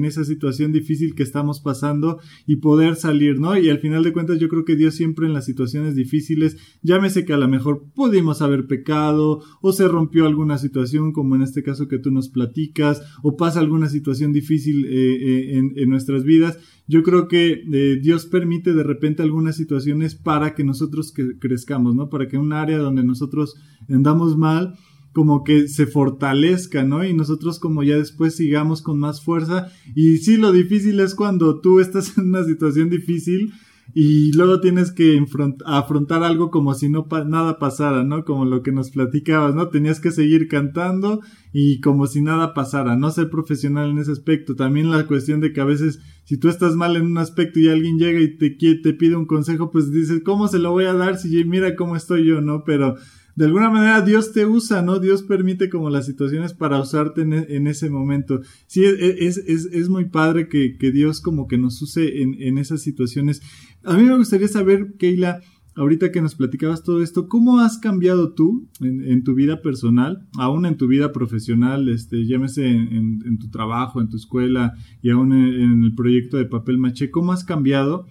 esa 0.05 0.23
situación 0.23 0.71
difícil 0.71 1.13
que 1.13 1.23
estamos 1.23 1.59
pasando 1.59 2.19
y 2.45 2.57
poder 2.57 2.95
salir, 2.95 3.39
¿no? 3.39 3.57
Y 3.57 3.69
al 3.69 3.79
final 3.79 4.03
de 4.03 4.13
cuentas 4.13 4.39
yo 4.39 4.47
creo 4.47 4.63
que 4.63 4.77
Dios 4.77 4.95
siempre 4.95 5.27
en 5.27 5.33
las 5.33 5.45
situaciones 5.45 5.95
difíciles, 5.95 6.57
llámese 6.81 7.25
que 7.25 7.33
a 7.33 7.37
lo 7.37 7.47
mejor 7.49 7.83
pudimos 7.93 8.41
haber 8.41 8.67
pecado 8.67 9.41
o 9.61 9.73
se 9.73 9.87
rompió 9.87 10.25
alguna 10.25 10.57
situación 10.57 11.11
como 11.11 11.35
en 11.35 11.41
este 11.41 11.63
caso 11.63 11.87
que 11.87 11.99
tú 11.99 12.11
nos 12.11 12.29
platicas 12.29 13.01
o 13.21 13.35
pasa 13.35 13.59
alguna 13.59 13.89
situación 13.89 14.31
difícil 14.31 14.85
eh, 14.85 14.89
eh, 14.89 15.71
en, 15.75 15.89
nuestras 15.89 16.23
vidas, 16.23 16.59
yo 16.87 17.03
creo 17.03 17.27
que 17.27 17.99
Dios 18.01 18.25
permite 18.25 18.73
de 18.73 18.83
repente 18.83 19.21
algunas 19.21 19.57
situaciones 19.57 20.15
para 20.15 20.55
que 20.55 20.63
nosotros 20.63 21.13
crezcamos, 21.39 21.95
¿no? 21.95 22.09
Para 22.09 22.27
que 22.27 22.37
un 22.37 22.53
área 22.53 22.77
donde 22.77 23.03
nosotros 23.03 23.55
andamos 23.89 24.37
mal, 24.37 24.75
como 25.17 25.43
que 25.43 25.67
se 25.67 25.87
fortalezca, 25.87 26.83
¿no? 26.83 27.03
Y 27.03 27.11
nosotros 27.11 27.57
como 27.57 27.81
ya 27.81 27.97
después 27.97 28.35
sigamos 28.35 28.83
con 28.83 28.99
más 28.99 29.19
fuerza. 29.19 29.67
Y 29.95 30.17
sí, 30.17 30.37
lo 30.37 30.51
difícil 30.51 30.99
es 30.99 31.15
cuando 31.15 31.59
tú 31.59 31.79
estás 31.79 32.15
en 32.19 32.25
una 32.25 32.43
situación 32.43 32.91
difícil 32.91 33.51
y 33.95 34.31
luego 34.33 34.59
tienes 34.59 34.91
que 34.91 35.19
afrontar 35.65 36.21
algo 36.21 36.51
como 36.51 36.75
si 36.75 36.87
no 36.87 37.07
nada 37.25 37.57
pasara, 37.57 38.03
¿no? 38.03 38.25
Como 38.25 38.45
lo 38.45 38.61
que 38.61 38.71
nos 38.71 38.91
platicabas, 38.91 39.55
¿no? 39.55 39.69
Tenías 39.69 39.99
que 39.99 40.11
seguir 40.11 40.47
cantando 40.47 41.21
y 41.51 41.81
como 41.81 42.05
si 42.05 42.21
nada 42.21 42.53
pasara, 42.53 42.95
no 42.95 43.09
ser 43.09 43.31
profesional 43.31 43.89
en 43.89 43.97
ese 43.97 44.11
aspecto. 44.11 44.55
También 44.55 44.91
la 44.91 45.07
cuestión 45.07 45.39
de 45.39 45.51
que 45.51 45.61
a 45.61 45.65
veces 45.65 45.99
si 46.25 46.37
tú 46.37 46.47
estás 46.47 46.75
mal 46.75 46.95
en 46.95 47.07
un 47.07 47.17
aspecto 47.17 47.59
y 47.59 47.69
alguien 47.69 47.97
llega 47.97 48.19
y 48.19 48.37
te, 48.37 48.51
te 48.51 48.93
pide 48.93 49.15
un 49.15 49.25
consejo, 49.25 49.71
pues 49.71 49.91
dices, 49.91 50.21
¿cómo 50.23 50.47
se 50.47 50.59
lo 50.59 50.69
voy 50.69 50.85
a 50.85 50.93
dar 50.93 51.17
si 51.17 51.43
mira 51.43 51.75
cómo 51.75 51.95
estoy 51.95 52.23
yo, 52.23 52.39
¿no? 52.39 52.63
Pero 52.63 52.97
de 53.37 53.45
alguna 53.45 53.69
manera 53.69 54.01
Dios 54.01 54.33
te 54.33 54.47
usa, 54.47 54.81
¿no? 54.81 54.97
Dios 54.97 55.21
permite 55.21 55.69
como 55.69 55.91
las 55.91 56.07
situaciones 56.07 56.55
para 56.55 56.81
usarte 56.81 57.21
en, 57.21 57.33
e, 57.33 57.69
ese 57.69 57.87
momento. 57.87 58.41
Sí, 58.65 58.83
es, 58.83 59.37
es, 59.37 59.69
es 59.71 59.89
muy 59.89 60.05
padre 60.05 60.49
que, 60.49 60.75
Dios 60.91 61.21
como 61.21 61.47
que 61.47 61.59
nos 61.59 61.79
use 61.79 62.23
en, 62.23 62.57
esas 62.57 62.81
situaciones. 62.81 63.43
A 63.83 63.95
mí 63.95 64.01
me 64.01 64.17
gustaría 64.17 64.47
saber, 64.47 64.95
Keila, 64.97 65.41
ahorita 65.75 66.11
que 66.11 66.19
nos 66.19 66.33
platicabas 66.33 66.81
todo 66.81 67.03
esto, 67.03 67.27
¿cómo 67.27 67.59
has 67.59 67.77
cambiado 67.77 68.33
tú 68.33 68.67
en, 68.81 69.23
tu 69.23 69.35
vida 69.35 69.61
personal, 69.61 70.27
aún 70.39 70.65
en 70.65 70.75
tu 70.75 70.87
vida 70.87 71.11
profesional, 71.11 71.89
este, 71.89 72.25
llámese 72.25 72.65
en, 72.67 73.21
en, 73.23 73.37
tu 73.37 73.51
trabajo, 73.51 74.01
en 74.01 74.09
tu 74.09 74.17
escuela 74.17 74.73
y 75.03 75.11
aún 75.11 75.31
en, 75.31 75.83
el 75.83 75.93
proyecto 75.93 76.37
de 76.37 76.45
Papel 76.45 76.79
Maché? 76.79 77.11
¿Cómo 77.11 77.33
has 77.33 77.43
cambiado 77.43 78.07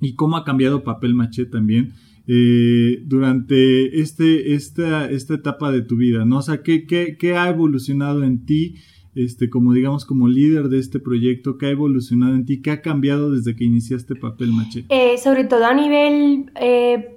y 0.00 0.14
cómo 0.14 0.38
ha 0.38 0.44
cambiado 0.44 0.82
Papel 0.82 1.12
Maché 1.12 1.44
también 1.44 1.92
eh, 2.28 3.02
durante 3.04 4.00
este, 4.00 4.54
esta, 4.54 5.08
esta 5.10 5.34
etapa 5.34 5.70
de 5.70 5.82
tu 5.82 5.96
vida, 5.96 6.24
¿no? 6.24 6.38
O 6.38 6.42
sea, 6.42 6.62
¿qué, 6.62 6.86
qué, 6.86 7.16
qué 7.18 7.36
ha 7.36 7.48
evolucionado 7.48 8.24
en 8.24 8.44
ti? 8.44 8.76
Este, 9.16 9.48
como 9.48 9.72
digamos, 9.72 10.04
como 10.04 10.28
líder 10.28 10.64
de 10.64 10.78
este 10.78 10.98
proyecto, 10.98 11.56
¿qué 11.56 11.66
ha 11.66 11.70
evolucionado 11.70 12.34
en 12.34 12.44
ti? 12.44 12.60
¿Qué 12.60 12.70
ha 12.70 12.82
cambiado 12.82 13.30
desde 13.30 13.56
que 13.56 13.64
iniciaste 13.64 14.14
Papel 14.14 14.52
Maché? 14.52 14.84
Eh, 14.90 15.16
sobre 15.16 15.44
todo 15.44 15.64
a 15.64 15.72
nivel, 15.72 16.50
eh, 16.54 17.16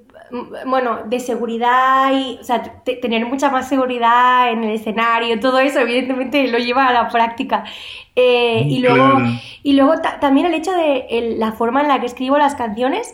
bueno, 0.66 1.00
de 1.10 1.20
seguridad 1.20 2.14
y, 2.14 2.38
o 2.40 2.44
sea, 2.46 2.84
tener 3.02 3.26
mucha 3.26 3.52
más 3.52 3.68
seguridad 3.68 4.50
en 4.50 4.64
el 4.64 4.76
escenario, 4.76 5.42
todo 5.42 5.60
eso 5.60 5.80
evidentemente 5.80 6.48
lo 6.50 6.60
lleva 6.60 6.88
a 6.88 6.94
la 6.94 7.10
práctica. 7.10 7.66
Eh, 8.16 8.66
y 8.70 8.80
luego, 8.80 9.20
y 9.64 9.74
luego 9.74 9.96
también 10.22 10.46
el 10.46 10.54
hecho 10.54 10.72
de 10.72 11.36
la 11.38 11.52
forma 11.52 11.82
en 11.82 11.90
la 11.90 12.00
que 12.00 12.06
escribo 12.06 12.38
las 12.38 12.56
canciones. 12.56 13.14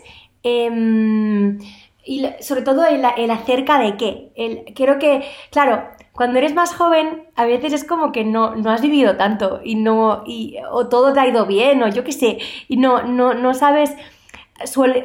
Y 2.08 2.24
sobre 2.40 2.62
todo 2.62 2.84
el, 2.86 3.04
acerca 3.04 3.78
de 3.78 3.96
qué. 3.96 4.30
El, 4.36 4.72
creo 4.74 5.00
que, 5.00 5.28
claro, 5.50 5.82
cuando 6.12 6.38
eres 6.38 6.54
más 6.54 6.72
joven, 6.72 7.26
a 7.34 7.44
veces 7.44 7.72
es 7.72 7.84
como 7.84 8.12
que 8.12 8.24
no, 8.24 8.54
no 8.54 8.70
has 8.70 8.80
vivido 8.80 9.16
tanto 9.16 9.60
y 9.64 9.74
no, 9.74 10.22
y, 10.24 10.56
o 10.70 10.88
todo 10.88 11.12
te 11.12 11.18
ha 11.18 11.26
ido 11.26 11.46
bien, 11.46 11.82
o 11.82 11.88
yo 11.88 12.04
qué 12.04 12.12
sé, 12.12 12.38
y 12.68 12.76
no, 12.76 13.02
no, 13.02 13.34
no 13.34 13.54
sabes. 13.54 13.94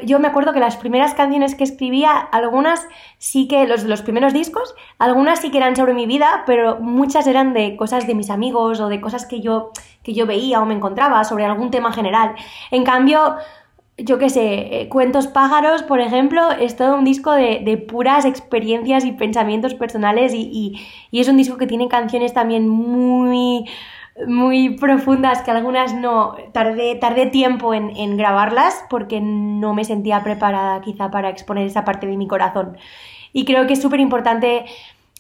yo 0.04 0.20
me 0.20 0.28
acuerdo 0.28 0.54
que 0.54 0.60
las 0.60 0.78
primeras 0.78 1.16
canciones 1.16 1.56
que 1.56 1.64
escribía, 1.64 2.18
algunas 2.18 2.88
sí 3.18 3.48
que, 3.48 3.66
los, 3.68 3.84
los 3.84 4.04
primeros 4.04 4.32
discos, 4.32 4.74
algunas 5.00 5.40
sí 5.40 5.52
que 5.52 5.58
eran 5.58 5.76
sobre 5.76 5.96
mi 5.96 6.06
vida, 6.06 6.44
pero 6.46 6.80
muchas 6.80 7.26
eran 7.26 7.54
de 7.54 7.76
cosas 7.76 8.06
de 8.06 8.14
mis 8.14 8.30
amigos 8.30 8.80
o 8.80 8.90
de 8.90 9.02
cosas 9.02 9.26
que 9.26 9.42
yo, 9.42 9.72
que 10.04 10.14
yo 10.14 10.26
veía 10.28 10.62
o 10.62 10.66
me 10.66 10.76
encontraba 10.76 11.24
sobre 11.24 11.46
algún 11.46 11.72
tema 11.72 11.92
general. 11.92 12.36
En 12.70 12.86
cambio, 12.86 13.36
yo 14.04 14.18
qué 14.18 14.30
sé, 14.30 14.82
eh, 14.82 14.90
Cuentos 14.90 15.28
Pájaros, 15.28 15.84
por 15.84 16.00
ejemplo, 16.00 16.52
es 16.52 16.76
todo 16.76 16.96
un 16.98 17.04
disco 17.04 17.32
de, 17.32 17.78
puras 17.88 18.26
experiencias 18.26 19.06
y 19.06 19.12
pensamientos 19.12 19.74
personales 19.74 20.34
y, 20.34 20.80
es 21.12 21.28
un 21.28 21.38
disco 21.38 21.58
que 21.58 21.68
tiene 21.68 21.88
canciones 21.88 22.34
también 22.34 22.68
muy, 22.68 23.66
muy 24.28 24.72
profundas 24.78 25.42
que 25.44 25.52
algunas 25.52 25.94
no, 25.94 26.36
tardé, 26.54 26.96
tardé 26.96 27.28
tiempo 27.28 27.74
en, 27.74 27.96
en 27.96 28.18
grabarlas 28.18 28.84
porque 28.90 29.22
no 29.22 29.74
me 29.74 29.84
sentía 29.84 30.24
preparada 30.24 30.82
quizá 30.82 31.12
para 31.12 31.30
exponer 31.30 31.68
esa 31.68 31.86
parte 31.86 32.08
de 32.08 32.18
mi 32.18 32.28
corazón. 32.28 32.78
Y 33.34 33.46
creo 33.46 33.68
que 33.68 33.74
es 33.74 33.82
súper 33.82 34.00
importante 34.00 34.66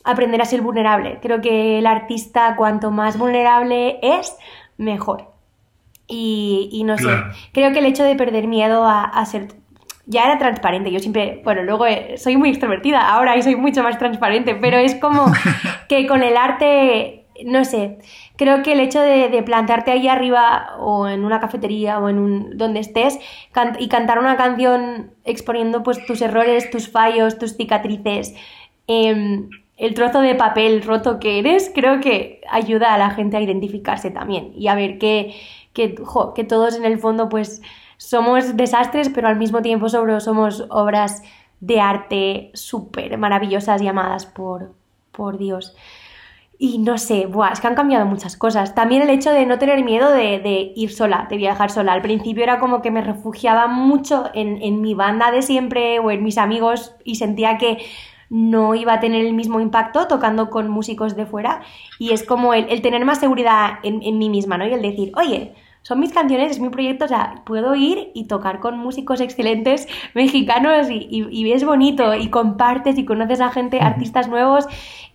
aprender 0.03 0.41
a 0.41 0.45
ser 0.45 0.61
vulnerable. 0.61 1.19
Creo 1.21 1.41
que 1.41 1.79
el 1.79 1.87
artista 1.87 2.55
cuanto 2.55 2.91
más 2.91 3.17
vulnerable 3.17 3.99
es, 4.01 4.37
mejor. 4.77 5.30
Y, 6.13 6.83
no 6.85 6.97
sé, 6.97 7.07
creo 7.53 7.71
que 7.71 7.79
el 7.79 7.85
hecho 7.85 8.03
de 8.03 8.15
perder 8.15 8.45
miedo 8.45 8.83
a, 8.85 9.25
ser 9.25 9.47
ya 10.05 10.25
era 10.25 10.37
transparente. 10.37 10.91
Yo 10.91 10.99
siempre, 10.99 11.41
bueno, 11.45 11.63
luego 11.63 11.85
eh, 11.85 12.17
soy 12.17 12.35
muy 12.35 12.49
extrovertida 12.49 13.13
ahora 13.13 13.37
y 13.37 13.41
soy 13.41 13.55
mucho 13.55 13.81
más 13.81 13.97
transparente, 13.97 14.55
pero 14.55 14.77
es 14.77 14.95
como 14.95 15.31
que 15.87 16.05
con 16.07 16.21
el 16.21 16.35
arte, 16.35 17.27
no 17.45 17.63
sé, 17.63 17.99
creo 18.35 18.61
que 18.61 18.73
el 18.73 18.81
hecho 18.81 18.99
de, 18.99 19.41
plantarte 19.43 19.91
ahí 19.91 20.09
arriba 20.09 20.75
o 20.79 21.07
en 21.07 21.23
una 21.23 21.39
cafetería 21.39 21.99
o 21.99 22.09
en 22.09 22.19
un 22.19 22.57
donde 22.57 22.81
estés 22.81 23.17
y 23.79 23.87
cantar 23.87 24.19
una 24.19 24.35
canción 24.35 25.11
exponiendo 25.23 25.81
pues 25.81 26.05
tus 26.05 26.21
errores, 26.21 26.69
tus 26.71 26.89
fallos, 26.89 27.39
tus 27.39 27.55
cicatrices, 27.55 28.35
em, 28.87 29.49
el 29.77 29.93
trozo 29.93 30.19
de 30.19 30.35
papel 30.35 30.83
roto 30.83 31.19
que 31.19 31.39
eres, 31.39 31.71
creo 31.73 32.01
que 32.01 32.41
ayuda 32.49 32.93
a 32.93 32.97
la 32.97 33.11
gente 33.11 33.37
a 33.37 33.41
identificarse 33.41 34.11
también 34.11 34.51
y 34.55 34.67
a 34.67 34.75
ver 34.75 34.97
qué 34.97 35.33
que, 35.73 35.89
todos 36.47 36.75
en 36.75 36.85
el 36.85 36.99
fondo 36.99 37.29
pues 37.29 37.61
somos 37.97 38.57
desastres, 38.57 39.09
pero 39.09 39.27
al 39.27 39.37
mismo 39.37 39.61
tiempo 39.61 39.89
somos 39.89 40.65
obras 40.69 41.21
de 41.59 41.79
arte 41.79 42.51
súper 42.53 43.17
maravillosas 43.17 43.81
llamadas 43.81 44.25
por, 44.25 44.73
por 45.11 45.37
Dios. 45.37 45.75
Y 46.63 46.77
no 46.77 46.99
sé, 46.99 47.25
buah, 47.25 47.53
es 47.53 47.59
que 47.59 47.65
han 47.65 47.73
cambiado 47.73 48.05
muchas 48.05 48.37
cosas. 48.37 48.75
También 48.75 49.01
el 49.01 49.09
hecho 49.09 49.31
de 49.31 49.47
no 49.47 49.57
tener 49.57 49.83
miedo 49.83 50.11
de, 50.11 50.73
ir 50.75 50.91
sola, 50.91 51.25
de 51.27 51.37
viajar 51.37 51.71
sola. 51.71 51.93
Al 51.93 52.03
principio 52.03 52.43
era 52.43 52.59
como 52.59 52.83
que 52.83 52.91
me 52.91 53.01
refugiaba 53.01 53.65
mucho 53.65 54.29
en, 54.35 54.79
mi 54.79 54.93
banda 54.93 55.31
de 55.31 55.41
siempre 55.41 55.97
o 55.97 56.11
en 56.11 56.23
mis 56.23 56.37
amigos 56.37 56.93
y 57.03 57.15
sentía 57.15 57.57
que 57.57 57.79
no 58.31 58.75
iba 58.75 58.93
a 58.93 58.99
tener 59.01 59.25
el 59.25 59.33
mismo 59.33 59.59
impacto 59.59 60.07
tocando 60.07 60.49
con 60.49 60.69
músicos 60.69 61.17
de 61.17 61.25
fuera. 61.25 61.61
Y 61.99 62.13
es 62.13 62.23
como 62.23 62.53
el, 62.53 62.81
tener 62.81 63.03
más 63.03 63.19
seguridad 63.19 63.79
en, 63.83 64.01
en, 64.01 64.17
mí 64.17 64.29
misma, 64.29 64.57
¿no? 64.57 64.65
Y 64.65 64.71
el 64.73 64.81
decir, 64.81 65.11
oye, 65.17 65.53
son 65.81 65.99
mis 65.99 66.13
canciones, 66.13 66.51
es 66.51 66.59
mi 66.59 66.69
proyecto, 66.69 67.05
o 67.05 67.07
sea, 67.09 67.41
puedo 67.45 67.75
ir 67.75 68.11
y 68.13 68.27
tocar 68.27 68.61
con 68.61 68.77
músicos 68.79 69.19
excelentes 69.19 69.87
mexicanos 70.13 70.89
y, 70.89 71.27
y, 71.29 71.51
es 71.51 71.65
bonito 71.65 72.15
y 72.15 72.29
compartes 72.29 72.97
y 72.97 73.03
conoces 73.03 73.41
a 73.41 73.49
gente, 73.49 73.81
artistas 73.81 74.29
nuevos 74.29 74.65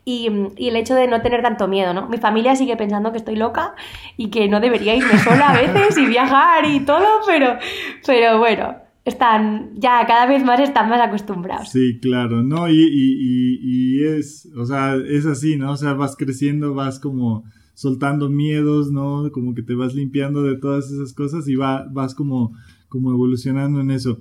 y, 0.05 0.31
y, 0.57 0.69
el 0.69 0.77
hecho 0.77 0.95
de 0.95 1.07
no 1.07 1.23
tener 1.23 1.41
tanto 1.41 1.69
miedo, 1.69 1.95
¿no? 1.95 2.09
Mi 2.09 2.19
familia 2.19 2.55
sigue 2.55 2.77
pensando 2.77 3.13
que 3.13 3.19
estoy 3.19 3.37
loca 3.37 3.75
y 4.19 4.29
que 4.29 4.47
no 4.47 4.61
debería 4.61 4.95
irme 4.95 5.19
sola 5.21 5.53
a 5.53 5.57
veces 5.57 5.97
y 5.97 6.05
viajar 6.05 6.67
y 6.67 6.81
todo, 6.81 7.21
pero, 7.27 7.57
pero 8.05 8.39
bueno, 8.39 8.86
están, 9.07 9.71
ya 9.77 10.05
cada 10.05 10.27
vez 10.27 10.45
más 10.45 10.59
están 10.59 10.91
más 10.91 11.01
acostumbrados. 11.01 11.71
Sí, 11.71 12.01
claro, 12.01 12.43
¿no? 12.43 12.69
Y, 12.69 12.75
y, 12.75 13.61
y, 13.63 14.05
es, 14.05 14.49
o 14.57 14.67
sea, 14.67 14.97
es 14.97 15.25
así, 15.27 15.57
¿no? 15.57 15.71
O 15.71 15.77
sea, 15.77 15.95
vas 15.95 16.17
creciendo, 16.17 16.75
vas 16.75 16.99
como 16.99 17.45
soltando 17.75 18.29
miedos, 18.29 18.91
¿no? 18.91 19.31
Como 19.31 19.55
que 19.55 19.63
te 19.63 19.77
vas 19.77 19.95
limpiando 19.95 20.43
de 20.43 20.57
todas 20.57 20.91
esas 20.91 21.13
cosas 21.13 21.47
y 21.47 21.55
va, 21.55 21.87
vas 21.89 22.17
como, 22.17 22.53
como 22.89 23.13
evolucionando 23.13 23.81
en 23.81 23.93
eso. 23.93 24.19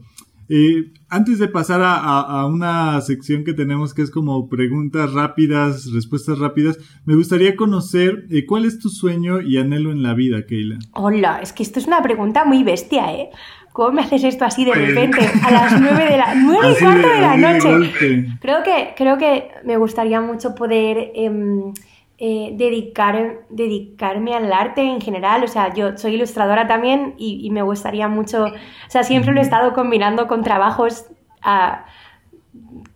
Eh, 0.50 0.92
antes 1.10 1.40
de 1.40 1.48
pasar 1.48 1.82
a, 1.82 1.96
a, 1.96 2.46
una 2.46 3.02
sección 3.02 3.44
que 3.44 3.54
tenemos 3.56 3.96
que 3.96 4.04
es 4.04 4.12
como 4.12 4.48
preguntas 4.48 5.12
rápidas, 5.14 5.92
respuestas 5.92 6.38
rápidas, 6.38 6.78
me 7.06 7.16
gustaría 7.16 7.56
conocer 7.56 8.28
eh, 8.30 8.46
cuál 8.46 8.66
es 8.66 8.78
tu 8.78 8.90
sueño 8.90 9.42
y 9.42 9.58
anhelo 9.58 9.92
en 9.92 10.04
la 10.04 10.14
vida, 10.14 10.46
Keila. 10.46 10.78
Hola, 10.94 11.40
es 11.42 11.54
que 11.54 11.64
esto 11.64 11.80
es 11.80 11.88
una 11.88 12.04
pregunta 12.04 12.46
muy 12.46 12.64
bestia, 12.64 13.12
¿eh? 13.16 13.30
¿Cómo 13.76 13.92
me 13.92 14.04
haces 14.04 14.24
esto 14.24 14.46
así 14.46 14.64
de 14.64 14.72
pues 14.72 14.88
repente? 14.88 15.20
A 15.46 15.52
las 15.52 15.82
nueve 15.82 16.06
de 16.06 16.18
la, 16.18 16.34
nueve 16.34 16.72
y 16.72 16.82
cuarto 16.82 17.10
de, 17.10 17.20
la 17.20 17.36
noche. 17.36 18.38
creo 18.40 18.64
que, 18.64 18.94
creo 18.96 19.18
que 19.18 19.52
me 19.66 19.76
gustaría 19.76 20.22
mucho 20.22 20.56
poder 20.56 21.12
em, 21.14 21.74
eh, 22.18 22.52
dedicar, 22.54 23.42
dedicarme 23.50 24.34
al 24.34 24.54
arte 24.54 24.82
en 24.82 25.02
general. 25.02 25.44
O 25.44 25.50
sea, 25.50 25.74
yo 25.74 25.98
soy 25.98 26.14
ilustradora 26.14 26.68
también 26.68 27.16
y, 27.18 27.50
me 27.52 27.64
gustaría 27.64 28.08
mucho. 28.08 28.46
O 28.46 28.54
sea, 28.88 29.04
siempre 29.04 29.34
lo 29.34 29.42
he 29.42 29.44
estado 29.44 29.74
combinando 29.74 30.26
con 30.28 30.42
trabajos. 30.42 31.08
a 31.42 31.84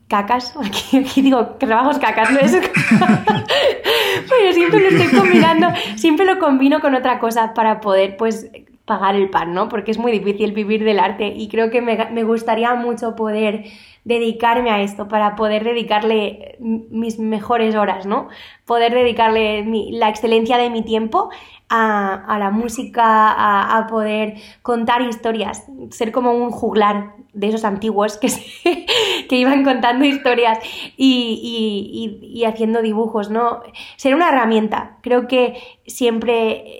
cacas, 0.08 0.56
aquí, 0.66 1.22
digo 1.22 1.46
trabajos 1.60 2.00
cacas, 2.00 2.32
no 2.32 2.40
es. 2.40 2.54
Pero 4.30 4.54
siempre 4.54 4.80
lo 4.80 4.98
estoy 4.98 5.20
combinando, 5.20 5.68
siempre 5.98 6.26
lo 6.26 6.40
combino 6.40 6.80
con 6.80 6.96
otra 6.96 7.20
cosa 7.20 7.54
para 7.54 7.82
poder, 7.82 8.16
pues, 8.16 8.50
pagar 8.90 9.16
el 9.16 9.30
pan, 9.30 9.54
¿no? 9.54 9.70
Porque 9.70 9.92
es 9.92 10.00
muy 10.00 10.12
difícil 10.12 10.52
vivir 10.52 10.84
del 10.84 11.00
arte 11.00 11.28
y 11.28 11.48
creo 11.48 11.70
que 11.70 11.80
me, 11.80 12.24
gustaría 12.24 12.74
mucho 12.74 13.16
poder 13.16 13.66
dedicarme 14.04 14.72
a 14.72 14.82
esto, 14.82 15.08
para 15.08 15.36
poder 15.36 15.64
dedicarle 15.64 16.58
mis 16.60 17.20
mejores 17.20 17.76
horas, 17.76 18.08
¿no? 18.08 18.30
Poder 18.66 18.92
dedicarle 18.92 19.64
la 19.92 20.10
excelencia 20.10 20.58
de 20.58 20.72
mi 20.72 20.82
tiempo 20.82 21.30
a, 21.70 22.38
la 22.40 22.50
música, 22.50 23.78
a, 23.78 23.86
poder 23.86 24.38
contar 24.64 25.04
historias, 25.04 25.68
ser 25.92 26.12
como 26.12 26.32
un 26.32 26.50
juglar 26.50 27.14
de 27.34 27.50
esos 27.50 27.64
antiguos 27.64 28.18
que, 28.18 28.30
que 29.30 29.38
iban 29.38 29.64
contando 29.64 30.04
historias 30.04 30.60
y, 30.98 32.20
y 32.22 32.44
haciendo 32.44 32.82
dibujos, 32.82 33.30
¿no? 33.30 33.62
Ser 33.96 34.14
una 34.16 34.28
herramienta. 34.28 34.98
Creo 35.02 35.28
que 35.28 35.56
siempre 35.88 36.80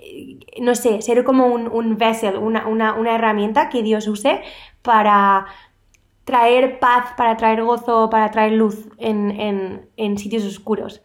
no 0.60 0.74
sé, 0.74 1.02
ser 1.02 1.24
como 1.24 1.46
un, 1.46 1.96
vessel, 1.96 2.36
una, 2.36 3.14
herramienta 3.14 3.68
que 3.68 3.82
Dios 3.82 4.06
use 4.08 4.42
para 4.82 5.46
traer 6.24 6.78
paz, 6.78 7.14
para 7.16 7.36
traer 7.36 7.62
gozo, 7.62 8.10
para 8.10 8.30
traer 8.30 8.52
luz 8.52 8.88
en, 8.98 10.18
sitios 10.18 10.44
oscuros. 10.44 11.02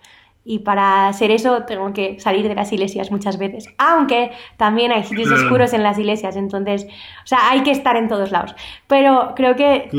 Y 0.47 0.59
para 0.59 1.07
hacer 1.07 1.31
eso 1.31 1.63
tengo 1.63 1.91
que 1.91 2.19
salir 2.19 2.47
de 2.47 2.53
las 2.53 2.71
iglesias 2.71 3.09
muchas 3.09 3.39
veces. 3.39 3.67
Aunque 3.79 4.31
también 4.57 4.91
hay 4.91 5.03
sitios 5.03 5.31
oscuros 5.31 5.73
en 5.73 5.81
las 5.81 5.97
iglesias, 5.97 6.35
entonces, 6.35 6.85
o 6.85 7.27
sea, 7.27 7.49
hay 7.49 7.63
que 7.63 7.71
estar 7.71 7.97
en 7.97 8.07
todos 8.07 8.31
lados. 8.31 8.55
Pero 8.85 9.33
creo 9.35 9.55
que, 9.55 9.89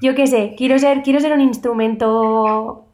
yo 0.00 0.14
qué 0.14 0.26
sé, 0.28 0.54
quiero 0.56 0.78
ser, 0.78 1.02
quiero 1.02 1.18
ser 1.18 1.32
un 1.32 1.40
instrumento 1.40 2.86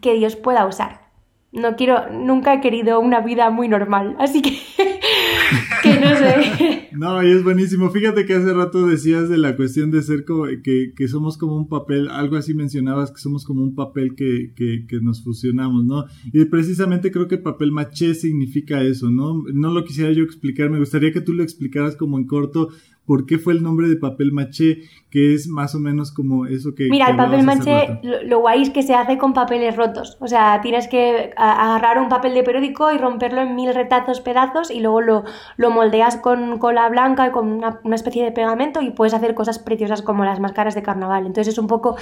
que 0.00 0.14
Dios 0.14 0.36
pueda 0.36 0.64
usar. 0.64 1.07
No 1.50 1.76
quiero, 1.76 2.10
nunca 2.12 2.54
he 2.54 2.60
querido 2.60 3.00
una 3.00 3.20
vida 3.20 3.50
muy 3.50 3.68
normal, 3.68 4.16
así 4.18 4.42
que, 4.42 4.50
que 5.82 6.00
no 6.00 6.16
sé. 6.16 6.84
No, 6.98 7.22
y 7.22 7.30
es 7.30 7.44
buenísimo. 7.44 7.90
Fíjate 7.90 8.26
que 8.26 8.34
hace 8.34 8.52
rato 8.52 8.84
decías 8.84 9.28
de 9.28 9.38
la 9.38 9.54
cuestión 9.54 9.92
de 9.92 10.02
ser 10.02 10.24
como, 10.24 10.46
que, 10.64 10.92
que 10.96 11.06
somos 11.06 11.38
como 11.38 11.54
un 11.56 11.68
papel, 11.68 12.08
algo 12.08 12.36
así 12.36 12.54
mencionabas, 12.54 13.12
que 13.12 13.20
somos 13.20 13.44
como 13.44 13.62
un 13.62 13.76
papel 13.76 14.16
que, 14.16 14.52
que, 14.56 14.84
que 14.88 15.00
nos 15.00 15.22
fusionamos, 15.22 15.84
¿no? 15.84 16.06
Y 16.32 16.44
precisamente 16.46 17.12
creo 17.12 17.28
que 17.28 17.38
papel 17.38 17.70
maché 17.70 18.14
significa 18.14 18.82
eso, 18.82 19.10
¿no? 19.10 19.44
No 19.54 19.72
lo 19.72 19.84
quisiera 19.84 20.10
yo 20.10 20.24
explicar, 20.24 20.70
me 20.70 20.80
gustaría 20.80 21.12
que 21.12 21.20
tú 21.20 21.34
lo 21.34 21.44
explicaras 21.44 21.94
como 21.94 22.18
en 22.18 22.26
corto, 22.26 22.70
por 23.08 23.24
qué 23.24 23.38
fue 23.38 23.54
el 23.54 23.62
nombre 23.62 23.88
de 23.88 23.96
papel 23.96 24.32
maché, 24.32 24.82
que 25.10 25.32
es 25.32 25.48
más 25.48 25.74
o 25.74 25.78
menos 25.78 26.12
como 26.12 26.44
eso 26.44 26.74
que... 26.74 26.88
Mira, 26.90 27.08
el 27.08 27.16
papel 27.16 27.42
maché, 27.42 28.00
lo, 28.02 28.40
guay 28.40 28.60
es 28.60 28.68
que 28.68 28.82
se 28.82 28.94
hace 28.94 29.16
con 29.16 29.32
papeles 29.32 29.76
rotos. 29.76 30.18
O 30.20 30.28
sea, 30.28 30.60
tienes 30.60 30.88
que 30.88 31.30
agarrar 31.38 31.98
un 32.00 32.10
papel 32.10 32.34
de 32.34 32.42
periódico 32.42 32.92
y 32.92 32.98
romperlo 32.98 33.40
en 33.40 33.56
mil 33.56 33.74
retazos, 33.74 34.20
pedazos, 34.20 34.70
y 34.70 34.80
luego 34.80 35.00
lo, 35.00 35.24
lo 35.56 35.70
moldeas 35.70 36.18
con 36.18 36.58
cola 36.58 36.86
blanca 36.90 37.28
y 37.28 37.30
con 37.30 37.50
una, 37.50 37.80
una 37.82 37.96
especie 37.96 38.22
de 38.22 38.30
pegamento 38.30 38.82
y 38.82 38.90
puedes 38.90 39.14
hacer 39.14 39.34
cosas 39.34 39.58
preciosas 39.58 40.02
como 40.02 40.26
las 40.26 40.38
máscaras 40.38 40.74
de 40.74 40.82
carnaval. 40.82 41.24
Entonces 41.24 41.54
es 41.54 41.58
un 41.58 41.66
poco 41.66 41.96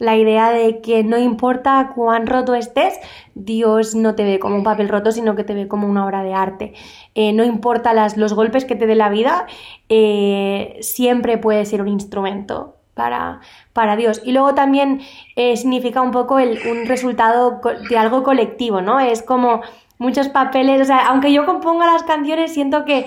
la 0.00 0.16
idea 0.16 0.50
de 0.50 0.80
que 0.80 1.04
no 1.04 1.18
importa 1.18 1.92
cuán 1.94 2.26
roto 2.26 2.54
estés, 2.54 2.98
Dios 3.34 3.94
no 3.94 4.14
te 4.14 4.24
ve 4.24 4.40
como 4.40 4.56
un 4.56 4.64
papel 4.64 4.88
roto, 4.88 5.12
sino 5.12 5.36
que 5.36 5.44
te 5.44 5.54
ve 5.54 5.68
como 5.68 5.86
una 5.86 6.06
obra 6.06 6.22
de 6.22 6.32
arte. 6.32 6.72
Eh, 7.14 7.34
no 7.34 7.44
importa 7.44 7.92
las, 7.92 8.16
los 8.16 8.32
golpes 8.32 8.64
que 8.64 8.74
te 8.74 8.86
dé 8.86 8.94
la 8.94 9.10
vida, 9.10 9.46
eh, 9.90 10.78
siempre 10.80 11.36
puede 11.36 11.66
ser 11.66 11.82
un 11.82 11.88
instrumento 11.88 12.76
para, 12.94 13.40
para 13.74 13.94
Dios. 13.96 14.22
Y 14.24 14.32
luego 14.32 14.54
también 14.54 15.02
eh, 15.36 15.58
significa 15.58 16.00
un 16.00 16.12
poco 16.12 16.36
un 16.36 16.86
resultado 16.86 17.60
de 17.88 17.98
algo 17.98 18.22
colectivo, 18.22 18.80
¿no? 18.80 19.00
Es 19.00 19.22
como 19.22 19.60
muchos 19.98 20.30
papeles, 20.30 20.80
o 20.80 20.84
sea, 20.86 21.08
aunque 21.08 21.30
yo 21.30 21.44
componga 21.44 21.92
las 21.92 22.04
canciones, 22.04 22.54
siento 22.54 22.86
que 22.86 23.06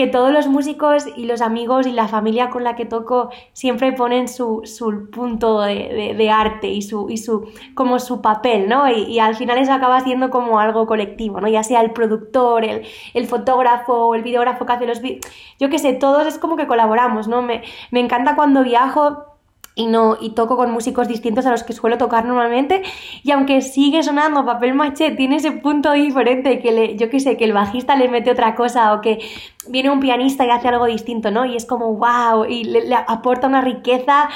que 0.00 0.06
todos 0.06 0.32
los 0.32 0.46
músicos 0.46 1.04
y 1.14 1.26
los 1.26 1.42
amigos 1.42 1.86
y 1.86 1.92
la 1.92 2.08
familia 2.08 2.48
con 2.48 2.64
la 2.64 2.74
que 2.74 2.86
toco 2.86 3.28
siempre 3.52 3.92
ponen 3.92 4.28
su, 4.28 4.62
punto 5.12 5.60
de, 5.60 6.30
arte 6.30 6.68
y 6.68 6.80
su, 6.80 7.10
y 7.10 7.18
su, 7.18 7.46
como 7.74 7.98
su 7.98 8.22
papel, 8.22 8.66
¿no? 8.66 8.90
Y, 8.90 9.18
al 9.18 9.36
final 9.36 9.58
eso 9.58 9.74
acaba 9.74 10.00
siendo 10.00 10.30
como 10.30 10.58
algo 10.58 10.86
colectivo, 10.86 11.42
¿no? 11.42 11.48
Ya 11.48 11.62
sea 11.62 11.82
el 11.82 11.90
productor, 11.90 12.64
el, 12.64 12.86
el 13.12 13.26
fotógrafo 13.26 14.14
el 14.14 14.22
videógrafo 14.22 14.64
que 14.64 14.72
hace 14.72 14.86
los 14.86 15.02
vídeos, 15.02 15.26
yo 15.58 15.68
qué 15.68 15.78
sé, 15.78 15.92
todos 15.92 16.26
es 16.26 16.38
como 16.38 16.56
que 16.56 16.66
colaboramos, 16.66 17.28
¿no? 17.28 17.42
Me, 17.42 17.62
me 17.90 18.00
encanta 18.00 18.36
cuando 18.36 18.62
viajo 18.62 19.29
y 19.74 19.86
no 19.86 20.16
y 20.20 20.30
toco 20.30 20.56
con 20.56 20.70
músicos 20.70 21.08
distintos 21.08 21.46
a 21.46 21.50
los 21.50 21.62
que 21.62 21.72
suelo 21.72 21.96
tocar 21.96 22.24
normalmente 22.24 22.82
y 23.22 23.30
aunque 23.30 23.62
sigue 23.62 24.02
sonando 24.02 24.44
papel 24.44 24.74
maché 24.74 25.12
tiene 25.12 25.36
ese 25.36 25.52
punto 25.52 25.92
diferente 25.92 26.60
que 26.60 26.72
le, 26.72 26.96
yo 26.96 27.08
qué 27.08 27.20
sé 27.20 27.36
que 27.36 27.44
el 27.44 27.52
bajista 27.52 27.94
le 27.96 28.08
mete 28.08 28.30
otra 28.30 28.54
cosa 28.54 28.92
o 28.94 29.00
que 29.00 29.20
viene 29.68 29.90
un 29.90 30.00
pianista 30.00 30.44
y 30.44 30.50
hace 30.50 30.68
algo 30.68 30.86
distinto 30.86 31.30
no 31.30 31.44
y 31.44 31.56
es 31.56 31.66
como 31.66 31.94
wow 31.94 32.44
y 32.46 32.64
le, 32.64 32.94
aporta 32.94 33.46
una 33.46 33.60
riqueza 33.60 34.28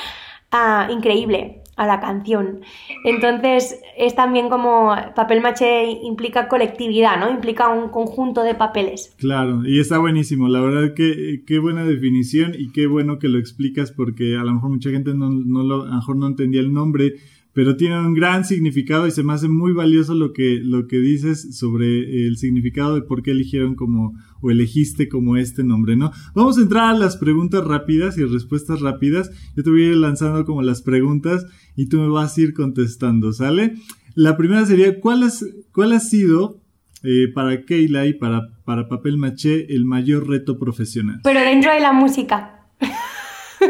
ah, 0.53 0.87
increíble 0.91 1.64
a 1.77 1.87
la 1.87 2.01
canción. 2.01 2.61
Entonces 3.05 3.81
es 3.97 4.14
también 4.14 4.49
como 4.49 4.95
papel 5.14 5.41
maché 5.41 5.91
implica 6.03 6.49
colectividad, 6.49 7.18
¿no? 7.18 7.31
Implica 7.31 7.68
un 7.68 7.89
conjunto 7.89 8.43
de 8.43 8.55
papeles. 8.55 9.14
Claro, 9.18 9.66
y 9.66 9.81
está 9.81 9.99
buenísimo. 9.99 10.49
La 10.49 10.61
verdad 10.61 10.95
que 10.95 11.43
qué 11.47 11.59
buena 11.59 11.85
definición 11.85 12.53
y 12.57 12.70
qué 12.70 12.87
bueno 12.87 13.18
que 13.18 13.29
lo 13.29 13.39
explicas 13.39 13.93
porque 13.93 14.37
a 14.37 14.45
lo 14.45 14.55
mejor 14.55 14.70
mucha 14.70 14.91
gente 14.91 15.14
no, 15.14 15.31
no 15.31 15.62
lo, 15.62 15.83
a 15.83 15.89
lo 15.89 15.95
mejor 15.95 16.16
no 16.16 16.27
entendía 16.27 16.61
el 16.61 16.72
nombre 16.72 17.14
pero 17.55 17.77
tiene 17.77 17.99
un 17.99 18.15
gran 18.15 18.45
significado 18.45 19.07
y 19.07 19.13
se 19.13 19.23
me 19.23 19.33
hace 19.33 19.49
muy 19.49 19.73
valioso 19.73 20.15
lo 20.15 20.33
que, 20.33 20.61
lo 20.63 20.87
que 20.87 20.99
dices 20.99 21.57
sobre 21.57 22.27
el 22.27 22.37
significado 22.37 22.97
de 22.97 23.03
por 23.03 23.23
qué 23.23 23.31
eligieron 23.31 23.77
como 23.77 24.13
o 24.43 24.51
elegiste 24.51 25.09
como 25.09 25.37
este 25.37 25.65
nombre, 25.65 25.97
¿no? 25.97 26.11
Vamos 26.35 26.59
a 26.59 26.63
entrar 26.63 26.95
a 26.95 26.99
las 26.99 27.17
preguntas 27.17 27.65
rápidas 27.65 28.19
y 28.19 28.25
respuestas 28.25 28.81
rápidas. 28.81 29.31
Yo 29.57 29.63
te 29.63 29.71
voy 29.71 29.85
a 29.85 29.89
ir 29.91 29.97
lanzando 29.97 30.45
como 30.45 30.61
las 30.63 30.83
preguntas 30.83 31.47
y 31.77 31.89
tú 31.89 31.99
me 31.99 32.09
vas 32.09 32.37
a 32.37 32.41
ir 32.41 32.53
contestando, 32.53 33.33
¿sale? 33.33 33.75
La 34.15 34.37
primera 34.37 34.67
sería, 34.67 35.01
¿cuál, 35.01 35.31
cuál 35.73 35.93
ha 35.93 36.01
sido 36.01 36.61
eh, 37.03 37.29
para 37.35 37.65
Keila 37.65 38.07
y 38.07 38.15
para, 38.15 38.51
para 38.65 38.89
Papel 38.89 39.17
Maché 39.17 39.73
el 39.75 39.85
mayor 39.85 40.29
reto 40.29 40.59
profesional? 40.59 41.21
Pero 41.23 41.41
dentro 41.41 41.73
de 41.73 41.81
la 41.81 41.93
música. 41.93 42.54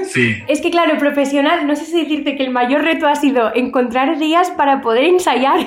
Es 0.49 0.61
que 0.61 0.71
claro, 0.71 0.99
profesional, 0.99 1.67
no 1.67 1.77
sé 1.77 1.85
si 1.87 2.03
decirte 2.03 2.37
que 2.37 2.45
el 2.45 2.51
mayor 2.51 2.83
reto 2.83 3.07
ha 3.07 3.17
sido 3.17 3.55
encontrar 3.55 4.19
días 4.19 4.51
para 4.51 4.81
poder 4.81 5.05
ensayar. 5.05 5.61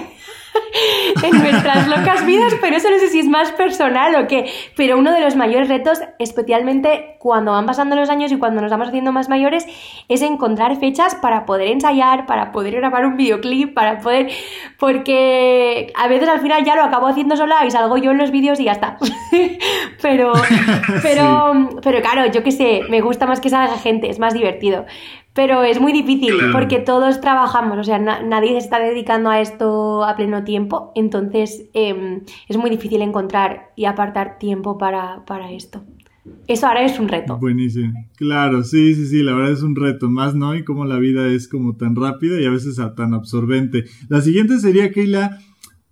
en 1.23 1.31
nuestras 1.41 1.87
locas 1.87 2.25
vidas, 2.25 2.53
pero 2.61 2.77
eso 2.77 2.89
no 2.89 2.99
sé 2.99 3.09
si 3.09 3.19
es 3.19 3.27
más 3.27 3.51
personal 3.51 4.15
o 4.15 4.27
qué. 4.27 4.51
Pero 4.75 4.97
uno 4.97 5.11
de 5.11 5.21
los 5.21 5.35
mayores 5.35 5.67
retos, 5.67 5.99
especialmente 6.19 7.15
cuando 7.19 7.51
van 7.51 7.65
pasando 7.65 7.95
los 7.95 8.09
años 8.09 8.31
y 8.31 8.37
cuando 8.37 8.61
nos 8.61 8.71
vamos 8.71 8.89
haciendo 8.89 9.11
más 9.11 9.29
mayores, 9.29 9.65
es 10.07 10.21
encontrar 10.21 10.77
fechas 10.77 11.15
para 11.15 11.45
poder 11.45 11.67
ensayar, 11.69 12.25
para 12.25 12.51
poder 12.51 12.75
grabar 12.75 13.05
un 13.05 13.17
videoclip, 13.17 13.73
para 13.73 13.99
poder. 13.99 14.29
Porque 14.79 15.91
a 15.95 16.07
veces 16.07 16.29
al 16.29 16.41
final 16.41 16.63
ya 16.63 16.75
lo 16.75 16.83
acabo 16.83 17.07
haciendo 17.07 17.35
sola 17.35 17.65
y 17.65 17.71
salgo 17.71 17.97
yo 17.97 18.11
en 18.11 18.17
los 18.17 18.31
vídeos 18.31 18.59
y 18.59 18.65
ya 18.65 18.73
está. 18.73 18.97
pero, 20.01 20.33
pero, 21.01 21.69
pero 21.81 22.01
claro, 22.01 22.31
yo 22.31 22.43
qué 22.43 22.51
sé, 22.51 22.81
me 22.89 23.01
gusta 23.01 23.25
más 23.25 23.41
que 23.41 23.49
salga 23.49 23.77
gente, 23.77 24.09
es 24.09 24.19
más 24.19 24.33
divertido. 24.33 24.85
Pero 25.37 25.61
es 25.63 25.79
muy 25.79 25.93
difícil 25.93 26.33
porque 26.51 26.79
todos 26.79 27.21
trabajamos, 27.21 27.77
o 27.77 27.83
sea, 27.83 27.99
nadie 27.99 28.53
se 28.53 28.57
está 28.57 28.79
dedicando 28.79 29.29
a 29.29 29.39
esto 29.39 30.03
a 30.03 30.15
pleno 30.15 30.43
tiempo, 30.43 30.91
entonces 30.95 31.69
em, 31.75 32.21
es 32.49 32.57
muy 32.57 32.71
difícil 32.71 33.03
encontrar 33.03 33.67
y 33.75 33.85
apartar 33.85 34.39
tiempo 34.39 34.79
para, 34.79 35.25
para 35.25 35.51
esto. 35.51 35.83
Eso 36.47 36.65
ahora 36.65 36.83
es 36.83 36.99
un 36.99 37.07
reto. 37.07 37.37
Buenísimo. 37.37 37.93
Claro, 38.15 38.63
sí, 38.63 38.95
sí, 38.95 39.05
sí, 39.05 39.21
la 39.21 39.35
verdad 39.35 39.51
es 39.51 39.61
un 39.61 39.75
reto. 39.75 40.09
Más, 40.09 40.33
¿no? 40.33 40.55
Y 40.55 40.63
como 40.63 40.85
la 40.85 40.97
vida 40.97 41.27
es 41.27 41.47
como 41.47 41.77
tan 41.77 41.95
rápida 41.95 42.41
y 42.41 42.45
a 42.45 42.49
veces 42.49 42.81
tan 42.95 43.13
absorbente. 43.13 43.85
La 44.09 44.21
siguiente 44.21 44.59
sería, 44.59 44.91
Keila, 44.91 45.37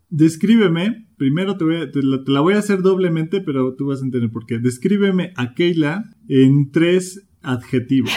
descríbeme. 0.10 1.06
Primero 1.18 1.56
te, 1.56 1.66
voy 1.66 1.76
a, 1.76 1.92
te, 1.92 2.02
la, 2.02 2.42
voy 2.42 2.56
a 2.56 2.60
hacer 2.60 2.82
doblemente, 2.82 3.42
pero 3.42 3.76
tú 3.76 3.86
vas 3.86 4.02
a 4.02 4.06
entender 4.06 4.32
por 4.32 4.48
qué. 4.48 4.58
Descríbeme 4.58 5.34
a 5.36 5.54
Keila 5.54 6.04
en 6.28 6.72
tres 6.72 7.30
adjetivos. 7.44 8.12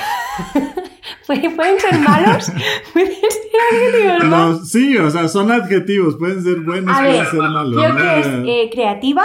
¿Pueden 1.29 1.79
ser 1.79 1.99
malos? 1.99 2.51
¿Pueden 2.95 3.13
ser 3.13 3.61
adjetivos? 3.71 4.25
No, 4.25 4.65
sí, 4.65 4.97
o 4.97 5.11
sea, 5.11 5.29
son 5.29 5.53
adjetivos. 5.53 6.17
Pueden 6.17 6.43
ser 6.43 6.61
buenos, 6.61 6.99
pueden 6.99 7.27
ser 7.27 7.41
malos. 7.41 7.77
Creo 7.77 7.97
que 7.97 8.21
es 8.21 8.27
eh, 8.27 8.71
creativa. 8.73 9.25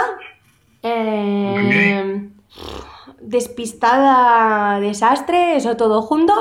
Eh, 0.82 2.28
despistada, 3.22 4.80
desastre, 4.80 5.56
eso 5.56 5.78
todo 5.78 6.02
junto. 6.02 6.34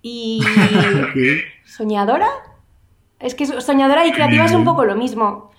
Y 0.00 0.40
soñadora. 1.64 2.28
Es 3.18 3.34
que 3.34 3.46
soñadora 3.46 4.06
y 4.06 4.12
creativa 4.12 4.44
es 4.44 4.52
un 4.52 4.64
poco 4.64 4.84
lo 4.84 4.94
mismo. 4.94 5.50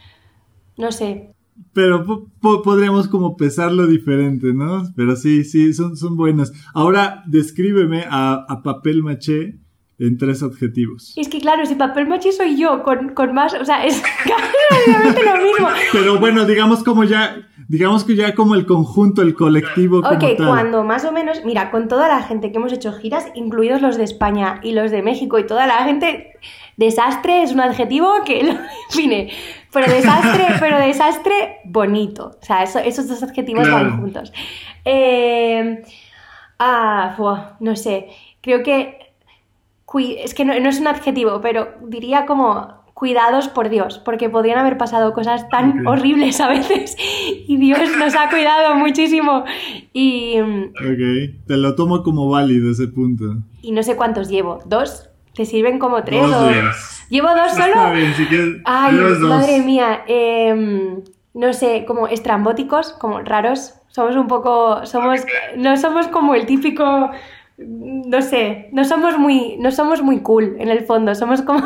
No 0.78 0.94
sé. 0.94 1.35
Pero 1.74 2.06
podríamos 2.42 3.08
como 3.08 3.38
pesarlo 3.38 3.88
diferente, 3.88 4.54
¿no? 4.54 4.84
Pero 4.96 5.16
sí, 5.16 5.44
sí, 5.44 5.74
son, 5.74 5.98
son 5.98 6.16
buenas. 6.16 6.52
Ahora, 6.74 7.24
descríbeme 7.28 8.06
a, 8.10 8.46
a 8.48 8.62
papel 8.64 9.04
maché 9.04 9.60
en 9.98 10.18
tres 10.18 10.44
adjetivos. 10.44 11.14
Es 11.16 11.30
que 11.30 11.40
claro, 11.40 11.66
si 11.66 11.76
papel 11.76 12.08
maché 12.08 12.32
soy 12.32 12.58
yo, 12.58 12.84
con, 12.84 13.10
con 13.10 13.34
más, 13.34 13.54
o 13.54 13.66
sea, 13.66 13.86
es 13.86 14.02
casi 14.24 15.24
lo 15.24 15.36
mismo. 15.38 15.68
Pero 15.92 16.20
bueno, 16.20 16.46
digamos 16.46 16.84
como 16.84 17.04
ya 17.04 17.46
digamos 17.68 18.04
que 18.04 18.16
ya 18.16 18.36
como 18.36 18.56
el 18.56 18.66
conjunto, 18.66 19.22
el 19.22 19.34
colectivo. 19.34 20.02
Como 20.02 20.16
ok, 20.16 20.38
cuando 20.38 20.84
más 20.84 21.06
o 21.06 21.12
menos, 21.12 21.44
mira, 21.46 21.72
con 21.72 21.88
toda 21.88 22.08
la 22.08 22.22
gente 22.22 22.52
que 22.52 22.58
hemos 22.58 22.74
hecho 22.74 22.94
giras, 22.94 23.26
incluidos 23.36 23.82
los 23.82 23.98
de 23.98 24.04
España 24.04 24.60
y 24.64 24.74
los 24.74 24.92
de 24.92 25.02
México 25.02 25.40
y 25.40 25.48
toda 25.48 25.68
la 25.68 25.84
gente, 25.84 26.34
desastre 26.78 27.44
es 27.44 27.52
un 27.52 27.62
adjetivo 27.62 28.24
que 28.26 28.44
lo 28.54 28.54
define. 28.90 29.30
Pero 29.72 29.92
desastre, 29.92 30.46
pero 30.60 30.80
desastre 30.80 31.60
bonito. 31.66 32.38
O 32.42 32.46
sea, 32.46 32.64
esos 32.64 33.08
dos 33.08 33.24
adjetivos 33.24 33.70
van 33.70 34.00
juntos. 34.00 34.32
Eh, 34.84 35.84
ah, 36.60 37.16
no 37.60 37.76
sé. 37.76 38.10
Creo 38.42 38.64
que. 38.64 39.00
Es 40.22 40.34
que 40.34 40.44
no 40.44 40.54
es 40.54 40.80
un 40.80 40.88
adjetivo, 40.88 41.40
pero 41.40 41.70
diría 41.88 42.26
como 42.26 42.86
cuidados 42.96 43.50
por 43.50 43.70
Dios, 43.70 44.00
porque 44.00 44.30
podrían 44.30 44.58
haber 44.58 44.78
pasado 44.78 45.14
cosas 45.14 45.48
tan 45.50 45.86
horribles 45.86 46.40
a 46.40 46.48
veces 46.48 46.96
y 47.46 47.58
Dios 47.58 47.80
nos 48.00 48.16
ha 48.16 48.30
cuidado 48.30 48.76
muchísimo. 48.76 49.44
Y. 49.94 50.40
Ok, 50.40 51.46
te 51.46 51.58
lo 51.58 51.76
tomo 51.76 52.04
como 52.04 52.30
válido 52.30 52.72
ese 52.72 52.88
punto. 52.88 53.44
Y 53.62 53.72
no 53.74 53.84
sé 53.84 53.96
cuántos 53.96 54.30
llevo, 54.30 54.60
¿dos? 54.66 55.10
¿Te 55.36 55.46
sirven 55.46 55.80
como 55.80 56.04
tres? 56.04 56.24
o... 56.24 56.50
¿Llevo 57.10 57.28
dos 57.30 57.52
solo? 57.52 57.74
Ay, 58.66 58.94
madre 59.28 59.60
mía. 59.62 60.04
Em, 60.08 61.02
no 61.34 61.54
sé, 61.54 61.86
como 61.86 62.08
estrambóticos, 62.08 62.94
como 62.94 63.20
raros. 63.20 63.76
Somos 63.90 64.16
un 64.16 64.28
poco. 64.28 64.86
Somos. 64.86 65.22
No 65.58 65.78
somos 65.78 66.08
como 66.08 66.36
el 66.36 66.46
típico. 66.46 67.12
No 67.58 68.22
sé. 68.22 68.70
No 68.72 68.84
somos 68.86 69.18
muy. 69.18 69.58
No 69.60 69.72
somos 69.72 70.02
muy 70.02 70.22
cool 70.22 70.56
en 70.60 70.70
el 70.70 70.86
fondo. 70.86 71.14
Somos 71.16 71.42
como. 71.42 71.64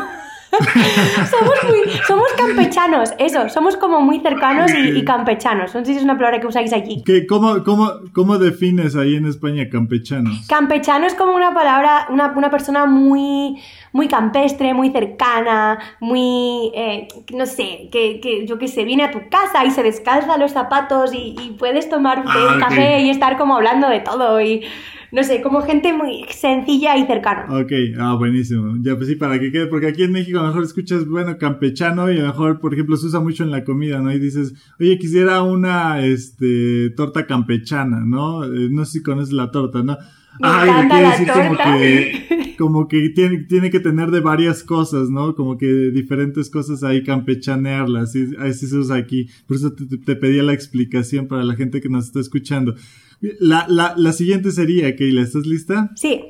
somos, 1.30 1.54
muy, 1.68 1.92
somos 2.06 2.32
campechanos, 2.36 3.10
eso, 3.18 3.48
somos 3.48 3.76
como 3.76 4.00
muy 4.00 4.20
cercanos 4.20 4.72
y, 4.74 5.04
campechanos. 5.04 5.74
No 5.74 5.80
sé 5.80 5.92
si 5.92 5.98
es 5.98 6.02
una 6.02 6.16
palabra 6.16 6.40
que 6.40 6.46
usáis 6.46 6.72
aquí. 6.72 7.02
¿Qué, 7.04 7.26
cómo, 7.26 7.62
cómo, 7.64 7.92
cómo, 8.12 8.38
defines 8.38 8.96
ahí 8.96 9.16
en 9.16 9.26
España 9.26 9.68
campechanos? 9.70 10.46
Campechano 10.48 11.06
es 11.06 11.14
como 11.14 11.34
una 11.34 11.54
palabra, 11.54 12.06
una, 12.10 12.32
una 12.36 12.50
persona 12.50 12.86
muy, 12.86 13.60
muy 13.92 14.08
campestre, 14.08 14.74
muy 14.74 14.90
cercana, 14.90 15.78
muy, 16.00 16.72
eh, 16.74 17.08
no 17.32 17.46
sé, 17.46 17.88
que, 17.92 18.20
que, 18.20 18.46
yo 18.46 18.58
qué 18.58 18.68
sé, 18.68 18.84
viene 18.84 19.04
a 19.04 19.10
tu 19.10 19.28
casa 19.28 19.64
y 19.64 19.70
se 19.70 19.82
descalza 19.82 20.36
los 20.36 20.52
zapatos 20.52 21.12
y, 21.14 21.56
puedes 21.58 21.88
tomar 21.88 22.20
un 22.20 22.28
ah, 22.28 22.56
café 22.58 23.00
y 23.00 23.10
estar 23.10 23.36
como 23.36 23.56
hablando 23.56 23.88
de 23.88 24.00
todo 24.00 24.40
y 24.40 24.64
no 25.12 25.24
sé, 25.24 25.42
como 25.42 25.62
gente 25.62 25.92
muy 25.92 26.24
sencilla 26.30 26.96
y 26.96 27.06
cercana. 27.06 27.46
Ok, 27.50 27.72
ah, 27.98 28.14
buenísimo. 28.14 28.76
Ya, 28.80 28.96
pues 28.96 29.08
sí, 29.08 29.16
para 29.16 29.40
que 29.40 29.50
quede, 29.50 29.66
porque 29.66 29.88
aquí 29.88 30.04
en 30.04 30.12
México 30.12 30.38
a 30.38 30.42
lo 30.42 30.48
mejor 30.48 30.64
escuchas, 30.64 31.06
bueno, 31.06 31.36
campechano 31.38 32.10
y 32.12 32.18
a 32.18 32.22
lo 32.22 32.26
mejor, 32.28 32.60
por 32.60 32.72
ejemplo, 32.72 32.96
se 32.96 33.06
usa 33.06 33.20
mucho 33.20 33.42
en 33.42 33.50
la 33.50 33.64
comida, 33.64 34.00
¿no? 34.00 34.12
Y 34.12 34.18
dices, 34.18 34.54
oye, 34.78 34.98
quisiera 34.98 35.42
una, 35.42 36.04
este, 36.04 36.90
torta 36.90 37.26
campechana, 37.26 38.00
¿no? 38.00 38.44
Eh, 38.44 38.68
no 38.70 38.84
sé 38.84 38.98
si 38.98 39.02
conoces 39.02 39.32
la 39.32 39.50
torta, 39.50 39.82
¿no? 39.82 39.96
Ay, 40.42 40.70
quiere 40.88 41.08
decir 41.10 41.28
como 41.28 41.56
que, 41.56 42.54
como 42.58 42.88
que 42.88 43.08
tiene, 43.10 43.38
tiene 43.44 43.70
que 43.70 43.80
tener 43.80 44.10
de 44.10 44.20
varias 44.20 44.62
cosas, 44.62 45.10
¿no? 45.10 45.34
Como 45.34 45.58
que 45.58 45.66
diferentes 45.66 46.50
cosas 46.50 46.84
ahí 46.84 47.02
campechanearlas, 47.02 48.14
así, 48.38 48.66
se 48.66 48.76
usa 48.76 48.96
aquí. 48.96 49.28
Por 49.46 49.56
eso 49.56 49.72
te, 49.72 49.84
te 49.98 50.16
pedía 50.16 50.42
la 50.42 50.52
explicación 50.52 51.26
para 51.26 51.44
la 51.44 51.56
gente 51.56 51.80
que 51.80 51.88
nos 51.88 52.06
está 52.06 52.20
escuchando. 52.20 52.74
La, 53.20 53.66
la, 53.68 53.94
la 53.96 54.12
siguiente 54.12 54.50
sería, 54.50 54.96
Keila, 54.96 55.22
¿estás 55.22 55.46
lista? 55.46 55.90
Sí. 55.94 56.20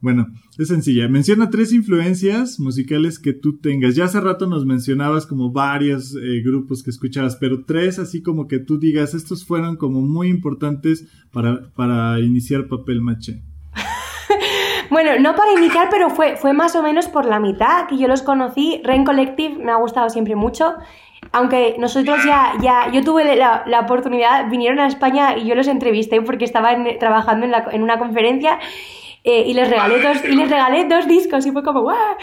Bueno, 0.00 0.28
es 0.58 0.68
sencilla. 0.68 1.08
Menciona 1.08 1.50
tres 1.50 1.74
influencias 1.74 2.58
musicales 2.58 3.18
que 3.18 3.34
tú 3.34 3.58
tengas. 3.58 3.94
Ya 3.94 4.04
hace 4.04 4.18
rato 4.18 4.46
nos 4.46 4.64
mencionabas 4.64 5.26
como 5.26 5.52
varios 5.52 6.16
eh, 6.16 6.40
grupos 6.42 6.82
que 6.82 6.88
escuchabas, 6.88 7.36
pero 7.36 7.64
tres 7.66 7.98
así 7.98 8.22
como 8.22 8.48
que 8.48 8.58
tú 8.58 8.78
digas, 8.78 9.12
estos 9.12 9.44
fueron 9.44 9.76
como 9.76 10.00
muy 10.00 10.28
importantes 10.28 11.06
para, 11.30 11.70
para 11.74 12.18
iniciar 12.20 12.66
Papel 12.66 13.02
Maché. 13.02 13.42
bueno, 14.90 15.10
no 15.20 15.36
para 15.36 15.52
iniciar, 15.52 15.88
pero 15.90 16.08
fue, 16.08 16.36
fue 16.36 16.54
más 16.54 16.74
o 16.76 16.82
menos 16.82 17.06
por 17.08 17.26
la 17.26 17.38
mitad 17.38 17.86
que 17.86 17.98
yo 17.98 18.08
los 18.08 18.22
conocí. 18.22 18.80
Rain 18.84 19.04
Collective 19.04 19.62
me 19.62 19.70
ha 19.70 19.76
gustado 19.76 20.08
siempre 20.08 20.34
mucho 20.34 20.76
aunque 21.32 21.76
nosotros 21.78 22.24
ya, 22.24 22.54
ya 22.60 22.90
yo 22.92 23.04
tuve 23.04 23.36
la, 23.36 23.62
la, 23.66 23.80
oportunidad, 23.80 24.48
vinieron 24.48 24.80
a 24.80 24.86
España 24.86 25.36
y 25.36 25.46
yo 25.46 25.54
los 25.54 25.68
entrevisté 25.68 26.20
porque 26.22 26.44
estaban 26.44 26.86
trabajando 26.98 27.46
en, 27.46 27.52
la, 27.52 27.66
en 27.70 27.82
una 27.82 27.98
conferencia 27.98 28.58
eh, 29.22 29.44
y, 29.46 29.52
les 29.52 29.68
regalé 29.68 30.00
dos, 30.00 30.24
y 30.24 30.34
les 30.34 30.48
regalé 30.48 30.86
dos 30.86 31.06
discos 31.06 31.44
y 31.44 31.52
fue 31.52 31.62
como 31.62 31.82
¡guau! 31.82 32.16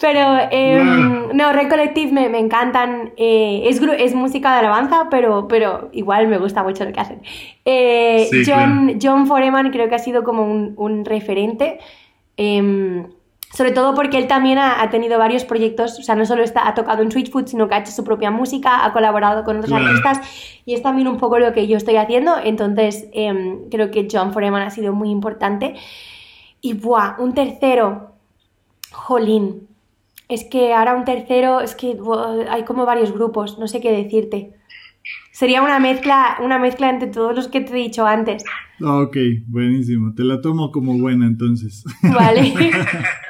Pero 0.00 0.36
em, 0.50 1.28
no, 1.32 1.52
Red 1.52 1.68
Collective 1.68 2.10
me, 2.10 2.28
me 2.28 2.38
encantan, 2.38 3.12
eh, 3.16 3.62
es, 3.66 3.80
es 3.80 4.14
música 4.14 4.52
de 4.54 4.58
alabanza, 4.58 5.06
pero, 5.10 5.46
pero 5.46 5.90
igual 5.92 6.26
me 6.26 6.38
gusta 6.38 6.64
mucho 6.64 6.84
lo 6.84 6.92
que 6.92 7.00
hacen. 7.00 7.22
Eh, 7.64 8.28
John, 8.44 8.98
John 9.00 9.28
Foreman 9.28 9.70
creo 9.70 9.88
que 9.88 9.94
ha 9.94 10.00
sido 10.00 10.24
como 10.24 10.44
un, 10.44 10.74
un 10.76 11.04
referente. 11.04 11.78
Sobre 13.52 13.72
todo 13.72 13.94
porque 13.94 14.16
él 14.16 14.28
también 14.28 14.58
ha, 14.58 14.88
tenido 14.90 15.18
varios 15.18 15.44
proyectos, 15.44 15.98
o 15.98 16.02
sea, 16.02 16.14
no 16.14 16.24
solo 16.24 16.44
está, 16.44 16.68
ha 16.68 16.74
tocado 16.74 17.02
en 17.02 17.10
Switchfoot, 17.10 17.48
sino 17.48 17.68
que 17.68 17.74
ha 17.74 17.78
hecho 17.78 17.90
su 17.90 18.04
propia 18.04 18.30
música, 18.30 18.84
ha 18.84 18.92
colaborado 18.92 19.42
con 19.42 19.58
otros 19.58 19.72
artistas 19.72 20.20
y 20.64 20.74
es 20.74 20.82
también 20.82 21.08
un 21.08 21.16
poco 21.16 21.38
lo 21.40 21.52
que 21.52 21.66
yo 21.66 21.76
estoy 21.76 21.96
haciendo, 21.96 22.36
entonces 22.42 23.08
em, 23.12 23.68
creo 23.68 23.90
que 23.90 24.06
John 24.10 24.32
Foreman 24.32 24.62
ha 24.62 24.70
sido 24.70 24.92
muy 24.92 25.10
importante. 25.10 25.74
Y 26.60 26.74
buah, 26.74 27.16
un 27.18 27.34
tercero, 27.34 28.14
jolín, 28.92 29.66
es 30.28 30.44
que 30.44 30.72
ahora 30.72 30.94
un 30.94 31.04
tercero, 31.04 31.60
es 31.60 31.74
que 31.74 31.98
hay 32.48 32.64
como 32.64 32.86
varios 32.86 33.10
grupos, 33.12 33.58
no 33.58 33.66
sé 33.66 33.80
qué 33.80 33.90
decirte. 33.90 34.54
Sería 35.32 35.62
una 35.62 35.80
mezcla, 35.80 36.36
una 36.40 36.60
mezcla 36.60 36.88
entre 36.88 37.08
todos 37.08 37.34
los 37.34 37.48
que 37.48 37.62
te 37.62 37.72
he 37.72 37.82
dicho 37.82 38.06
antes. 38.06 38.44
Ok, 38.80 39.16
buenísimo. 39.48 40.14
Te 40.14 40.22
la 40.22 40.40
tomo 40.40 40.70
como 40.70 40.96
buena 40.98 41.26
entonces. 41.26 41.84
Vale. 42.02 42.52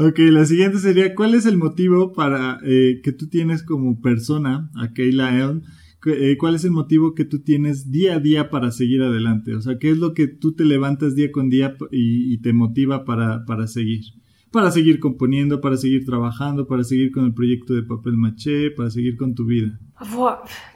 Ok, 0.00 0.20
la 0.30 0.46
siguiente 0.46 0.78
sería, 0.78 1.12
¿cuál 1.16 1.34
es 1.34 1.44
el 1.44 1.56
motivo 1.56 2.12
para 2.12 2.60
eh, 2.62 3.00
que 3.02 3.10
tú 3.10 3.26
tienes 3.26 3.64
como 3.64 4.00
persona, 4.00 4.70
a 4.76 4.92
Kayla 4.92 5.36
Elm, 5.40 5.62
eh, 6.06 6.36
cuál 6.38 6.54
es 6.54 6.62
el 6.62 6.70
motivo 6.70 7.16
que 7.16 7.24
tú 7.24 7.40
tienes 7.40 7.90
día 7.90 8.14
a 8.14 8.20
día 8.20 8.48
para 8.48 8.70
seguir 8.70 9.02
adelante? 9.02 9.56
O 9.56 9.60
sea, 9.60 9.76
¿qué 9.80 9.90
es 9.90 9.98
lo 9.98 10.14
que 10.14 10.28
tú 10.28 10.52
te 10.52 10.64
levantas 10.64 11.16
día 11.16 11.32
con 11.32 11.50
día 11.50 11.76
y, 11.90 12.38
te 12.42 12.52
motiva 12.52 13.04
para, 13.04 13.44
para, 13.44 13.66
seguir? 13.66 14.04
Para 14.52 14.70
seguir 14.70 15.00
componiendo, 15.00 15.60
para 15.60 15.76
seguir 15.76 16.04
trabajando, 16.04 16.68
para 16.68 16.84
seguir 16.84 17.10
con 17.10 17.24
el 17.24 17.34
proyecto 17.34 17.74
de 17.74 17.82
papel 17.82 18.16
maché, 18.16 18.70
para 18.70 18.90
seguir 18.90 19.16
con 19.16 19.34
tu 19.34 19.46
vida. 19.46 19.80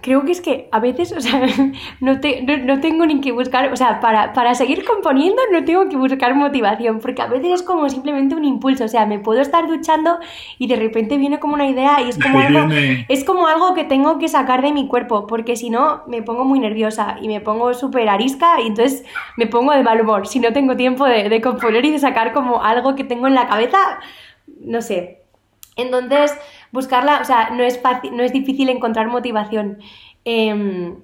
Creo 0.00 0.24
que 0.24 0.32
es 0.32 0.40
que 0.40 0.68
a 0.72 0.80
veces, 0.80 1.12
o 1.12 1.20
sea, 1.20 1.46
no, 2.00 2.20
te, 2.20 2.42
no, 2.42 2.80
tengo 2.80 3.06
ni 3.06 3.20
que 3.20 3.30
buscar, 3.30 3.72
o 3.72 3.76
sea, 3.76 4.00
para, 4.00 4.32
para, 4.32 4.54
seguir 4.54 4.84
componiendo 4.84 5.40
no 5.52 5.64
tengo 5.64 5.88
que 5.88 5.96
buscar 5.96 6.34
motivación, 6.34 6.98
porque 6.98 7.22
a 7.22 7.26
veces 7.26 7.60
es 7.60 7.62
como 7.62 7.88
simplemente 7.88 8.34
un 8.34 8.44
impulso, 8.44 8.84
o 8.84 8.88
sea, 8.88 9.06
me 9.06 9.20
puedo 9.20 9.40
estar 9.40 9.68
duchando 9.68 10.18
y 10.58 10.66
de 10.66 10.76
repente 10.76 11.16
viene 11.18 11.38
como 11.38 11.54
una 11.54 11.68
idea 11.68 12.00
y 12.00 12.08
es 12.08 12.18
como, 12.18 12.38
algo, 12.40 12.74
es 13.08 13.24
como 13.24 13.46
algo 13.46 13.74
que 13.74 13.84
tengo 13.84 14.18
que 14.18 14.28
sacar 14.28 14.60
de 14.62 14.72
mi 14.72 14.88
cuerpo, 14.88 15.26
porque 15.26 15.54
si 15.54 15.70
no 15.70 16.02
me 16.08 16.22
pongo 16.22 16.44
muy 16.44 16.58
nerviosa 16.58 17.16
y 17.20 17.28
me 17.28 17.40
pongo 17.40 17.74
súper 17.74 18.08
arisca 18.08 18.60
y 18.60 18.66
entonces 18.66 19.04
me 19.36 19.46
pongo 19.46 19.72
de 19.72 19.84
mal 19.84 20.00
humor, 20.00 20.26
si 20.26 20.40
no 20.40 20.52
tengo 20.52 20.76
tiempo 20.76 21.04
de, 21.06 21.28
de 21.28 21.40
componer 21.40 21.84
y 21.84 21.92
de 21.92 21.98
sacar 22.00 22.32
como 22.32 22.62
algo 22.62 22.96
que 22.96 23.04
tengo 23.04 23.28
en 23.28 23.34
la 23.34 23.46
cabeza, 23.46 23.78
no 24.60 24.82
sé. 24.82 25.22
Entonces, 25.76 26.36
buscarla, 26.72 27.20
o 27.20 27.24
sea, 27.24 27.50
no 27.50 27.62
es, 27.62 27.78
fácil, 27.80 28.16
no 28.16 28.24
es 28.24 28.32
difícil 28.32 28.68
encontrar 28.68 29.06
motivación. 29.06 29.78
Em, 30.24 30.96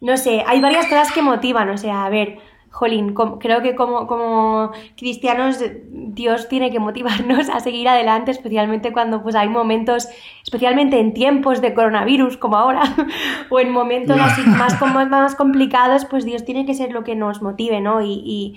no 0.00 0.16
sé, 0.16 0.42
hay 0.46 0.60
varias 0.60 0.86
cosas 0.86 1.12
que 1.12 1.22
motivan, 1.22 1.68
o 1.68 1.78
sea, 1.78 2.04
a 2.04 2.10
ver, 2.10 2.38
Jolín, 2.70 3.14
creo 3.38 3.60
que 3.60 3.76
como, 3.76 4.06
como, 4.06 4.72
cristianos 4.96 5.62
Dios 5.90 6.48
tiene 6.48 6.70
que 6.70 6.80
motivarnos 6.80 7.50
a 7.50 7.60
seguir 7.60 7.86
adelante, 7.86 8.30
especialmente 8.30 8.92
cuando 8.92 9.22
pues, 9.22 9.34
hay 9.34 9.48
momentos, 9.48 10.08
especialmente 10.42 10.98
en 10.98 11.12
tiempos 11.12 11.60
de 11.60 11.74
coronavirus 11.74 12.38
como 12.38 12.56
ahora, 12.56 12.82
o 13.50 13.60
en 13.60 13.70
momentos 13.70 14.18
así 14.18 14.40
más, 14.42 14.80
más 14.80 15.34
complicados, 15.34 16.06
pues 16.06 16.24
Dios 16.24 16.46
tiene 16.46 16.64
que 16.64 16.74
ser 16.74 16.92
lo 16.92 17.04
que 17.04 17.14
nos 17.14 17.42
motive, 17.42 17.82
¿no? 17.82 18.00
Y, 18.00 18.22
y 18.24 18.54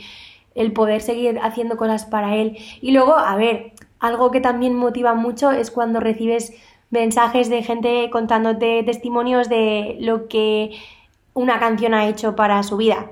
el 0.56 0.72
poder 0.72 1.02
seguir 1.02 1.38
haciendo 1.44 1.76
cosas 1.76 2.06
para 2.06 2.36
Él. 2.36 2.58
Y 2.82 2.92
luego, 2.92 3.18
a 3.18 3.36
ver, 3.36 3.74
algo 4.06 4.32
que 4.32 4.42
también 4.42 4.76
motiva 4.76 5.14
mucho 5.14 5.52
es 5.52 5.72
cuando 5.72 6.00
recibes 6.00 6.54
mensajes 6.90 7.50
de 7.50 7.64
gente 7.64 8.10
contándote 8.12 8.84
testimonios 8.84 9.50
de 9.50 9.98
lo 10.00 10.28
que 10.28 10.72
una 11.34 11.60
canción 11.60 11.94
ha 11.94 12.08
hecho 12.08 12.36
para 12.36 12.64
su 12.64 12.78
vida. 12.78 13.12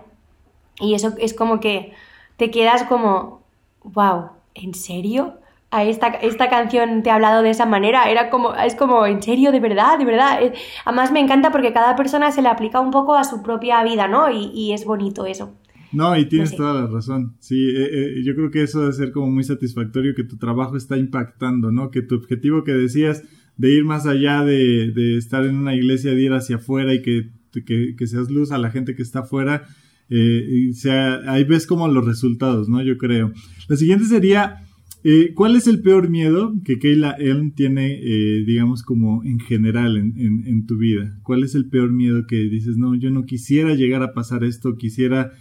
Y 0.79 0.95
eso 0.95 1.13
es 1.17 1.33
como 1.33 1.59
que 1.59 1.93
te 2.37 2.51
quedas 2.51 2.83
como, 2.83 3.41
wow, 3.83 4.29
¿en 4.55 4.73
serio? 4.73 5.35
A 5.71 5.83
esta, 5.83 6.07
esta 6.07 6.49
canción 6.49 7.03
te 7.03 7.09
ha 7.09 7.15
hablado 7.15 7.41
de 7.41 7.49
esa 7.49 7.65
manera, 7.65 8.09
era 8.09 8.29
como, 8.29 8.53
es 8.53 8.75
como, 8.75 9.05
¿en 9.07 9.21
serio? 9.23 9.51
¿De 9.51 9.59
verdad? 9.59 9.97
¿De 9.97 10.05
verdad? 10.05 10.39
Además 10.85 11.11
me 11.11 11.19
encanta 11.19 11.51
porque 11.51 11.73
cada 11.73 11.95
persona 11.95 12.31
se 12.31 12.41
le 12.43 12.49
aplica 12.49 12.79
un 12.79 12.91
poco 12.91 13.15
a 13.15 13.23
su 13.23 13.41
propia 13.41 13.83
vida, 13.83 14.07
¿no? 14.07 14.29
Y 14.29 14.73
es 14.73 14.85
bonito 14.85 15.25
eso. 15.25 15.51
No, 15.93 16.17
y 16.17 16.25
tienes 16.25 16.55
toda 16.55 16.73
la 16.73 16.87
razón. 16.87 17.35
Sí, 17.39 17.69
eh, 17.69 18.17
eh, 18.17 18.23
yo 18.23 18.35
creo 18.35 18.49
que 18.49 18.63
eso 18.63 18.81
debe 18.81 18.93
ser 18.93 19.11
como 19.11 19.29
muy 19.29 19.43
satisfactorio 19.43 20.15
que 20.15 20.23
tu 20.23 20.37
trabajo 20.37 20.75
está 20.75 20.97
impactando, 20.97 21.71
¿no? 21.71 21.91
Que 21.91 22.01
tu 22.01 22.15
objetivo 22.15 22.63
que 22.63 22.73
decías 22.73 23.23
de 23.57 23.71
ir 23.71 23.85
más 23.85 24.07
allá 24.07 24.43
de, 24.43 24.91
de 24.91 25.17
estar 25.17 25.45
en 25.45 25.55
una 25.55 25.75
iglesia, 25.75 26.11
de 26.15 26.21
ir 26.21 26.33
hacia 26.33 26.55
afuera 26.55 26.93
y 26.95 27.03
que, 27.03 27.29
que, 27.63 28.07
seas 28.07 28.31
luz 28.31 28.51
a 28.51 28.57
la 28.57 28.71
gente 28.71 28.95
que 28.95 29.03
está 29.03 29.19
afuera, 29.19 29.67
eh, 30.09 30.47
y 30.49 30.73
sea, 30.73 31.21
ahí 31.31 31.43
ves 31.43 31.67
como 31.67 31.87
los 31.87 32.05
resultados, 32.05 32.67
¿no? 32.67 32.81
Yo 32.81 32.97
creo. 32.97 33.31
La 33.67 33.77
siguiente 33.77 34.05
sería, 34.05 34.65
eh, 35.03 35.33
¿cuál 35.35 35.55
es 35.55 35.67
el 35.67 35.81
peor 35.83 36.09
miedo 36.09 36.55
que 36.65 36.79
Keila 36.79 37.11
Elm 37.19 37.51
tiene, 37.51 37.99
digamos, 38.47 38.81
como 38.81 39.23
en 39.23 39.39
general 39.39 39.97
en, 39.97 40.17
en, 40.17 40.47
en 40.47 40.65
tu 40.65 40.77
vida? 40.77 41.15
¿Cuál 41.21 41.43
es 41.43 41.53
el 41.53 41.69
peor 41.69 41.91
miedo 41.91 42.25
que 42.25 42.37
dices, 42.37 42.77
no, 42.77 42.95
yo 42.95 43.11
no 43.11 43.25
quisiera 43.25 43.75
llegar 43.75 44.01
a 44.01 44.13
pasar 44.13 44.43
esto, 44.43 44.75
quisiera 44.77 45.33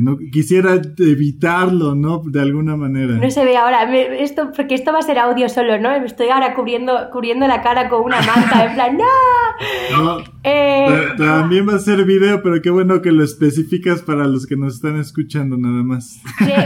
no, 0.00 0.16
quisiera 0.16 0.80
evitarlo, 0.98 1.94
¿no? 1.94 2.22
De 2.24 2.40
alguna 2.40 2.76
manera. 2.76 3.14
No 3.14 3.30
se 3.30 3.44
ve 3.44 3.58
ahora, 3.58 3.94
esto, 3.94 4.50
porque 4.56 4.74
esto 4.74 4.90
va 4.92 5.00
a 5.00 5.02
ser 5.02 5.18
audio 5.18 5.50
solo, 5.50 5.78
¿no? 5.78 5.90
Me 5.90 6.06
estoy 6.06 6.30
ahora 6.30 6.54
cubriendo, 6.54 7.10
cubriendo 7.12 7.46
la 7.46 7.60
cara 7.60 7.90
con 7.90 8.02
una 8.02 8.22
manta, 8.22 8.64
en 8.64 8.74
plan, 8.74 8.96
¡no! 8.96 10.32
Eh, 10.44 10.88
también 11.18 11.68
va 11.68 11.76
a 11.76 11.78
ser 11.78 12.04
video, 12.04 12.42
pero 12.42 12.60
qué 12.60 12.70
bueno 12.70 13.00
que 13.00 13.12
lo 13.12 13.22
especificas 13.22 14.02
para 14.02 14.24
los 14.24 14.48
que 14.48 14.56
nos 14.56 14.74
están 14.74 14.98
escuchando 14.98 15.56
nada 15.56 15.84
más. 15.84 16.20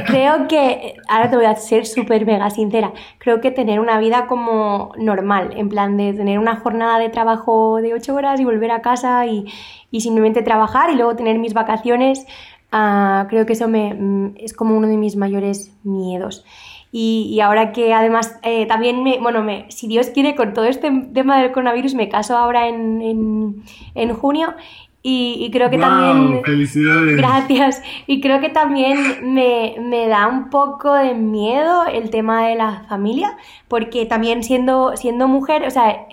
Creo, 0.07 0.49
que, 0.49 0.95
ahora 1.07 1.29
te 1.29 1.37
voy 1.37 1.45
a 1.45 1.55
ser 1.57 1.85
súper 1.85 2.25
mega 2.25 2.49
sincera, 2.49 2.95
creo 3.19 3.43
que 3.43 3.51
tener 3.51 3.81
una 3.81 3.99
vida 3.99 4.27
como 4.27 4.93
normal, 4.99 5.51
en 5.57 5.69
plan 5.69 5.99
de 5.99 6.15
tener 6.15 6.39
una 6.39 6.57
jornada 6.57 6.99
de 6.99 7.11
trabajo 7.11 7.83
de 7.83 7.93
ocho 7.93 8.15
horas 8.15 8.41
y 8.41 8.47
volver 8.47 8.71
a 8.71 8.81
casa 8.81 9.27
y, 9.27 9.45
y 9.91 10.01
simplemente 10.01 10.41
trabajar 10.41 10.91
y 10.91 10.97
luego 10.97 11.17
tener 11.17 11.39
mis 11.39 11.53
vacaciones 11.53 12.27
Ah, 12.73 13.27
creo 13.29 13.47
que 13.47 13.53
eso 13.53 13.69
me, 13.69 13.95
mm, 13.95 14.35
es 14.39 14.53
como 14.53 14.77
uno 14.77 14.89
de 14.89 14.97
mis 14.97 15.17
mayores 15.17 15.73
miedos. 15.85 16.45
Y, 16.93 17.41
ahora 17.41 17.73
que 17.73 17.93
además 17.93 18.39
eh, 18.43 18.65
también, 18.67 19.03
me, 19.03 19.19
bueno, 19.19 19.43
me, 19.43 19.67
si 19.71 19.87
Dios 19.87 20.09
quiere, 20.09 20.35
con 20.35 20.55
todo 20.55 20.65
este 20.65 20.91
tema 21.13 21.43
del 21.43 21.53
coronavirus, 21.53 21.95
me 21.95 22.09
caso 22.09 22.37
ahora 22.39 22.69
en, 22.69 23.63
en, 23.95 24.15
junio 24.15 24.55
y, 25.03 25.51
creo 25.53 25.69
que 25.69 25.77
también... 25.77 26.43
¡Felicidades! 26.43 27.17
Gracias. 27.17 27.83
Y 28.07 28.21
creo 28.23 28.41
que 28.41 28.49
también 28.49 28.99
me, 29.35 29.75
me, 29.79 30.09
da 30.09 30.27
un 30.27 30.49
poco 30.49 30.95
de 30.95 31.15
miedo 31.15 31.85
el 31.87 32.09
tema 32.09 32.47
de 32.47 32.55
la 32.55 32.85
familia, 32.89 33.37
porque 33.69 34.07
también 34.07 34.43
siendo, 34.43 34.97
siendo 34.97 35.29
mujer, 35.29 35.65
o 35.67 35.71
sea, 35.71 36.07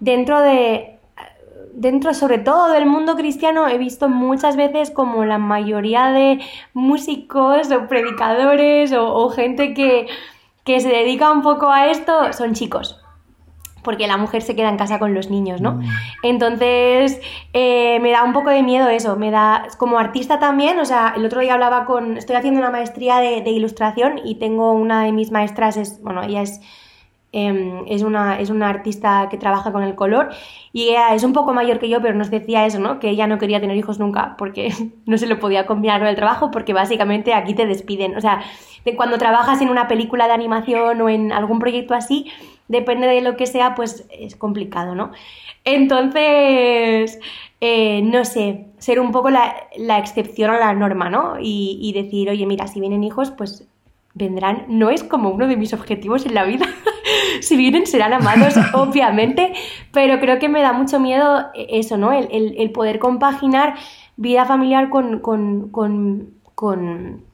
dentro 0.00 0.40
de 0.40 0.95
dentro 1.76 2.14
sobre 2.14 2.38
todo 2.38 2.72
del 2.72 2.86
mundo 2.86 3.16
cristiano 3.16 3.68
he 3.68 3.76
visto 3.76 4.08
muchas 4.08 4.56
veces 4.56 4.90
como 4.90 5.24
la 5.26 5.38
mayoría 5.38 6.10
de 6.10 6.40
músicos 6.72 7.70
o 7.70 7.86
predicadores 7.86 8.92
o, 8.96 9.28
gente 9.28 9.74
que, 9.74 10.08
se 10.64 10.88
dedica 10.88 11.30
un 11.30 11.42
poco 11.42 11.70
a 11.70 11.90
esto 11.90 12.32
son 12.32 12.54
chicos 12.54 13.00
porque 13.82 14.08
la 14.08 14.16
mujer 14.16 14.42
se 14.42 14.56
queda 14.56 14.68
en 14.68 14.78
casa 14.78 14.98
con 14.98 15.14
los 15.14 15.30
niños, 15.30 15.60
¿no? 15.60 15.74
Mm. 15.74 15.84
Entonces, 16.24 17.20
eh, 17.52 18.00
me 18.00 18.10
da 18.10 18.24
un 18.24 18.32
poco 18.32 18.50
de 18.50 18.64
miedo 18.64 18.88
eso, 18.88 19.14
me 19.14 19.30
da, 19.30 19.68
como 19.78 20.00
artista 20.00 20.40
también, 20.40 20.80
o 20.80 20.84
sea, 20.84 21.14
el 21.16 21.24
otro 21.24 21.40
día 21.40 21.54
hablaba 21.54 21.84
con, 21.84 22.16
estoy 22.16 22.34
haciendo 22.34 22.58
una 22.58 22.72
maestría 22.72 23.18
de, 23.18 23.42
de 23.42 23.50
ilustración 23.50 24.20
y 24.24 24.40
tengo 24.40 24.72
una 24.72 25.04
de 25.04 25.12
mis 25.12 25.30
maestras, 25.30 25.76
es, 25.76 26.02
bueno, 26.02 26.24
ella 26.24 26.42
es 26.42 26.60
Em, 27.32 27.84
es, 27.88 28.02
una, 28.02 28.40
es 28.40 28.50
una 28.50 28.68
artista 28.68 29.28
que 29.28 29.36
trabaja 29.36 29.72
con 29.72 29.82
el 29.82 29.94
color 29.94 30.30
y 30.72 30.90
ella 30.90 31.14
es 31.14 31.22
un 31.24 31.32
poco 31.32 31.52
mayor 31.52 31.78
que 31.78 31.88
yo, 31.88 32.00
pero 32.00 32.14
nos 32.14 32.30
decía 32.30 32.64
eso, 32.64 32.78
¿no? 32.78 32.98
Que 32.98 33.10
ella 33.10 33.26
no 33.26 33.38
quería 33.38 33.60
tener 33.60 33.76
hijos 33.76 33.98
nunca 33.98 34.36
porque 34.38 34.72
no 35.06 35.18
se 35.18 35.26
lo 35.26 35.38
podía 35.38 35.66
combinar 35.66 36.00
con 36.00 36.08
el 36.08 36.16
trabajo 36.16 36.50
porque 36.50 36.72
básicamente 36.72 37.34
aquí 37.34 37.52
te 37.54 37.66
despiden. 37.66 38.16
O 38.16 38.20
sea, 38.20 38.42
de 38.84 38.96
cuando 38.96 39.18
trabajas 39.18 39.60
en 39.60 39.68
una 39.68 39.88
película 39.88 40.28
de 40.28 40.34
animación 40.34 41.00
o 41.02 41.08
en 41.08 41.32
algún 41.32 41.58
proyecto 41.58 41.94
así, 41.94 42.30
depende 42.68 43.06
de 43.06 43.20
lo 43.20 43.36
que 43.36 43.46
sea, 43.46 43.74
pues 43.74 44.06
es 44.10 44.36
complicado, 44.36 44.94
¿no? 44.94 45.10
Entonces, 45.64 47.18
eh, 47.60 48.02
no 48.02 48.24
sé, 48.24 48.66
ser 48.78 49.00
un 49.00 49.12
poco 49.12 49.30
la, 49.30 49.68
excepción 49.98 50.50
a 50.50 50.58
la 50.58 50.74
norma, 50.74 51.10
¿no? 51.10 51.34
Y, 51.40 51.78
y 51.82 51.92
decir, 51.92 52.30
oye, 52.30 52.46
mira, 52.46 52.66
si 52.66 52.80
vienen 52.80 53.04
hijos, 53.04 53.30
pues 53.32 53.68
vendrán, 54.16 54.64
no 54.68 54.88
es 54.88 55.04
como 55.04 55.28
uno 55.28 55.46
de 55.46 55.58
mis 55.58 55.74
objetivos 55.74 56.24
en 56.24 56.34
la 56.34 56.44
vida. 56.44 56.66
si 57.40 57.56
vienen, 57.56 57.86
serán 57.86 58.14
amados, 58.14 58.54
obviamente, 58.72 59.52
pero 59.92 60.18
creo 60.18 60.38
que 60.38 60.48
me 60.48 60.62
da 60.62 60.72
mucho 60.72 60.98
miedo 60.98 61.46
eso, 61.54 61.98
¿no? 61.98 62.12
El, 62.12 62.70
poder 62.72 62.98
compaginar 62.98 63.74
vida 64.16 64.46
familiar 64.46 64.88
con, 64.88 65.20
con, 65.20 65.68
con, 65.68 66.30
con 66.54 67.25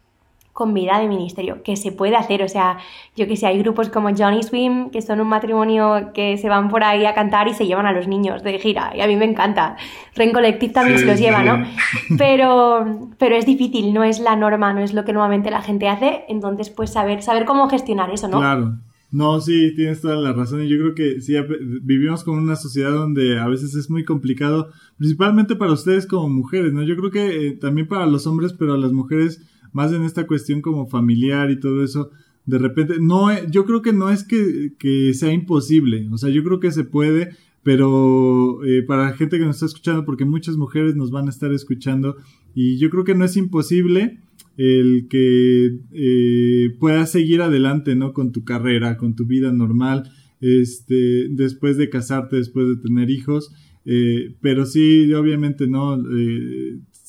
con 0.52 0.74
vida 0.74 0.98
de 0.98 1.08
ministerio, 1.08 1.62
que 1.62 1.76
se 1.76 1.92
puede 1.92 2.14
hacer, 2.14 2.42
o 2.42 2.48
sea, 2.48 2.78
yo 3.16 3.26
que 3.26 3.36
sé, 3.36 3.46
hay 3.46 3.58
grupos 3.58 3.88
como 3.88 4.10
Johnny 4.14 4.42
Swim, 4.42 4.90
que 4.90 5.00
son 5.00 5.20
un 5.20 5.28
matrimonio 5.28 6.10
que 6.12 6.36
se 6.36 6.48
van 6.48 6.68
por 6.68 6.84
ahí 6.84 7.06
a 7.06 7.14
cantar 7.14 7.48
y 7.48 7.54
se 7.54 7.66
llevan 7.66 7.86
a 7.86 7.92
los 7.92 8.06
niños 8.06 8.42
de 8.42 8.58
gira, 8.58 8.92
y 8.94 9.00
a 9.00 9.06
mí 9.06 9.16
me 9.16 9.24
encanta. 9.24 9.76
Ren 10.14 10.32
Collective 10.32 10.72
también 10.72 10.98
se 10.98 11.06
los 11.06 11.18
lleva, 11.18 11.42
¿no? 11.42 11.64
Pero, 12.18 13.08
pero 13.18 13.36
es 13.36 13.46
difícil, 13.46 13.94
no 13.94 14.04
es 14.04 14.20
la 14.20 14.36
norma, 14.36 14.72
no 14.72 14.80
es 14.80 14.92
lo 14.92 15.04
que 15.04 15.12
normalmente 15.12 15.50
la 15.50 15.62
gente 15.62 15.88
hace, 15.88 16.24
entonces 16.28 16.68
pues 16.70 16.92
saber, 16.92 17.22
saber 17.22 17.44
cómo 17.44 17.68
gestionar 17.68 18.10
eso, 18.10 18.28
¿no? 18.28 18.38
Claro. 18.38 18.74
No, 19.12 19.40
sí, 19.42 19.74
tienes 19.76 20.00
toda 20.00 20.16
la 20.16 20.32
razón. 20.32 20.62
Y 20.62 20.68
yo 20.68 20.78
creo 20.78 20.94
que 20.94 21.20
sí, 21.20 21.34
vivimos 21.82 22.24
con 22.24 22.38
una 22.38 22.56
sociedad 22.56 22.90
donde 22.90 23.38
a 23.38 23.46
veces 23.46 23.74
es 23.74 23.90
muy 23.90 24.06
complicado, 24.06 24.70
principalmente 24.96 25.54
para 25.54 25.72
ustedes 25.72 26.06
como 26.06 26.30
mujeres, 26.30 26.72
¿no? 26.72 26.82
Yo 26.82 26.96
creo 26.96 27.10
que 27.10 27.48
eh, 27.48 27.52
también 27.52 27.86
para 27.88 28.06
los 28.06 28.26
hombres, 28.26 28.54
pero 28.54 28.72
a 28.72 28.78
las 28.78 28.92
mujeres 28.92 29.42
más 29.72 29.92
en 29.92 30.04
esta 30.04 30.26
cuestión 30.26 30.60
como 30.60 30.86
familiar 30.86 31.50
y 31.50 31.60
todo 31.60 31.82
eso, 31.82 32.10
de 32.46 32.58
repente, 32.58 32.94
no, 33.00 33.30
eh, 33.30 33.46
yo 33.50 33.64
creo 33.64 33.82
que 33.82 33.92
no 33.92 34.10
es 34.10 34.24
que, 34.24 34.72
que 34.78 35.14
sea 35.14 35.32
imposible, 35.32 36.08
o 36.10 36.18
sea, 36.18 36.30
yo 36.30 36.42
creo 36.42 36.60
que 36.60 36.72
se 36.72 36.84
puede, 36.84 37.30
pero 37.62 38.64
eh, 38.64 38.82
para 38.82 39.04
la 39.04 39.16
gente 39.16 39.38
que 39.38 39.44
nos 39.44 39.56
está 39.56 39.66
escuchando, 39.66 40.04
porque 40.04 40.24
muchas 40.24 40.56
mujeres 40.56 40.96
nos 40.96 41.10
van 41.10 41.26
a 41.26 41.30
estar 41.30 41.52
escuchando, 41.52 42.16
y 42.54 42.78
yo 42.78 42.90
creo 42.90 43.04
que 43.04 43.14
no 43.14 43.24
es 43.24 43.36
imposible 43.36 44.18
el 44.56 45.06
que 45.08 45.78
eh, 45.92 46.76
puedas 46.78 47.10
seguir 47.10 47.40
adelante, 47.40 47.94
¿no? 47.94 48.12
Con 48.12 48.32
tu 48.32 48.44
carrera, 48.44 48.96
con 48.96 49.14
tu 49.14 49.24
vida 49.24 49.52
normal, 49.52 50.10
este, 50.40 51.28
después 51.30 51.76
de 51.76 51.88
casarte, 51.88 52.36
después 52.36 52.66
de 52.68 52.76
tener 52.76 53.10
hijos, 53.10 53.54
eh, 53.84 54.34
pero 54.40 54.66
sí, 54.66 55.12
obviamente, 55.14 55.66
¿no? 55.66 55.98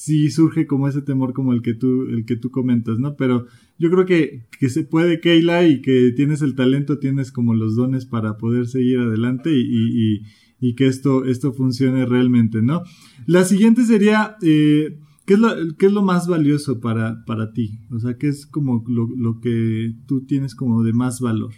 Sí 0.04 0.30
surge 0.30 0.68
como 0.68 0.90
ese 0.90 1.02
temor 1.02 1.32
como 1.32 1.54
el 1.54 1.62
que 1.62 1.74
tú, 1.74 2.10
el 2.10 2.26
que 2.26 2.36
tú 2.36 2.52
comentas, 2.52 3.00
¿no? 3.00 3.16
Pero 3.16 3.46
yo 3.80 3.90
creo 3.90 4.06
que, 4.06 4.48
que 4.60 4.68
se 4.68 4.84
puede, 4.84 5.22
Keila, 5.22 5.66
y 5.66 5.82
que 5.82 6.12
tienes 6.14 6.42
el 6.42 6.56
talento, 6.56 7.00
tienes 7.00 7.32
como 7.32 7.54
los 7.54 7.78
dones 7.78 8.06
para 8.06 8.36
poder 8.36 8.68
seguir 8.68 9.00
adelante 9.00 9.52
y, 9.54 9.62
y, 9.62 10.24
y 10.60 10.76
que 10.76 10.88
esto, 10.88 11.24
esto 11.24 11.54
funcione 11.54 12.06
realmente, 12.06 12.62
¿no? 12.62 12.84
La 13.28 13.46
siguiente 13.46 13.86
sería, 13.86 14.36
eh, 14.42 15.00
¿qué, 15.26 15.36
es 15.36 15.40
lo, 15.40 15.56
¿qué 15.80 15.86
es 15.86 15.94
lo 15.94 16.02
más 16.02 16.28
valioso 16.28 16.82
para, 16.82 17.24
para 17.26 17.54
ti? 17.54 17.80
O 17.90 18.00
sea, 18.00 18.18
¿qué 18.18 18.28
es 18.28 18.46
como 18.46 18.84
lo, 18.86 19.08
lo 19.16 19.40
que 19.40 19.94
tú 20.06 20.26
tienes 20.26 20.54
como 20.54 20.84
de 20.84 20.92
más 20.92 21.22
valor? 21.22 21.54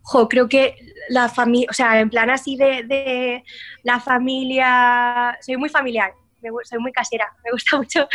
Jo, 0.00 0.26
creo 0.26 0.48
que 0.48 0.74
la 1.10 1.28
familia, 1.28 1.68
o 1.70 1.74
sea, 1.74 2.00
en 2.00 2.08
plan 2.08 2.30
así 2.30 2.56
de, 2.56 2.84
de 2.88 3.42
la 3.82 4.00
familia, 4.00 5.36
soy 5.42 5.58
muy 5.58 5.68
familiar, 5.68 6.12
soy 6.64 6.78
muy 6.78 6.92
casera, 6.92 7.26
me 7.44 7.50
gusta 7.52 7.76
mucho 7.76 8.08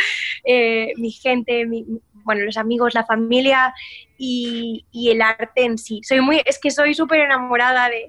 eh, 0.44 0.92
mi 0.96 1.10
gente, 1.10 1.66
mi, 1.66 1.84
bueno, 2.24 2.44
los 2.44 2.56
amigos, 2.56 2.94
la 2.94 3.04
familia 3.04 3.74
y, 4.18 4.86
y, 4.90 5.10
el 5.10 5.22
arte 5.22 5.64
en 5.64 5.78
sí. 5.78 6.00
Soy 6.02 6.20
muy, 6.20 6.42
es 6.44 6.58
que 6.58 6.70
soy 6.70 6.94
súper 6.94 7.20
enamorada 7.20 7.88
de, 7.88 8.06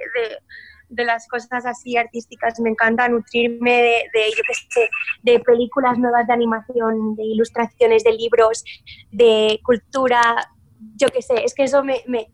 de, 0.90 1.06
las 1.06 1.28
cosas 1.28 1.66
así 1.66 1.96
artísticas, 1.96 2.60
me 2.60 2.70
encanta 2.70 3.08
nutrirme 3.08 3.82
de, 4.14 4.32
de 5.24 5.40
películas 5.40 5.98
nuevas 5.98 6.28
de 6.28 6.34
animación, 6.34 7.16
de 7.16 7.24
ilustraciones, 7.24 8.04
de 8.04 8.14
libros, 8.14 8.64
de 9.12 9.60
cultura, 9.64 10.22
yo 10.96 11.08
qué 11.08 11.22
sé, 11.22 11.44
es 11.44 11.56
que 11.56 11.64
eso 11.64 11.84
me, 11.84 12.02
me, 12.08 12.28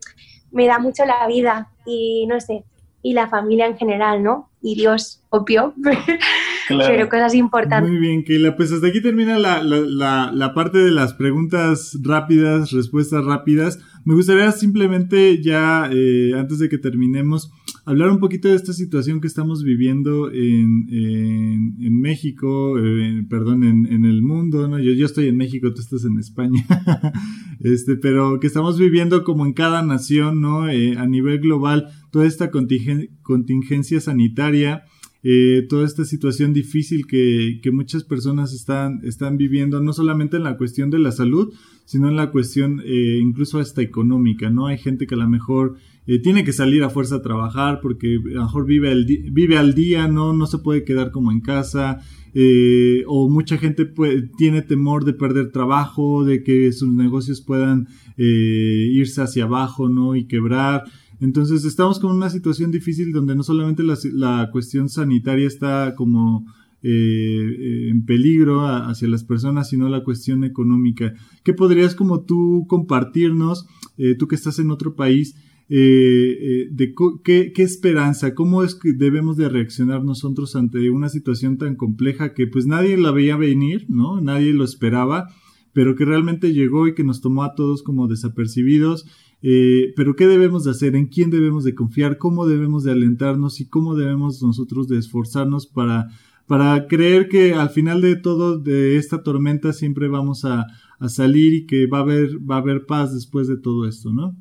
me 0.51 0.65
da 0.65 0.79
mucho 0.79 1.05
la 1.05 1.27
vida 1.27 1.71
y 1.85 2.25
no 2.27 2.39
sé, 2.39 2.63
y 3.01 3.13
la 3.13 3.27
familia 3.27 3.67
en 3.67 3.77
general, 3.77 4.23
¿no? 4.23 4.49
Y 4.61 4.75
Dios, 4.75 5.23
obvio, 5.29 5.73
pero 6.67 7.09
cosas 7.09 7.33
importantes. 7.35 7.89
Muy 7.89 7.99
bien, 7.99 8.23
Keila, 8.23 8.55
pues 8.55 8.71
hasta 8.71 8.87
aquí 8.87 9.01
termina 9.01 9.39
la, 9.39 9.63
la, 9.63 10.31
la, 10.33 10.53
parte 10.53 10.77
de 10.79 10.91
las 10.91 11.13
preguntas 11.13 11.97
rápidas, 12.03 12.71
respuestas 12.71 13.23
rápidas. 13.23 13.79
Me 14.05 14.13
gustaría 14.13 14.51
simplemente 14.51 15.41
ya, 15.41 15.89
eh, 15.91 16.33
antes 16.35 16.59
de 16.59 16.69
que 16.69 16.77
terminemos, 16.77 17.51
hablar 17.85 18.09
un 18.09 18.19
poquito 18.19 18.49
de 18.49 18.55
esta 18.55 18.73
situación 18.73 19.21
que 19.21 19.27
estamos 19.27 19.63
viviendo 19.63 20.29
en, 20.31 20.87
en, 20.91 21.77
en 21.79 22.01
México, 22.01 22.77
eh, 22.77 23.25
perdón, 23.29 23.63
en, 23.63 23.85
en, 23.85 24.05
el 24.05 24.21
mundo, 24.21 24.67
¿no? 24.67 24.77
Yo, 24.77 24.91
yo 24.91 25.05
estoy 25.05 25.29
en 25.29 25.37
México, 25.37 25.73
tú 25.73 25.81
estás 25.81 26.03
en 26.03 26.19
España, 26.19 26.65
este, 27.61 27.95
pero 27.95 28.39
que 28.41 28.47
estamos 28.47 28.77
viviendo 28.77 29.23
como 29.23 29.45
en 29.45 29.53
cada 29.53 29.81
nación, 29.83 30.41
¿no? 30.41 30.67
Eh, 30.67 30.97
a 30.97 31.07
nivel 31.07 31.39
global, 31.39 31.87
toda 32.11 32.25
esta 32.25 32.51
contingencia, 32.51 33.09
contingencia 33.21 34.01
sanitaria, 34.01 34.83
eh, 35.29 35.65
toda 35.67 35.85
esta 35.85 36.05
situación 36.05 36.53
difícil 36.53 37.05
que, 37.05 37.59
que, 37.61 37.69
muchas 37.69 38.05
personas 38.05 38.53
están, 38.53 39.01
están 39.03 39.35
viviendo, 39.35 39.81
no 39.81 39.91
solamente 39.91 40.37
en 40.37 40.43
la 40.43 40.55
cuestión 40.55 40.89
de 40.89 40.99
la 40.99 41.11
salud, 41.11 41.53
sino 41.83 42.07
en 42.07 42.15
la 42.15 42.31
cuestión 42.31 42.81
eh, 42.85 43.19
incluso 43.21 43.59
hasta 43.59 43.81
económica, 43.81 44.49
¿no? 44.49 44.67
Hay 44.67 44.77
gente 44.77 45.05
que 45.05 45.15
a 45.15 45.17
lo 45.17 45.27
mejor 45.27 45.75
eh, 46.05 46.19
tiene 46.19 46.45
que 46.45 46.53
salir 46.53 46.81
a 46.83 46.89
fuerza 46.89 47.15
a 47.15 47.21
trabajar 47.21 47.79
porque 47.81 48.19
a 48.25 48.35
lo 48.35 48.43
mejor 48.43 48.65
vive, 48.65 48.89
el 48.89 49.05
vive 49.05 49.57
al 49.57 49.73
día, 49.73 50.07
¿no? 50.07 50.31
No 50.31 50.47
se 50.47 50.59
puede 50.59 50.85
quedar 50.85 51.11
como 51.11 51.29
en 51.33 51.41
casa, 51.41 51.99
eh, 52.33 53.03
o 53.07 53.27
mucha 53.29 53.57
gente 53.57 53.91
tiene 54.37 54.61
temor 54.61 55.03
de 55.03 55.11
perder 55.11 55.51
trabajo, 55.51 56.23
de 56.23 56.41
que 56.41 56.71
sus 56.71 56.87
negocios 56.93 57.41
puedan 57.41 57.89
irse 58.15 59.21
hacia 59.21 59.43
abajo, 59.43 59.89
¿no? 59.89 60.15
Y 60.15 60.25
quebrar. 60.25 60.85
Entonces 61.19 61.65
estamos 61.65 61.99
con 61.99 62.15
una 62.15 62.29
situación 62.29 62.71
difícil 62.71 63.11
donde 63.11 63.35
no 63.35 63.43
solamente 63.43 63.83
la, 63.83 64.49
cuestión 64.51 64.89
sanitaria 64.89 65.47
está 65.47 65.95
como 65.95 66.45
eh, 66.83 67.89
en 67.89 68.05
peligro 68.05 68.65
hacia 68.65 69.07
las 69.07 69.23
personas, 69.23 69.69
sino 69.69 69.89
la 69.89 70.03
cuestión 70.03 70.43
económica. 70.43 71.13
¿Qué 71.43 71.53
podrías 71.53 71.95
como 71.95 72.21
tú 72.21 72.65
compartirnos, 72.67 73.67
eh, 73.97 74.15
tú 74.15 74.27
que 74.27 74.35
estás 74.35 74.59
en 74.59 74.69
otro 74.69 74.95
país, 74.95 75.35
eh, 75.69 76.69
de 76.71 76.93
qué, 77.23 77.51
qué, 77.53 77.63
esperanza, 77.63 78.33
cómo 78.33 78.63
es 78.63 78.73
que 78.73 78.93
debemos 78.93 79.35
de 79.35 79.49
reaccionar 79.49 80.01
nosotros 80.01 80.55
ante 80.55 80.89
una 80.91 81.09
situación 81.09 81.57
tan 81.57 81.75
compleja 81.75 82.33
que 82.33 82.47
pues 82.47 82.67
nadie 82.67 82.95
la 82.95 83.11
veía 83.11 83.35
venir, 83.35 83.85
¿no? 83.89 84.21
Nadie 84.21 84.53
lo 84.53 84.63
esperaba, 84.63 85.27
pero 85.73 85.95
que 85.95 86.05
realmente 86.05 86.53
llegó 86.53 86.87
y 86.87 86.95
que 86.95 87.03
nos 87.03 87.19
tomó 87.19 87.43
a 87.43 87.53
todos 87.53 87.83
como 87.83 88.07
desapercibidos 88.07 89.05
eh, 89.41 89.93
pero 89.95 90.15
¿qué 90.15 90.27
debemos 90.27 90.63
de 90.63 90.71
hacer? 90.71 90.95
¿En 90.95 91.07
quién 91.07 91.29
debemos 91.29 91.63
de 91.63 91.75
confiar? 91.75 92.17
¿Cómo 92.17 92.47
debemos 92.47 92.83
de 92.83 92.91
alentarnos? 92.91 93.61
¿Y 93.61 93.69
cómo 93.69 93.95
debemos 93.95 94.41
nosotros 94.41 94.87
de 94.87 94.97
esforzarnos 94.97 95.67
para, 95.67 96.07
para 96.47 96.87
creer 96.87 97.29
que 97.29 97.53
al 97.53 97.69
final 97.69 98.01
de 98.01 98.15
todo, 98.15 98.57
de 98.57 98.97
esta 98.97 99.23
tormenta, 99.23 99.73
siempre 99.73 100.07
vamos 100.07 100.45
a, 100.45 100.65
a 100.99 101.09
salir 101.09 101.53
y 101.53 101.67
que 101.67 101.87
va 101.87 101.99
a 101.99 102.01
haber, 102.01 102.37
va 102.39 102.55
a 102.55 102.59
haber 102.59 102.85
paz 102.85 103.13
después 103.13 103.47
de 103.47 103.57
todo 103.57 103.87
esto, 103.87 104.11
¿no? 104.11 104.35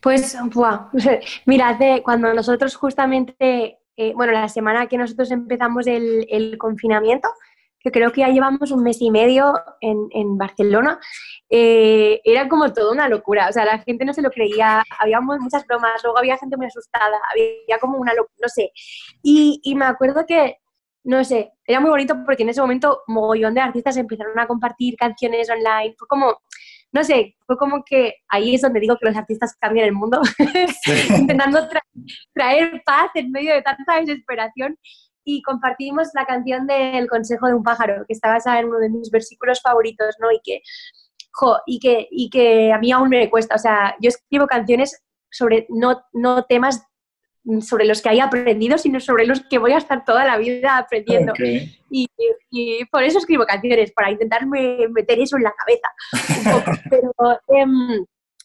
Pues, 0.00 0.36
wow. 0.52 0.88
mira, 1.46 1.78
cuando 2.02 2.32
nosotros 2.34 2.74
justamente, 2.76 3.78
eh, 3.96 4.12
bueno, 4.14 4.32
la 4.32 4.48
semana 4.48 4.86
que 4.86 4.98
nosotros 4.98 5.30
empezamos 5.30 5.86
el, 5.86 6.26
el 6.28 6.58
confinamiento, 6.58 7.28
que 7.80 7.90
creo 7.90 8.12
que 8.12 8.20
ya 8.20 8.28
llevamos 8.28 8.70
un 8.70 8.82
mes 8.82 9.00
y 9.00 9.10
medio 9.10 9.54
en, 9.80 10.08
en 10.10 10.38
Barcelona, 10.38 11.00
eh, 11.54 12.22
era 12.24 12.48
como 12.48 12.72
toda 12.72 12.92
una 12.92 13.08
locura. 13.08 13.48
O 13.50 13.52
sea, 13.52 13.66
la 13.66 13.78
gente 13.80 14.06
no 14.06 14.14
se 14.14 14.22
lo 14.22 14.30
creía, 14.30 14.82
había 14.98 15.20
muchas 15.20 15.66
bromas, 15.66 16.02
luego 16.02 16.18
había 16.18 16.38
gente 16.38 16.56
muy 16.56 16.64
asustada, 16.64 17.20
había 17.30 17.78
como 17.78 17.98
una 17.98 18.14
locura, 18.14 18.34
no 18.40 18.48
sé. 18.48 18.72
Y, 19.22 19.60
y, 19.62 19.74
me 19.74 19.84
acuerdo 19.84 20.24
que, 20.26 20.56
no 21.04 21.22
sé, 21.24 21.52
era 21.66 21.78
muy 21.80 21.90
bonito 21.90 22.16
porque 22.24 22.44
en 22.44 22.48
ese 22.48 22.62
momento 22.62 23.02
mogollón 23.06 23.52
de 23.52 23.60
artistas 23.60 23.98
empezaron 23.98 24.38
a 24.38 24.46
compartir 24.46 24.96
canciones 24.96 25.50
online. 25.50 25.94
Fue 25.98 26.08
como, 26.08 26.38
no 26.90 27.04
sé, 27.04 27.36
fue 27.46 27.58
como 27.58 27.84
que 27.84 28.14
ahí 28.28 28.54
es 28.54 28.62
donde 28.62 28.80
digo 28.80 28.96
que 28.96 29.06
los 29.06 29.16
artistas 29.16 29.54
cambian 29.60 29.86
el 29.88 29.92
mundo, 29.92 30.22
intentando 31.18 31.68
tra 31.68 31.82
traer 32.32 32.82
paz 32.86 33.10
en 33.14 33.30
medio 33.30 33.52
de 33.52 33.60
tanta 33.60 33.96
desesperación 34.00 34.78
y 35.24 35.42
compartimos 35.42 36.08
la 36.14 36.24
canción 36.24 36.66
del 36.66 37.08
Consejo 37.08 37.46
de 37.46 37.54
un 37.54 37.62
pájaro, 37.62 38.04
que 38.06 38.14
está 38.14 38.30
basada 38.30 38.60
en 38.60 38.66
uno 38.66 38.78
de 38.78 38.88
mis 38.88 39.10
versículos 39.10 39.60
favoritos, 39.60 40.16
¿no? 40.18 40.32
Y 40.32 40.40
que, 40.42 40.62
jo, 41.32 41.58
y 41.66 41.78
que, 41.78 42.08
y 42.10 42.30
que 42.30 42.72
a 42.72 42.78
mí 42.78 42.92
aún 42.92 43.08
me 43.08 43.30
cuesta, 43.30 43.54
o 43.54 43.58
sea, 43.58 43.96
yo 44.00 44.08
escribo 44.08 44.46
canciones 44.46 45.02
sobre 45.30 45.66
no, 45.70 46.02
no 46.12 46.44
temas 46.44 46.86
sobre 47.60 47.86
los 47.86 48.00
que 48.02 48.08
haya 48.08 48.24
aprendido, 48.24 48.78
sino 48.78 49.00
sobre 49.00 49.26
los 49.26 49.40
que 49.40 49.58
voy 49.58 49.72
a 49.72 49.78
estar 49.78 50.04
toda 50.04 50.24
la 50.24 50.36
vida 50.38 50.76
aprendiendo. 50.78 51.32
Okay. 51.32 51.76
Y, 51.90 52.08
y, 52.50 52.84
por 52.84 53.02
eso 53.02 53.18
escribo 53.18 53.44
canciones, 53.44 53.92
para 53.92 54.12
intentarme 54.12 54.86
meter 54.90 55.18
eso 55.18 55.36
en 55.36 55.42
la 55.42 55.52
cabeza. 55.52 55.88
Un 56.38 56.60
poco. 56.60 56.78
Pero, 56.90 57.12
eh, 57.48 57.66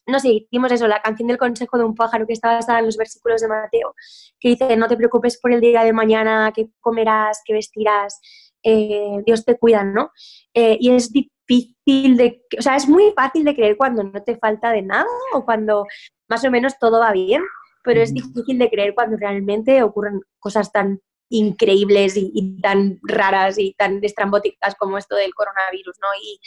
no 0.07 0.19
sé, 0.19 0.29
hicimos 0.29 0.71
eso, 0.71 0.87
la 0.87 1.01
canción 1.01 1.27
del 1.27 1.37
consejo 1.37 1.77
de 1.77 1.83
un 1.83 1.93
pájaro 1.93 2.25
que 2.25 2.33
está 2.33 2.53
basada 2.53 2.79
en 2.79 2.85
los 2.85 2.97
versículos 2.97 3.41
de 3.41 3.49
Mateo, 3.49 3.93
que 4.39 4.49
dice, 4.49 4.75
no 4.77 4.87
te 4.87 4.97
preocupes 4.97 5.39
por 5.39 5.51
el 5.51 5.61
día 5.61 5.83
de 5.83 5.93
mañana, 5.93 6.51
qué 6.55 6.69
comerás, 6.79 7.41
qué 7.45 7.53
vestirás, 7.53 8.19
eh, 8.63 9.21
Dios 9.25 9.43
te 9.45 9.57
cuida, 9.57 9.83
¿no? 9.83 10.11
Eh, 10.53 10.77
y 10.79 10.91
es 10.91 11.11
difícil 11.47 12.17
de, 12.17 12.41
o 12.57 12.61
sea, 12.61 12.75
es 12.75 12.87
muy 12.87 13.11
fácil 13.15 13.43
de 13.43 13.55
creer 13.55 13.77
cuando 13.77 14.03
no 14.03 14.23
te 14.23 14.37
falta 14.37 14.71
de 14.71 14.81
nada 14.81 15.07
o 15.33 15.45
cuando 15.45 15.85
más 16.27 16.43
o 16.43 16.51
menos 16.51 16.77
todo 16.79 16.99
va 16.99 17.11
bien, 17.11 17.41
pero 17.83 18.01
es 18.01 18.13
difícil 18.13 18.57
de 18.57 18.69
creer 18.69 18.93
cuando 18.93 19.17
realmente 19.17 19.81
ocurren 19.83 20.19
cosas 20.39 20.71
tan 20.71 20.99
increíbles 21.29 22.17
y, 22.17 22.31
y 22.33 22.61
tan 22.61 22.99
raras 23.03 23.57
y 23.57 23.73
tan 23.73 24.03
estrambóticas 24.03 24.75
como 24.75 24.97
esto 24.97 25.15
del 25.15 25.33
coronavirus, 25.33 25.95
¿no? 26.01 26.07
Y, 26.21 26.39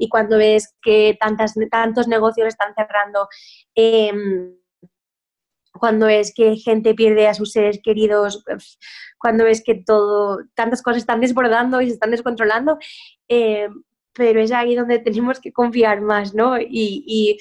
y 0.00 0.08
cuando 0.08 0.38
ves 0.38 0.74
que 0.82 1.16
tantas, 1.20 1.54
tantos 1.70 2.08
negocios 2.08 2.48
están 2.48 2.74
cerrando, 2.74 3.28
eh, 3.74 4.12
cuando 5.72 6.06
ves 6.06 6.32
que 6.34 6.56
gente 6.56 6.94
pierde 6.94 7.28
a 7.28 7.34
sus 7.34 7.52
seres 7.52 7.80
queridos, 7.82 8.42
cuando 9.18 9.44
ves 9.44 9.62
que 9.64 9.74
todo, 9.74 10.38
tantas 10.54 10.82
cosas 10.82 11.02
están 11.02 11.20
desbordando 11.20 11.80
y 11.80 11.86
se 11.86 11.94
están 11.94 12.10
descontrolando, 12.10 12.78
eh, 13.28 13.68
pero 14.12 14.40
es 14.40 14.52
ahí 14.52 14.74
donde 14.74 14.98
tenemos 14.98 15.40
que 15.40 15.52
confiar 15.52 16.00
más, 16.00 16.34
¿no? 16.34 16.58
Y, 16.58 17.04
y, 17.06 17.38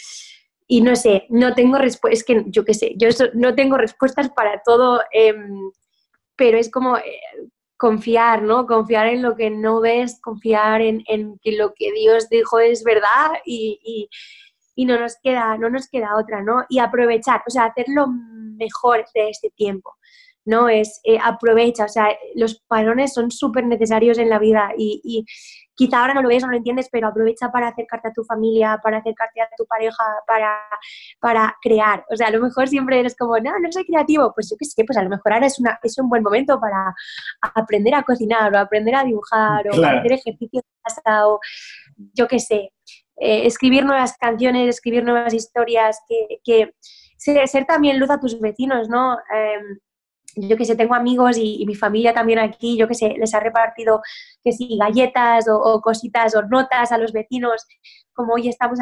y 0.68 0.82
no 0.82 0.96
sé, 0.96 1.26
no 1.30 1.54
tengo 1.56 1.78
respuestas, 1.78 2.20
es 2.20 2.26
que 2.26 2.44
yo 2.48 2.66
qué 2.66 2.74
sé, 2.74 2.94
yo 2.98 3.10
no 3.34 3.56
tengo 3.56 3.78
respuestas 3.78 4.30
para 4.30 4.62
todo, 4.64 5.02
eh, 5.12 5.34
pero 6.36 6.58
es 6.58 6.70
como, 6.70 6.98
eh, 6.98 7.22
confiar, 7.80 8.44
¿no? 8.44 8.68
Confiar 8.68 9.08
en 9.08 9.22
lo 9.22 9.38
que 9.38 9.50
no 9.50 9.80
ves, 9.80 10.20
confiar 10.22 10.82
en, 10.82 11.02
en 11.08 11.40
que 11.40 11.54
lo 11.54 11.74
que 11.74 11.94
Dios 11.94 12.28
dijo 12.28 12.60
es 12.60 12.84
verdad 12.84 13.32
y, 13.46 13.80
y, 13.82 14.10
y, 14.76 14.86
no, 14.86 15.00
nos 15.00 15.16
queda, 15.24 15.58
no 15.58 15.70
nos 15.70 15.88
queda 15.88 16.18
otra, 16.18 16.44
¿no? 16.44 16.66
Y 16.68 16.80
aprovechar, 16.80 17.42
o 17.48 17.50
sea, 17.50 17.64
hacer 17.66 17.86
lo 17.88 18.08
mejor 18.08 19.06
de 19.16 19.30
este 19.30 19.50
tiempo, 19.52 19.96
¿no? 20.46 20.70
Es 20.70 21.00
eh, 21.04 21.20
aprovecha, 21.24 21.86
o 21.86 21.90
sea, 21.90 22.10
los 22.36 22.62
parones 22.68 23.14
son 23.14 23.32
súper 23.32 23.66
necesarios 23.66 24.18
en 24.18 24.30
la 24.30 24.40
vida 24.40 24.72
y, 24.78 25.02
y, 25.04 25.26
quizá 25.76 26.02
ahora 26.02 26.14
no 26.14 26.22
lo 26.22 26.28
ves, 26.28 26.44
no 26.44 26.52
lo 26.52 26.58
entiendes, 26.58 26.90
pero 26.92 27.08
aprovecha 27.08 27.54
para 27.54 27.70
acercarte 27.70 28.10
a 28.10 28.12
tu 28.12 28.26
familia, 28.26 28.82
para 28.84 28.98
acercarte 28.98 29.42
a 29.42 29.48
tu 29.56 29.66
pareja, 29.66 30.04
para, 30.28 30.60
para 31.22 31.56
crear. 31.62 32.04
O 32.12 32.18
sea, 32.18 32.28
a 32.28 32.32
lo 32.32 32.42
mejor 32.42 32.68
siempre 32.68 33.00
eres 33.00 33.16
como, 33.16 33.38
no, 33.40 33.58
no 33.58 33.72
soy 33.72 33.86
creativo. 33.86 34.34
Pues 34.36 34.50
yo 34.50 34.58
qué 34.60 34.66
sé, 34.66 34.84
pues 34.84 34.98
a 34.98 35.04
lo 35.04 35.10
mejor 35.10 35.32
ahora 35.32 35.48
es, 35.48 35.58
una, 35.58 35.80
es 35.82 35.98
un 35.98 36.10
buen 36.10 36.22
momento 36.22 36.60
para 36.60 36.94
aprender 37.56 37.96
a 37.96 38.04
cocinar 38.04 38.54
o 38.54 38.60
aprender 38.60 38.94
a 38.94 39.06
dibujar 39.06 39.70
o 39.70 39.72
claro. 39.72 40.00
hacer 40.00 40.12
ejercicios 40.12 40.64
casa 40.84 41.28
o 41.30 41.40
yo 42.14 42.28
qué 42.28 42.40
sé, 42.40 42.72
eh, 43.18 43.46
escribir 43.46 43.86
nuevas 43.86 44.16
canciones, 44.18 44.70
escribir 44.70 45.04
nuevas 45.04 45.34
historias, 45.34 46.00
que, 46.08 46.72
ser, 47.18 47.66
también 47.66 48.00
luz 48.00 48.10
a 48.10 48.20
tus 48.20 48.40
vecinos, 48.40 48.88
¿no? 48.88 49.18
Em, 49.34 49.80
yo 50.48 50.58
que 50.58 50.66
sé, 50.66 50.76
tengo 50.76 50.96
amigos 50.96 51.38
y, 51.38 51.66
mi 51.66 51.76
familia 51.76 52.14
también 52.14 52.40
aquí, 52.40 52.78
yo 52.78 52.88
que 52.88 52.96
sé, 52.96 53.16
les 53.18 53.34
ha 53.34 53.40
repartido 53.40 54.02
que 54.44 54.52
sí, 54.52 54.78
galletas 54.80 55.46
o, 55.50 55.82
cositas 55.82 56.36
o 56.36 56.44
notas 56.44 56.92
a 56.92 56.98
los 56.98 57.12
vecinos, 57.12 57.66
como 58.14 58.34
hoy 58.34 58.50
estamos 58.50 58.80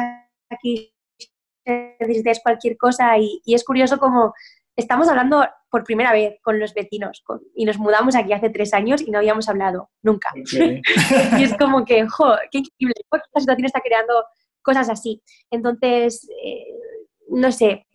aquí, 0.50 0.94
necesitáis 1.64 2.40
cualquier 2.42 2.76
cosa 2.76 3.18
y, 3.18 3.40
es 3.46 3.64
curioso 3.64 3.98
como 3.98 4.34
estamos 4.76 5.08
hablando 5.08 5.44
por 5.70 5.84
primera 5.84 6.12
vez 6.12 6.36
con 6.42 6.58
los 6.60 6.72
vecinos 6.72 7.24
y 7.54 7.64
nos 7.64 7.78
mudamos 7.78 8.14
aquí 8.14 8.32
hace 8.32 8.48
tres 8.48 8.72
años 8.72 9.02
y 9.02 9.10
no 9.10 9.18
habíamos 9.18 9.48
hablado 9.48 9.90
nunca. 10.02 10.30
y 11.38 11.42
es 11.42 11.56
como 11.56 11.84
que, 11.84 12.06
jo, 12.06 12.36
qué 12.50 12.58
increíble, 12.58 12.94
esta 12.98 13.40
situación 13.40 13.66
está 13.66 13.80
creando 13.80 14.24
cosas 14.62 14.88
así. 14.88 15.22
Entonces, 15.50 16.28
eh, 16.42 16.74
no 17.30 17.50
sé, 17.52 17.86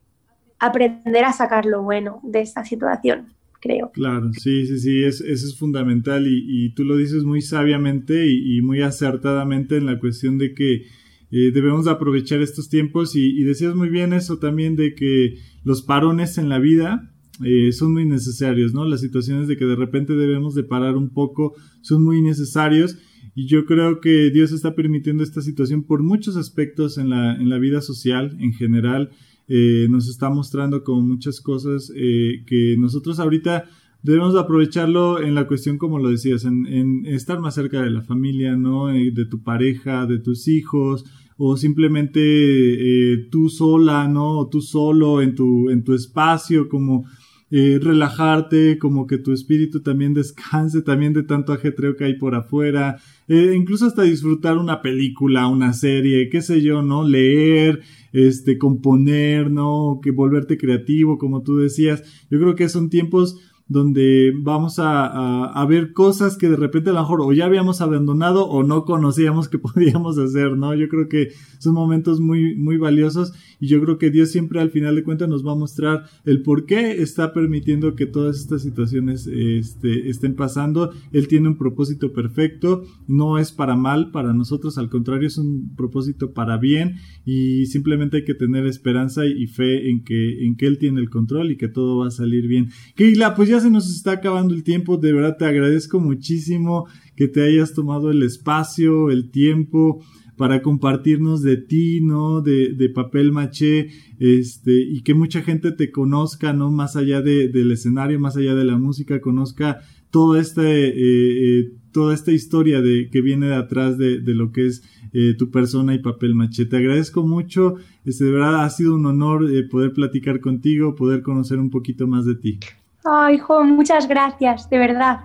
aprender 0.60 1.26
a 1.26 1.34
sacar 1.34 1.66
lo 1.66 1.84
bueno 1.84 2.20
de 2.24 2.42
esta 2.42 2.64
situación 2.64 3.36
creo. 3.64 3.92
Claro, 3.94 4.32
sí, 4.34 4.68
sí, 4.68 4.78
sí, 4.80 5.04
es, 5.04 5.22
eso 5.22 5.48
es 5.48 5.58
fundamental 5.58 6.28
y, 6.28 6.70
tú 6.76 6.84
lo 6.84 6.98
dices 6.98 7.24
muy 7.24 7.42
sabiamente 7.42 8.28
y, 8.30 8.62
muy 8.62 8.82
acertadamente 8.82 9.78
en 9.78 9.86
la 9.86 10.00
cuestión 10.00 10.38
de 10.38 10.54
que 10.54 10.86
eh, 11.32 11.52
debemos 11.52 11.88
aprovechar 11.88 12.42
estos 12.42 12.70
tiempos 12.70 13.16
y, 13.16 13.42
decías 13.44 13.74
muy 13.76 13.90
bien 13.90 14.12
eso 14.12 14.38
también 14.38 14.76
de 14.76 14.94
que 14.94 15.38
los 15.64 15.82
parones 15.82 16.38
en 16.38 16.50
la 16.50 16.60
vida 16.60 17.10
eh, 17.44 17.72
son 17.72 17.94
muy 17.94 18.06
necesarios, 18.06 18.74
¿no? 18.74 18.86
Las 18.86 19.02
situaciones 19.02 19.48
de 19.48 19.58
que 19.58 19.66
de 19.66 19.76
repente 19.76 20.14
debemos 20.14 20.54
de 20.54 20.64
parar 20.64 20.98
un 20.98 21.10
poco 21.10 21.56
son 21.82 22.04
muy 22.04 22.22
necesarios 22.22 22.98
y 23.34 23.48
yo 23.48 23.66
creo 23.66 24.00
que 24.02 24.30
Dios 24.30 24.52
está 24.52 24.76
permitiendo 24.76 25.24
esta 25.24 25.42
situación 25.42 25.84
por 25.84 26.04
muchos 26.04 26.36
aspectos 26.36 26.98
en 26.98 27.10
la, 27.10 27.36
en 27.36 27.50
la 27.50 27.58
vida 27.58 27.82
social 27.82 28.38
en 28.40 28.54
general 28.54 29.10
eh, 29.48 29.88
nos 29.90 30.08
está 30.08 30.30
mostrando 30.30 30.84
con 30.84 31.08
muchas 31.08 31.42
cosas 31.42 31.92
eh, 31.96 32.44
que 32.46 32.76
nosotros 32.78 33.20
ahorita 33.20 33.66
debemos 34.02 34.36
aprovecharlo 34.36 35.22
en 35.22 35.36
la 35.36 35.48
cuestión, 35.48 35.78
como 35.78 36.00
lo 36.00 36.10
decías, 36.10 36.46
en, 36.46 37.06
estar 37.06 37.40
más 37.40 37.56
cerca 37.56 37.82
de 37.82 37.90
la 37.90 38.02
familia, 38.02 38.56
¿no? 38.56 38.90
Eh, 38.90 39.12
de 39.12 39.26
tu 39.26 39.42
pareja, 39.42 40.06
de 40.06 40.20
tus 40.20 40.48
hijos, 40.48 41.06
o 41.38 41.58
simplemente 41.58 43.28
tú 43.32 43.50
sola, 43.50 44.08
¿no? 44.08 44.40
O 44.40 44.50
tú 44.50 44.62
solo 44.62 45.22
en 45.22 45.36
tu, 45.36 45.70
en 45.70 45.84
tu 45.84 45.94
espacio, 45.94 46.70
como 46.70 47.06
relajarte, 47.52 48.80
como 48.80 49.06
que 49.06 49.18
tu 49.18 49.32
espíritu 49.32 49.82
también 49.82 50.14
descanse 50.14 50.82
también 50.82 51.14
de 51.14 51.24
tanto 51.24 51.54
ajetreo 51.54 51.96
que 51.96 52.06
hay 52.06 52.16
por 52.16 52.34
afuera, 52.34 52.98
incluso 53.28 53.86
hasta 53.86 54.02
disfrutar 54.02 54.58
una 54.58 54.82
película, 54.82 55.48
una 55.48 55.74
serie, 55.74 56.30
qué 56.30 56.42
sé 56.42 56.62
yo, 56.62 56.82
¿no? 56.82 57.08
Leer, 57.08 57.82
este, 58.12 58.58
componer, 58.58 59.52
¿no? 59.52 60.00
Que 60.02 60.12
volverte 60.12 60.58
creativo, 60.58 61.18
como 61.18 61.42
tú 61.42 61.58
decías. 61.58 62.04
Yo 62.30 62.40
creo 62.40 62.56
que 62.56 62.70
son 62.70 62.90
tiempos 62.90 63.40
donde 63.68 64.34
vamos 64.36 64.76
a, 64.78 65.66
ver 65.68 65.94
cosas 65.94 66.38
que 66.38 66.50
de 66.50 66.58
repente 66.58 66.90
a 66.90 66.94
lo 66.94 67.00
mejor 67.00 67.22
o 67.22 67.32
ya 67.32 67.46
habíamos 67.46 67.80
abandonado 67.80 68.46
o 68.46 68.64
no 68.64 68.84
conocíamos 68.84 69.48
que 69.48 69.58
podíamos 69.60 70.18
hacer, 70.18 70.58
¿no? 70.58 70.74
Yo 70.76 70.90
creo 70.90 71.08
que 71.08 71.32
son 71.60 71.74
momentos 71.74 72.20
muy, 72.20 72.56
muy 72.56 72.78
valiosos 72.78 73.34
y 73.60 73.68
yo 73.68 73.82
creo 73.82 73.98
que 73.98 74.12
Dios 74.12 74.30
siempre 74.30 74.60
al 74.60 74.72
final 74.72 74.96
de 74.96 75.04
cuentas 75.04 75.30
nos 75.30 75.46
va 75.46 75.54
a 75.54 75.56
mostrar 75.56 76.04
el 76.26 76.42
por 76.42 76.66
qué 76.66 77.02
está 77.02 77.34
permitiendo 77.34 77.96
que 77.96 78.06
todas 78.06 78.38
estas 78.38 78.62
situaciones 78.62 79.28
este, 79.28 80.10
estén 80.10 80.36
pasando. 80.36 80.92
Él 81.12 81.28
tiene 81.28 81.48
un 81.48 81.58
propósito 81.58 82.12
perfecto, 82.12 82.84
no 83.08 83.38
es 83.38 83.52
para 83.52 83.76
mal 83.76 84.12
para 84.12 84.34
nosotros, 84.34 84.78
al 84.78 84.90
contrario 84.90 85.28
es 85.28 85.38
un 85.38 85.74
propósito 85.76 86.34
para 86.34 86.58
bien 86.58 86.98
y 87.26 87.68
simplemente 87.68 88.18
hay 88.18 88.26
que 88.26 88.34
tener 88.34 88.66
esperanza 88.66 89.26
y 89.26 89.48
fe 89.48 89.90
en 89.90 90.04
que, 90.04 90.46
en 90.46 90.56
que 90.58 90.68
Él 90.68 90.78
tiene 90.78 91.00
el 91.00 91.10
control 91.10 91.52
y 91.52 91.58
que 91.58 91.70
todo 91.70 92.00
va 92.00 92.08
a 92.08 92.12
salir 92.12 92.48
bien. 92.48 92.70
Keila, 92.96 93.36
pues 93.36 93.50
ya 93.50 93.53
se 93.60 93.70
nos 93.70 93.90
está 93.90 94.14
acabando 94.14 94.54
el 94.54 94.64
tiempo, 94.64 94.98
de 94.98 95.14
verdad 95.14 95.38
te 95.38 95.46
agradezco 95.46 96.00
muchísimo 96.00 96.88
que 97.16 97.28
te 97.28 97.44
hayas 97.44 97.74
tomado 97.74 98.12
el 98.12 98.24
espacio, 98.24 99.10
el 99.10 99.32
tiempo 99.32 100.04
para 100.38 100.62
compartirnos 100.62 101.42
de 101.42 101.58
ti, 101.58 102.02
¿no? 102.02 102.42
De, 102.42 102.92
papel 102.94 103.32
maché, 103.32 103.90
este, 104.20 104.82
y 104.82 105.02
que 105.02 105.14
mucha 105.14 105.42
gente 105.42 105.72
te 105.72 105.92
conozca, 105.92 106.54
¿no? 106.54 106.72
Más 106.72 106.96
allá 106.96 107.22
de, 107.22 107.50
del 107.50 107.72
escenario, 107.72 108.20
más 108.20 108.36
allá 108.36 108.56
de 108.56 108.66
la 108.66 108.78
música, 108.78 109.22
conozca 109.22 109.82
toda 110.10 110.42
esta, 110.42 110.64
eh, 110.64 110.92
eh, 110.96 111.72
toda 111.92 112.14
esta 112.14 112.32
historia 112.32 112.82
de, 112.82 113.10
que 113.12 113.22
viene 113.22 113.48
de 113.48 113.56
atrás 113.56 113.98
de, 113.98 114.20
de 114.20 114.34
lo 114.34 114.52
que 114.52 114.68
es 114.68 114.84
eh, 115.14 115.36
tu 115.38 115.52
persona 115.52 115.94
y 115.94 116.00
papel 116.00 116.36
maché. 116.36 116.66
Te 116.66 116.78
agradezco 116.78 117.26
mucho, 117.26 117.76
este, 118.06 118.26
de 118.26 118.32
verdad 118.32 118.64
ha 118.64 118.70
sido 118.70 118.96
un 118.96 119.06
honor 119.06 119.48
poder 119.70 119.94
platicar 119.94 120.40
contigo, 120.40 120.96
poder 120.96 121.22
conocer 121.22 121.60
un 121.60 121.70
poquito 121.70 122.08
más 122.08 122.26
de 122.26 122.36
ti. 122.36 122.60
Ay, 123.06 123.36
hijo, 123.36 123.64
muchas 123.64 124.08
gracias, 124.08 124.70
de 124.70 124.78
verdad. 124.78 125.22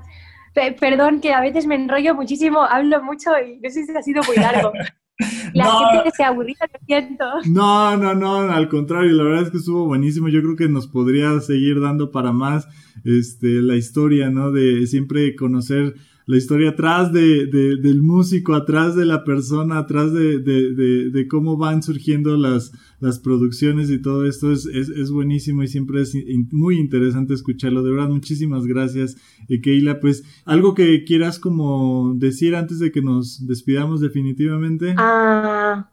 perdón 0.81 1.21
que 1.21 1.33
a 1.33 1.41
veces 1.41 1.67
me 1.67 1.77
enrollo 1.77 2.15
muchísimo, 2.15 2.63
hablo 2.65 3.03
mucho 3.03 3.31
y 3.39 3.59
no 3.61 3.71
sé 3.71 3.85
si 3.85 3.97
ha 3.97 4.03
sido 4.03 4.23
muy 4.25 4.37
largo. 4.37 4.73
La 5.53 5.65
gente 5.65 6.11
se 6.17 6.23
aburrida, 6.23 6.67
lo 6.73 6.79
siento. 6.87 7.25
No, 7.51 7.97
no, 7.97 8.15
no, 8.15 8.37
al 8.53 8.69
contrario, 8.69 9.13
la 9.13 9.25
verdad 9.25 9.43
es 9.43 9.51
que 9.51 9.57
estuvo 9.57 9.85
buenísimo. 9.87 10.29
Yo 10.29 10.41
creo 10.43 10.55
que 10.55 10.69
nos 10.69 10.87
podría 10.87 11.41
seguir 11.41 11.81
dando 11.81 12.13
para 12.13 12.31
más 12.31 12.69
este, 13.05 13.61
la 13.61 13.75
historia, 13.75 14.31
¿no? 14.31 14.53
De 14.53 14.87
siempre 14.87 15.35
conocer 15.35 15.95
la 16.29 16.37
historia 16.37 16.71
atrás 16.71 17.11
de, 17.11 17.47
del 17.47 18.03
músico, 18.03 18.55
atrás 18.55 18.95
de 18.95 19.07
la 19.07 19.25
persona, 19.25 19.79
atrás 19.79 20.13
de, 20.13 20.39
de 20.39 21.27
cómo 21.27 21.57
van 21.57 21.83
surgiendo 21.83 22.37
las, 22.37 22.71
las 23.01 23.19
producciones 23.19 23.91
y 23.91 23.99
todo 24.03 24.27
esto 24.27 24.53
es, 24.53 24.67
es, 24.67 24.91
es 24.91 25.11
buenísimo 25.11 25.63
y 25.63 25.69
siempre 25.69 26.03
es 26.03 26.15
muy 26.53 26.79
interesante 26.79 27.33
escucharlo. 27.33 27.83
De 27.83 27.93
verdad, 27.93 28.11
muchísimas 28.11 28.67
gracias, 28.67 29.17
eh, 29.49 29.63
Keila. 29.63 30.01
Pues, 30.01 30.23
¿algo 30.45 30.75
que 30.75 31.05
quieras 31.05 31.39
como 31.39 32.15
decir 32.15 32.55
antes 32.55 32.79
de 32.79 32.93
que 32.93 33.01
nos 33.01 33.47
despidamos 33.47 34.01
definitivamente? 34.01 34.95
Ah 34.99 35.89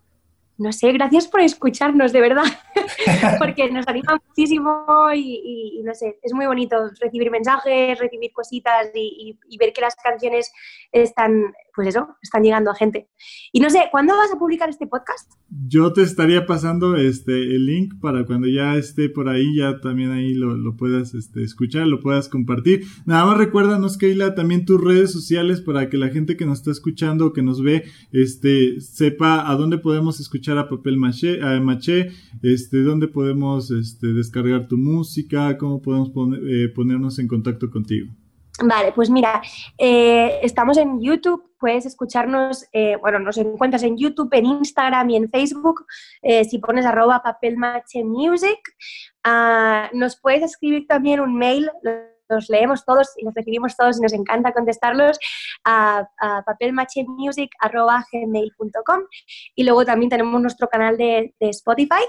no 0.58 0.72
sé, 0.72 0.92
gracias 0.94 1.28
por 1.28 1.42
escucharnos, 1.42 2.14
de 2.14 2.22
verdad, 2.22 2.46
porque 3.40 3.70
nos 3.70 3.88
anima 3.88 4.22
muchísimo 4.28 4.86
y, 5.14 5.82
no 5.84 5.94
sé, 5.94 6.18
es 6.22 6.34
muy 6.34 6.46
bonito 6.46 6.78
recibir 7.00 7.30
mensajes, 7.30 8.00
recibir 8.00 8.32
cositas 8.32 8.90
y, 8.94 9.38
ver 9.60 9.74
que 9.74 9.82
las 9.82 9.96
canciones 9.96 10.54
están, 10.92 11.54
pues 11.76 11.90
eso, 11.90 12.08
están 12.22 12.44
llegando 12.44 12.72
a 12.72 12.76
gente. 12.76 13.10
Y 13.52 13.60
no 13.60 13.70
sé, 13.70 13.84
¿cuándo 13.92 14.16
vas 14.16 14.32
a 14.34 14.40
publicar 14.40 14.70
este 14.70 14.88
podcast? 14.88 15.32
Yo 15.68 15.94
te 15.94 16.02
estaría 16.02 16.46
pasando 16.46 16.96
este 16.96 17.56
el 17.56 17.66
link 17.66 17.96
para 18.00 18.26
cuando 18.26 18.48
ya 18.48 18.76
esté 18.76 19.10
por 19.10 19.30
ahí, 19.30 19.58
ya 19.58 19.80
también 19.82 20.12
ahí 20.12 20.34
lo, 20.34 20.56
lo 20.56 20.76
puedas 20.76 21.14
este, 21.14 21.44
escuchar, 21.44 21.88
lo 21.88 22.00
puedas 22.00 22.30
compartir. 22.30 22.86
Nada 23.06 23.26
más 23.26 23.38
recuérdanos, 23.38 23.98
Keila, 23.98 24.36
también 24.36 24.66
tus 24.66 24.82
redes 24.82 25.12
sociales 25.12 25.62
para 25.62 25.90
que 25.90 25.98
la 25.98 26.10
gente 26.10 26.38
que 26.38 26.46
nos 26.46 26.60
está 26.60 26.72
escuchando, 26.72 27.34
que 27.34 27.42
nos 27.42 27.62
ve, 27.62 27.84
este, 28.12 28.80
sepa 28.82 29.50
a 29.50 29.56
dónde 29.56 29.78
podemos 29.78 30.20
escuchar 30.20 30.58
a 30.58 30.70
Papel 30.70 30.98
Maché, 30.98 31.42
a 31.42 31.60
Maché 31.60 32.12
este, 32.42 32.84
dónde 32.84 33.08
podemos 33.08 33.72
este, 33.72 34.08
descargar 34.08 34.68
tu 34.68 34.78
música, 34.78 35.58
cómo 35.58 35.82
podemos 35.82 36.12
eh, 36.48 36.70
ponernos 36.74 37.20
en 37.20 37.28
contacto 37.28 37.70
contigo. 37.70 38.14
Vale, 38.64 38.94
pues 38.94 39.10
mira, 39.10 39.42
eh, 39.78 40.40
estamos 40.42 40.78
en 40.78 41.02
YouTube, 41.02 41.52
puedes 41.60 41.86
escucharnos, 41.86 42.66
eh, 42.72 42.96
bueno, 43.02 43.20
nos 43.20 43.38
encuentras 43.38 43.84
en 43.84 43.98
YouTube, 43.98 44.30
en 44.32 44.46
Instagram 44.46 45.10
y 45.10 45.18
en 45.18 45.30
Facebook, 45.30 45.86
eh, 46.22 46.46
si 46.46 46.60
pones 46.60 46.86
arroba 46.86 47.22
papelmachemusic. 47.22 48.62
Ah, 49.26 49.90
nos 49.92 50.18
puedes 50.22 50.42
escribir 50.42 50.88
también 50.88 51.20
un 51.20 51.36
mail, 51.36 51.70
los 52.30 52.50
leemos 52.50 52.86
todos 52.86 53.10
y 53.18 53.26
los 53.26 53.34
recibimos 53.34 53.76
todos 53.76 53.98
y 53.98 54.02
nos 54.02 54.14
encanta 54.14 54.54
contestarlos 54.54 55.20
a, 55.66 56.08
a 56.18 56.42
papelmachemusic.gmail.com 56.44 59.00
y 59.54 59.66
luego 59.66 59.84
también 59.84 60.10
tenemos 60.10 60.42
nuestro 60.42 60.70
canal 60.70 60.96
de, 60.98 61.36
de 61.42 61.50
Spotify 61.50 62.06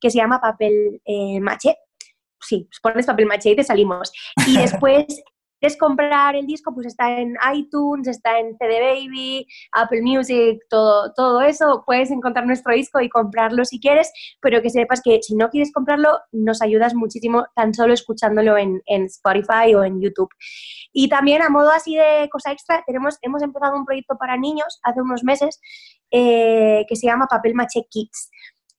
que 0.00 0.10
se 0.10 0.18
llama 0.18 0.40
Papel 0.40 1.00
Mache 1.40 1.76
sí, 2.44 2.68
pones 2.82 3.06
papel 3.06 3.26
maché 3.26 3.50
y 3.50 3.56
te 3.56 3.64
salimos. 3.64 4.12
Y 4.46 4.56
después 4.58 5.22
quieres 5.64 5.78
comprar 5.78 6.36
el 6.36 6.46
disco, 6.46 6.74
pues 6.74 6.88
está 6.88 7.18
en 7.18 7.36
iTunes, 7.54 8.06
está 8.06 8.38
en 8.38 8.54
CD 8.58 8.80
Baby, 8.80 9.46
Apple 9.72 10.02
Music, 10.02 10.60
todo, 10.68 11.10
todo 11.14 11.40
eso. 11.40 11.84
Puedes 11.86 12.10
encontrar 12.10 12.46
nuestro 12.46 12.74
disco 12.74 13.00
y 13.00 13.08
comprarlo 13.08 13.64
si 13.64 13.80
quieres, 13.80 14.12
pero 14.42 14.60
que 14.60 14.68
sepas 14.68 15.00
que 15.00 15.20
si 15.22 15.34
no 15.34 15.48
quieres 15.48 15.72
comprarlo, 15.72 16.18
nos 16.32 16.60
ayudas 16.60 16.94
muchísimo 16.94 17.46
tan 17.56 17.72
solo 17.72 17.94
escuchándolo 17.94 18.58
en, 18.58 18.82
Spotify 18.86 19.74
o 19.74 19.84
en 19.84 20.02
YouTube. 20.02 20.28
Y 20.92 21.08
también 21.08 21.40
a 21.40 21.48
modo 21.48 21.70
así 21.70 21.96
de 21.96 22.28
cosa 22.30 22.52
extra, 22.52 22.82
tenemos, 22.86 23.16
hemos 23.22 23.42
empezado 23.42 23.74
un 23.74 23.86
proyecto 23.86 24.18
para 24.18 24.36
niños 24.36 24.80
hace 24.82 25.00
unos 25.00 25.24
meses 25.24 25.60
eh, 26.10 26.84
que 26.86 26.96
se 26.96 27.06
llama 27.06 27.26
Papel 27.26 27.54
Maché 27.54 27.86
Kids. 27.88 28.30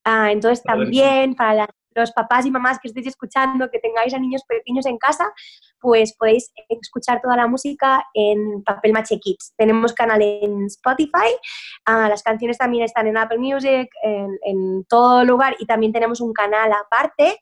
Ah, 0.03 0.31
entonces 0.31 0.63
también 0.63 1.33
para 1.33 1.55
las 1.55 1.67
los 1.95 2.11
papás 2.11 2.45
y 2.45 2.51
mamás 2.51 2.79
que 2.79 2.87
estéis 2.87 3.07
escuchando, 3.07 3.69
que 3.69 3.79
tengáis 3.79 4.13
a 4.13 4.19
niños 4.19 4.43
pequeños 4.47 4.85
en 4.85 4.97
casa, 4.97 5.31
pues 5.79 6.15
podéis 6.17 6.51
escuchar 6.69 7.21
toda 7.21 7.37
la 7.37 7.47
música 7.47 8.03
en 8.13 8.63
Papel 8.63 8.93
Mache 8.93 9.19
Kids. 9.19 9.53
Tenemos 9.57 9.93
canal 9.93 10.21
en 10.21 10.65
Spotify, 10.65 11.31
ah, 11.85 12.09
las 12.09 12.23
canciones 12.23 12.57
también 12.57 12.83
están 12.83 13.07
en 13.07 13.17
Apple 13.17 13.39
Music, 13.39 13.89
en, 14.03 14.37
en 14.43 14.85
todo 14.85 15.23
lugar 15.23 15.55
y 15.59 15.65
también 15.65 15.93
tenemos 15.93 16.21
un 16.21 16.33
canal 16.33 16.71
aparte 16.73 17.39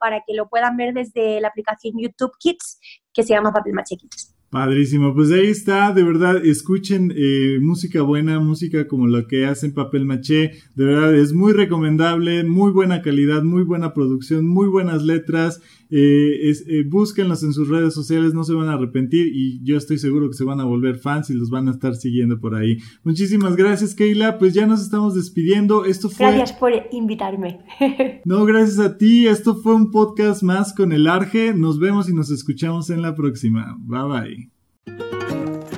para 0.00 0.22
que 0.26 0.34
lo 0.34 0.48
puedan 0.48 0.76
ver 0.76 0.92
desde 0.92 1.40
la 1.40 1.48
aplicación 1.48 1.94
YouTube 1.96 2.32
Kids 2.38 2.80
que 3.12 3.22
se 3.22 3.34
llama 3.34 3.52
Papel 3.52 3.72
Mache 3.72 3.96
Kids. 3.96 4.34
Padrísimo, 4.52 5.14
pues 5.14 5.32
ahí 5.32 5.46
está, 5.46 5.92
de 5.92 6.02
verdad, 6.02 6.44
escuchen 6.44 7.10
eh, 7.16 7.56
música 7.62 8.02
buena, 8.02 8.38
música 8.38 8.86
como 8.86 9.06
la 9.06 9.26
que 9.26 9.46
hacen 9.46 9.72
Papel 9.72 10.04
Maché, 10.04 10.52
de 10.74 10.84
verdad 10.84 11.14
es 11.14 11.32
muy 11.32 11.54
recomendable, 11.54 12.44
muy 12.44 12.70
buena 12.70 13.00
calidad, 13.00 13.42
muy 13.42 13.62
buena 13.62 13.94
producción, 13.94 14.46
muy 14.46 14.66
buenas 14.66 15.04
letras, 15.04 15.62
eh, 15.94 16.48
es, 16.48 16.64
eh, 16.68 16.84
búsquenlos 16.88 17.42
en 17.42 17.52
sus 17.52 17.68
redes 17.68 17.92
sociales, 17.92 18.32
no 18.32 18.44
se 18.44 18.54
van 18.54 18.70
a 18.70 18.74
arrepentir 18.74 19.26
y 19.30 19.62
yo 19.62 19.76
estoy 19.76 19.98
seguro 19.98 20.30
que 20.30 20.36
se 20.36 20.44
van 20.44 20.58
a 20.58 20.64
volver 20.64 20.98
fans 20.98 21.28
y 21.28 21.34
los 21.34 21.50
van 21.50 21.68
a 21.68 21.72
estar 21.72 21.94
siguiendo 21.96 22.40
por 22.40 22.54
ahí. 22.54 22.78
Muchísimas 23.04 23.56
gracias, 23.56 23.94
Keila, 23.94 24.38
pues 24.38 24.54
ya 24.54 24.66
nos 24.66 24.80
estamos 24.80 25.14
despidiendo, 25.14 25.84
esto 25.84 26.08
fue... 26.08 26.28
Gracias 26.28 26.54
por 26.54 26.72
invitarme. 26.92 27.60
no, 28.24 28.46
gracias 28.46 28.78
a 28.78 28.96
ti, 28.96 29.26
esto 29.26 29.56
fue 29.56 29.74
un 29.74 29.90
podcast 29.90 30.42
más 30.42 30.72
con 30.72 30.92
el 30.92 31.06
Arge, 31.06 31.52
nos 31.52 31.78
vemos 31.78 32.08
y 32.08 32.14
nos 32.14 32.30
escuchamos 32.30 32.88
en 32.88 33.02
la 33.02 33.14
próxima, 33.14 33.76
bye 33.80 34.08
bye. 34.08 34.50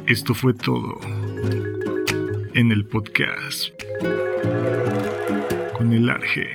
Esto 0.06 0.32
fue 0.32 0.54
todo 0.54 1.00
en 2.54 2.70
el 2.70 2.86
podcast 2.86 3.70
con 5.76 5.92
el 5.92 6.08
Arge. 6.08 6.46